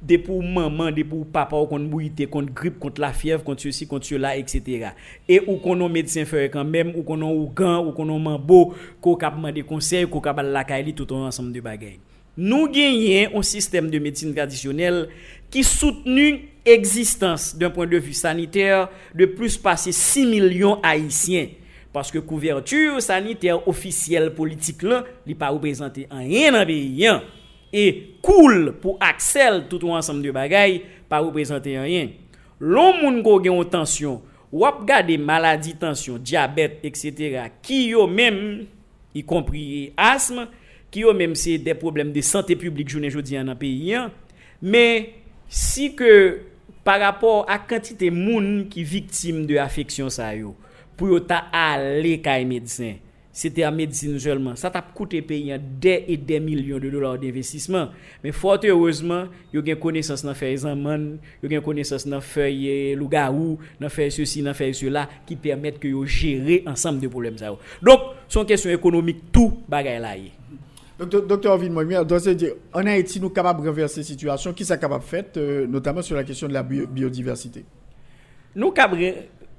de 0.02 0.18
pou 0.18 0.42
maman, 0.42 0.90
de 0.94 1.04
pou 1.06 1.26
papa 1.30 1.56
ou 1.56 1.68
kont 1.70 1.86
bouite, 1.90 2.26
kont 2.30 2.48
grip, 2.50 2.78
kont 2.82 2.98
la 3.02 3.12
fiev, 3.14 3.44
kont 3.46 3.62
yosi, 3.62 3.86
kont 3.90 4.08
yola, 4.10 4.34
etc. 4.40 4.90
E 5.30 5.38
ou 5.44 5.60
konon 5.62 5.92
medisin 5.92 6.26
fere 6.28 6.50
kanmem, 6.52 6.90
ou 6.96 7.06
konon 7.06 7.30
ougan, 7.36 7.78
ou 7.84 7.94
konon 7.96 8.22
manbo, 8.22 8.72
ko 9.04 9.14
kapman 9.20 9.54
de 9.54 9.62
konsey, 9.66 10.08
ko 10.10 10.22
kapal 10.24 10.50
lakay 10.54 10.82
li 10.88 10.96
tout 10.98 11.14
an 11.14 11.28
ansam 11.30 11.52
de 11.54 11.62
bagay. 11.62 12.00
Nou 12.34 12.66
genyen 12.72 13.34
an 13.36 13.44
sistem 13.46 13.90
de 13.92 14.00
medisin 14.02 14.32
tradisyonel 14.34 15.04
ki 15.52 15.62
soutenu 15.68 16.48
existans 16.64 17.52
d'un 17.58 17.70
point 17.70 17.86
de 17.86 17.98
vue 18.00 18.16
saniter 18.16 18.86
de 19.14 19.26
plus 19.28 19.58
pase 19.60 19.92
6 19.92 20.30
milyon 20.30 20.80
haisyen. 20.82 21.52
Paske 21.92 22.22
kouvertur 22.24 22.96
saniter 23.04 23.68
ofisyel 23.68 24.30
politik 24.36 24.84
lan, 24.86 25.06
li 25.28 25.36
pa 25.38 25.50
reprezenten 25.52 26.08
an 26.12 26.24
yen 26.24 26.56
an 26.56 26.66
beyen. 26.68 27.22
E 27.72 27.84
koul 28.24 28.42
cool 28.42 28.72
pou 28.80 28.96
aksel 29.02 29.62
tout 29.68 29.82
ou 29.84 29.96
ansam 29.96 30.20
de 30.24 30.32
bagay, 30.34 30.80
pa 31.08 31.20
reprezenten 31.24 31.82
an 31.82 31.90
yen. 31.90 32.12
Lon 32.62 33.00
moun 33.00 33.20
ko 33.26 33.36
gen 33.42 33.58
yon 33.58 33.68
tansyon, 33.68 34.20
wap 34.52 34.82
gade 34.88 35.16
maladi 35.20 35.74
tansyon, 35.80 36.20
diabet, 36.22 36.80
etc. 36.86 37.48
Ki 37.64 37.88
yo 37.92 38.06
men, 38.08 38.68
yi 39.12 39.24
kompri 39.26 39.90
asme, 40.00 40.46
ki 40.92 41.06
yo 41.06 41.14
menm 41.16 41.34
se 41.38 41.56
de 41.60 41.74
problem 41.78 42.12
de 42.12 42.22
sante 42.24 42.56
publik 42.60 42.92
jounen 42.92 43.12
jodi 43.12 43.38
an 43.40 43.52
an 43.52 43.58
peyi 43.58 43.96
an, 43.96 44.12
men 44.60 45.08
si 45.48 45.90
ke 45.96 46.12
par 46.84 47.00
rapport 47.00 47.48
a 47.50 47.56
kantite 47.58 48.10
moun 48.12 48.66
ki 48.70 48.84
viktim 48.86 49.42
de 49.48 49.58
afeksyon 49.62 50.12
sa 50.12 50.30
yo, 50.36 50.52
pour 50.96 51.18
aller 51.52 52.20
kay 52.20 52.44
médecin, 52.44 52.94
c'était 53.32 53.64
en 53.64 53.72
médecine 53.72 54.18
seulement. 54.18 54.54
Ça 54.56 54.70
t'a 54.70 54.82
coûté 54.82 55.22
payer 55.22 55.58
des 55.58 56.04
et 56.06 56.16
des 56.18 56.38
millions 56.38 56.78
de 56.78 56.90
dollars 56.90 57.18
d'investissement. 57.18 57.88
Mais 58.22 58.30
fort 58.30 58.60
heureusement, 58.62 59.24
yo 59.52 59.62
gen 59.64 59.76
connaissance 59.76 60.22
dans 60.22 60.34
faire 60.34 60.50
examen, 60.52 61.16
yo 61.42 61.48
gen 61.48 61.62
connaissance 61.62 62.06
dans 62.06 62.20
faire 62.20 62.52
eh, 62.52 62.94
loup-garou, 62.94 63.58
dans 63.80 63.88
faire 63.88 64.12
ceci, 64.12 64.42
dans 64.42 64.52
faire 64.52 64.74
cela 64.74 65.08
qui 65.26 65.36
permettent 65.36 65.78
que 65.78 65.88
yo 65.88 66.04
gérer 66.04 66.62
ensemble 66.66 67.00
de 67.00 67.08
problèmes. 67.08 67.36
Donc, 67.82 68.00
son 68.28 68.44
question 68.44 68.70
économique 68.70 69.32
tout 69.32 69.62
bagay 69.66 69.98
là. 69.98 70.16
yé. 70.16 70.32
Docteur, 70.98 71.58
c'est 72.20 72.34
dire, 72.34 72.52
en 72.72 72.86
Haïti, 72.86 73.18
nous 73.18 73.26
sommes 73.26 73.34
capables 73.34 73.62
de 73.62 73.68
renverser 73.68 74.02
cette 74.02 74.04
situation. 74.12 74.52
Qui 74.52 74.62
est 74.62 74.78
capable 74.78 75.02
de 75.02 75.08
faire, 75.08 75.24
euh, 75.38 75.66
notamment 75.66 76.02
sur 76.02 76.14
la 76.14 76.22
question 76.22 76.46
de 76.46 76.52
la 76.52 76.62
bio- 76.62 76.86
biodiversité? 76.86 77.64
Nous 78.54 78.70
cabre 78.70 78.98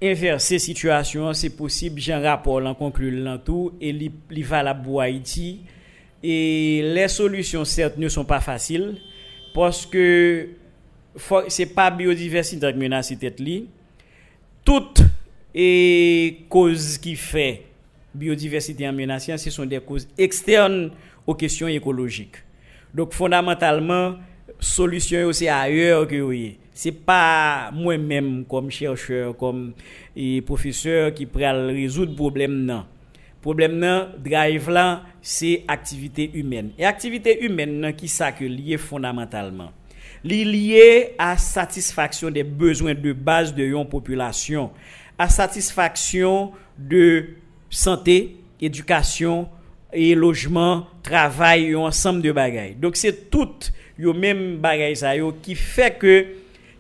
inverser 0.04 0.60
situation, 0.60 1.34
c'est 1.34 1.56
possible, 1.56 2.00
j'ai 2.00 2.14
un 2.14 2.22
rapport 2.22 2.66
en 2.66 2.76
conclu 2.76 3.26
tout 3.46 3.74
et 3.80 3.94
li 3.94 4.12
valable 4.44 4.84
pour 4.84 5.02
Haïti 5.02 5.62
et 6.22 6.82
les 6.94 7.08
solutions 7.08 7.66
certes 7.66 7.98
ne 7.98 8.10
sont 8.10 8.26
pas 8.26 8.42
faciles 8.42 8.98
parce 9.54 9.86
que 9.86 10.50
c'est 11.48 11.68
pas 11.68 11.92
biodiversité 11.92 12.72
qui 12.72 12.80
menace 12.80 13.14
tête 13.20 13.40
li. 13.40 13.68
Toutes 14.66 15.04
et 15.54 16.46
causes 16.50 16.98
qui 16.98 17.16
fait 17.16 17.66
biodiversité 18.14 18.88
en 18.88 18.94
menacée, 18.94 19.38
ce 19.38 19.50
sont 19.50 19.66
des 19.66 19.80
causes 19.80 20.08
externes 20.18 20.92
aux 21.28 21.36
questions 21.36 21.68
écologiques. 21.68 22.38
Donc 22.94 23.14
fondamentalement, 23.14 24.16
solution 24.64 25.32
c'est 25.32 25.50
ailleurs 25.50 26.08
que 26.08 26.22
oui. 26.22 26.58
C'est 26.74 26.92
pas 26.92 27.70
moi-même 27.72 28.46
comme 28.50 28.72
chercheur, 28.72 29.38
comme 29.38 29.74
professeur 30.46 31.14
qui 31.14 31.26
pourra 31.26 31.54
résoudre 31.68 32.16
problème 32.16 32.66
non. 32.66 32.86
Problème 33.42 33.78
non, 33.78 34.08
drive 34.24 34.70
là, 34.70 35.04
c'est 35.22 35.66
activité 35.68 36.32
humaine. 36.34 36.72
Et 36.80 36.86
activité 36.86 37.44
humaine 37.44 37.82
nan, 37.82 37.94
qui 37.94 38.08
ça 38.08 38.32
que 38.32 38.46
lié 38.46 38.78
fondamentalement? 38.78 39.72
Li 40.24 40.46
lié 40.46 41.14
à 41.18 41.36
satisfaction 41.38 42.32
des 42.32 42.44
besoins 42.46 42.94
de 42.94 43.12
base 43.12 43.54
de 43.54 43.66
yon 43.66 43.86
population, 43.86 44.72
à 45.18 45.28
satisfaction 45.28 46.54
de 46.78 47.32
santé, 47.70 48.38
éducation 48.62 49.50
et 49.92 50.16
logement, 50.16 50.88
travail, 51.04 51.72
yon 51.72 51.86
ensemble 51.86 52.22
de 52.22 52.32
bagailles. 52.32 52.76
Donc 52.76 52.96
c'est 52.96 53.30
tout 53.30 53.52
yo 53.98 54.14
même 54.14 54.58
bagaille 54.58 54.96
ça 54.96 55.14
qui 55.42 55.56
fait 55.56 55.98
que 55.98 56.26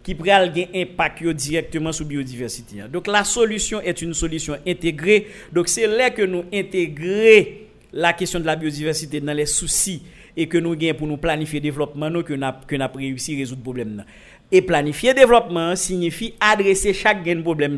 qui 0.03 0.15
pral 0.15 0.51
gen 0.53 0.67
impact 0.75 1.23
directement 1.29 1.91
sur 1.91 2.05
biodiversité. 2.05 2.81
Donc 2.91 3.07
la 3.07 3.23
solution 3.23 3.79
est 3.81 4.01
une 4.01 4.13
solution 4.13 4.57
intégrée. 4.67 5.27
Donc 5.51 5.69
c'est 5.69 5.87
là 5.87 6.09
que 6.09 6.23
nous 6.23 6.43
intégrer 6.53 7.67
la 7.93 8.11
question 8.11 8.39
de 8.39 8.45
la 8.45 8.55
biodiversité 8.55 9.21
dans 9.21 9.33
les 9.33 9.45
soucis 9.45 10.03
et 10.35 10.47
que 10.47 10.57
nous 10.57 10.75
gagnons 10.75 10.95
pour 10.95 11.07
nous 11.07 11.17
planifier 11.17 11.61
développement 11.61 12.09
nous 12.09 12.23
que 12.23 12.33
n'a 12.33 12.59
que 12.67 12.97
réussi 12.97 13.35
à 13.35 13.37
résoudre 13.37 13.63
problème. 13.63 14.03
Et 14.51 14.61
planifier 14.61 15.13
développement 15.13 15.75
signifie 15.75 16.33
adresser 16.39 16.93
chaque 16.93 17.23
problème. 17.41 17.77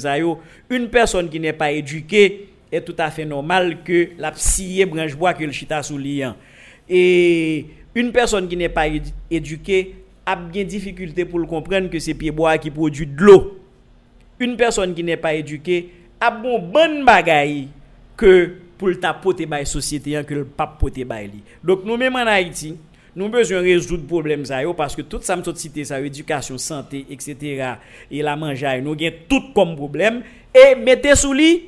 Une 0.69 0.89
personne 0.89 1.29
qui 1.29 1.39
n'est 1.39 1.53
pas 1.53 1.71
éduquée 1.71 2.49
est 2.71 2.81
tout 2.81 2.95
à 2.97 3.11
fait 3.11 3.25
normal 3.25 3.83
que 3.83 4.09
la 4.17 4.33
scier 4.35 4.85
branche 4.85 5.15
bois 5.15 5.33
que 5.33 5.43
le 5.43 5.51
chita 5.51 5.83
sous 5.83 5.97
liant. 5.97 6.35
Et 6.89 7.65
une 7.95 8.11
personne 8.11 8.47
qui 8.47 8.57
n'est 8.57 8.69
pas 8.69 8.87
éduquée 9.31 9.95
a 10.25 10.35
bien 10.35 10.63
difficulté 10.63 11.23
pour 11.25 11.39
le 11.39 11.47
comprendre 11.47 11.89
que 11.89 11.97
c'est 11.99 12.13
pied-bois 12.13 12.57
qui 12.57 12.69
produit 12.69 13.07
de 13.07 13.21
l'eau. 13.21 13.59
Une 14.39 14.57
personne 14.57 14.93
qui 14.93 15.03
n'est 15.03 15.17
pas 15.17 15.33
éduquée 15.33 15.89
a 16.19 16.29
bon 16.29 16.59
bonne 16.59 17.05
bagaille 17.05 17.69
que 18.17 18.51
pour 18.77 18.89
le 18.89 18.99
tapoter 18.99 19.45
la 19.45 19.63
société 19.63 20.21
que 20.27 20.33
le 20.33 20.45
pape 20.45 20.79
poter 20.79 21.05
li. 21.05 21.41
Donc 21.63 21.85
nous-mêmes 21.85 22.15
en 22.15 22.27
Haïti, 22.27 22.75
nous 23.15 23.29
besoin 23.29 23.61
résoudre 23.61 24.05
problème 24.05 24.43
ça 24.43 24.59
parce 24.75 24.95
que 24.95 25.01
tout 25.01 25.19
ça 25.21 25.37
me 25.37 25.43
cité 25.53 25.85
ça 25.85 26.01
éducation, 26.01 26.57
santé 26.57 27.05
etc. 27.09 27.75
et 28.11 28.21
la 28.21 28.35
manger 28.35 28.81
nous 28.81 28.91
avons 28.91 29.15
tout 29.29 29.43
comme 29.53 29.75
problème 29.75 30.21
et 30.53 30.75
mettez 30.75 31.15
sous 31.15 31.31
lit 31.31 31.63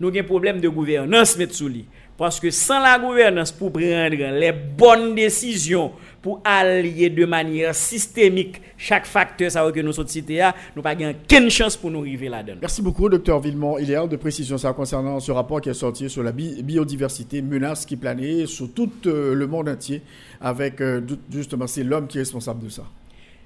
nous 0.00 0.08
avons 0.08 0.24
problème 0.24 0.60
de 0.60 0.68
gouvernance 0.68 1.36
mettre 1.36 1.54
sous 1.54 1.68
lit 1.68 1.84
Parce 2.16 2.40
que 2.40 2.50
sans 2.50 2.80
la 2.80 2.98
gouvernance 2.98 3.52
pour 3.52 3.72
prendre 3.72 4.08
les 4.38 4.52
bonnes 4.52 5.14
décisions, 5.14 5.92
pour 6.26 6.40
allier 6.44 7.08
de 7.08 7.24
manière 7.24 7.72
systémique 7.72 8.60
chaque 8.76 9.06
facteur 9.06 9.48
ça 9.48 9.70
que 9.70 9.78
nous 9.78 9.92
sommes 9.92 10.08
cités, 10.08 10.42
nous 10.74 10.82
pas 10.82 10.94
aucune 10.94 11.48
chance 11.50 11.76
pour 11.76 11.88
nous 11.88 12.00
arriver 12.00 12.28
là-dedans. 12.28 12.58
Merci 12.60 12.82
beaucoup, 12.82 13.08
docteur 13.08 13.38
Villemont. 13.38 13.78
Il 13.78 13.88
y 13.88 13.94
a 13.94 14.04
de 14.06 14.16
précisions 14.16 14.58
ça 14.58 14.72
concernant 14.72 15.20
ce 15.20 15.30
rapport 15.30 15.60
qui 15.60 15.68
est 15.68 15.74
sorti 15.74 16.10
sur 16.10 16.24
la 16.24 16.32
biodiversité, 16.32 17.42
menace 17.42 17.86
qui 17.86 17.94
planait 17.96 18.46
sur 18.46 18.72
tout 18.72 18.90
euh, 19.06 19.34
le 19.34 19.46
monde 19.46 19.68
entier, 19.68 20.02
avec 20.40 20.80
euh, 20.80 21.00
justement 21.30 21.68
c'est 21.68 21.84
l'homme 21.84 22.08
qui 22.08 22.18
est 22.18 22.22
responsable 22.22 22.64
de 22.64 22.70
ça. 22.70 22.82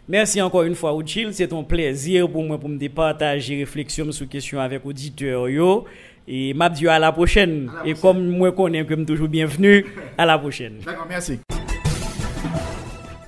Merci 0.09 0.41
encore 0.43 0.63
une 0.63 0.75
fois, 0.75 0.97
Uchil. 0.99 1.29
C'est 1.33 1.53
un 1.53 1.63
plaisir 1.63 2.29
pour 2.29 2.43
moi 2.43 2.59
pour 2.59 2.69
me 2.69 2.89
partager 2.89 3.59
réflexion 3.59 4.11
sur 4.11 4.29
question 4.29 4.59
avec 4.59 4.85
auditeurs. 4.85 5.47
Et 6.33 6.55
m'a 6.55 6.69
dit 6.69 6.87
à 6.87 7.01
la 7.01 7.11
prochaine. 7.11 7.69
Et 7.85 7.95
comme 7.95 8.25
moi 8.29 8.53
connais 8.53 8.87
comme 8.87 9.05
toujours 9.05 9.27
bienvenue, 9.27 9.85
à 10.17 10.25
la 10.25 10.39
prochaine. 10.39 10.75
D'accord, 10.87 11.07
merci. 11.09 11.41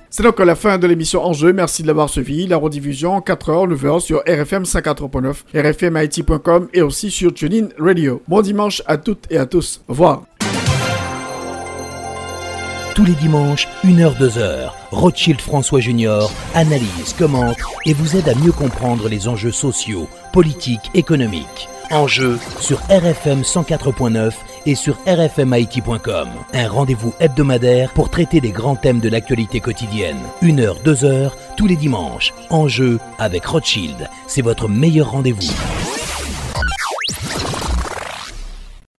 C'est 0.09 0.23
donc 0.23 0.39
la 0.39 0.55
fin 0.55 0.77
de 0.77 0.87
l'émission 0.87 1.25
Enjeu. 1.25 1.51
Merci 1.51 1.81
de 1.81 1.87
l'avoir 1.87 2.09
suivi. 2.09 2.47
La 2.47 2.55
rediffusion 2.55 3.19
4h, 3.19 3.75
9h 3.75 3.99
sur 3.99 4.19
RFM 4.19 4.63
54.9, 4.63 5.43
rfmit.com 5.53 6.69
et 6.73 6.81
aussi 6.81 7.11
sur 7.11 7.33
TuneIn 7.33 7.67
Radio. 7.77 8.21
Bon 8.29 8.41
dimanche 8.41 8.81
à 8.85 8.95
toutes 8.95 9.29
et 9.29 9.37
à 9.37 9.47
tous. 9.47 9.81
Au 9.89 9.91
revoir. 9.91 10.23
Tous 12.95 13.03
les 13.03 13.15
dimanches, 13.15 13.67
1h, 13.83 14.17
2h, 14.17 14.69
Rothschild 14.91 15.41
François 15.41 15.79
Junior 15.79 16.31
analyse, 16.53 17.13
commente 17.17 17.57
et 17.85 17.93
vous 17.93 18.15
aide 18.15 18.29
à 18.29 18.35
mieux 18.35 18.51
comprendre 18.51 19.09
les 19.09 19.27
enjeux 19.27 19.51
sociaux, 19.51 20.07
politiques, 20.31 20.91
économiques. 20.93 21.67
Enjeu 21.93 22.39
sur 22.59 22.79
RFM 22.89 23.41
104.9 23.41 24.33
et 24.65 24.73
sur 24.73 24.97
rfmit.com. 25.05 26.29
Un 26.53 26.67
rendez-vous 26.67 27.13
hebdomadaire 27.19 27.91
pour 27.91 28.09
traiter 28.09 28.41
des 28.41 28.49
grands 28.49 28.75
thèmes 28.75 28.99
de 28.99 29.09
l'actualité 29.09 29.59
quotidienne. 29.59 30.17
Une 30.41 30.59
heure, 30.59 30.79
deux 30.83 31.05
heures, 31.05 31.37
tous 31.55 31.67
les 31.67 31.75
dimanches. 31.75 32.33
Enjeu 32.49 32.99
avec 33.19 33.45
Rothschild. 33.45 34.09
C'est 34.25 34.41
votre 34.41 34.67
meilleur 34.67 35.11
rendez-vous. 35.11 35.53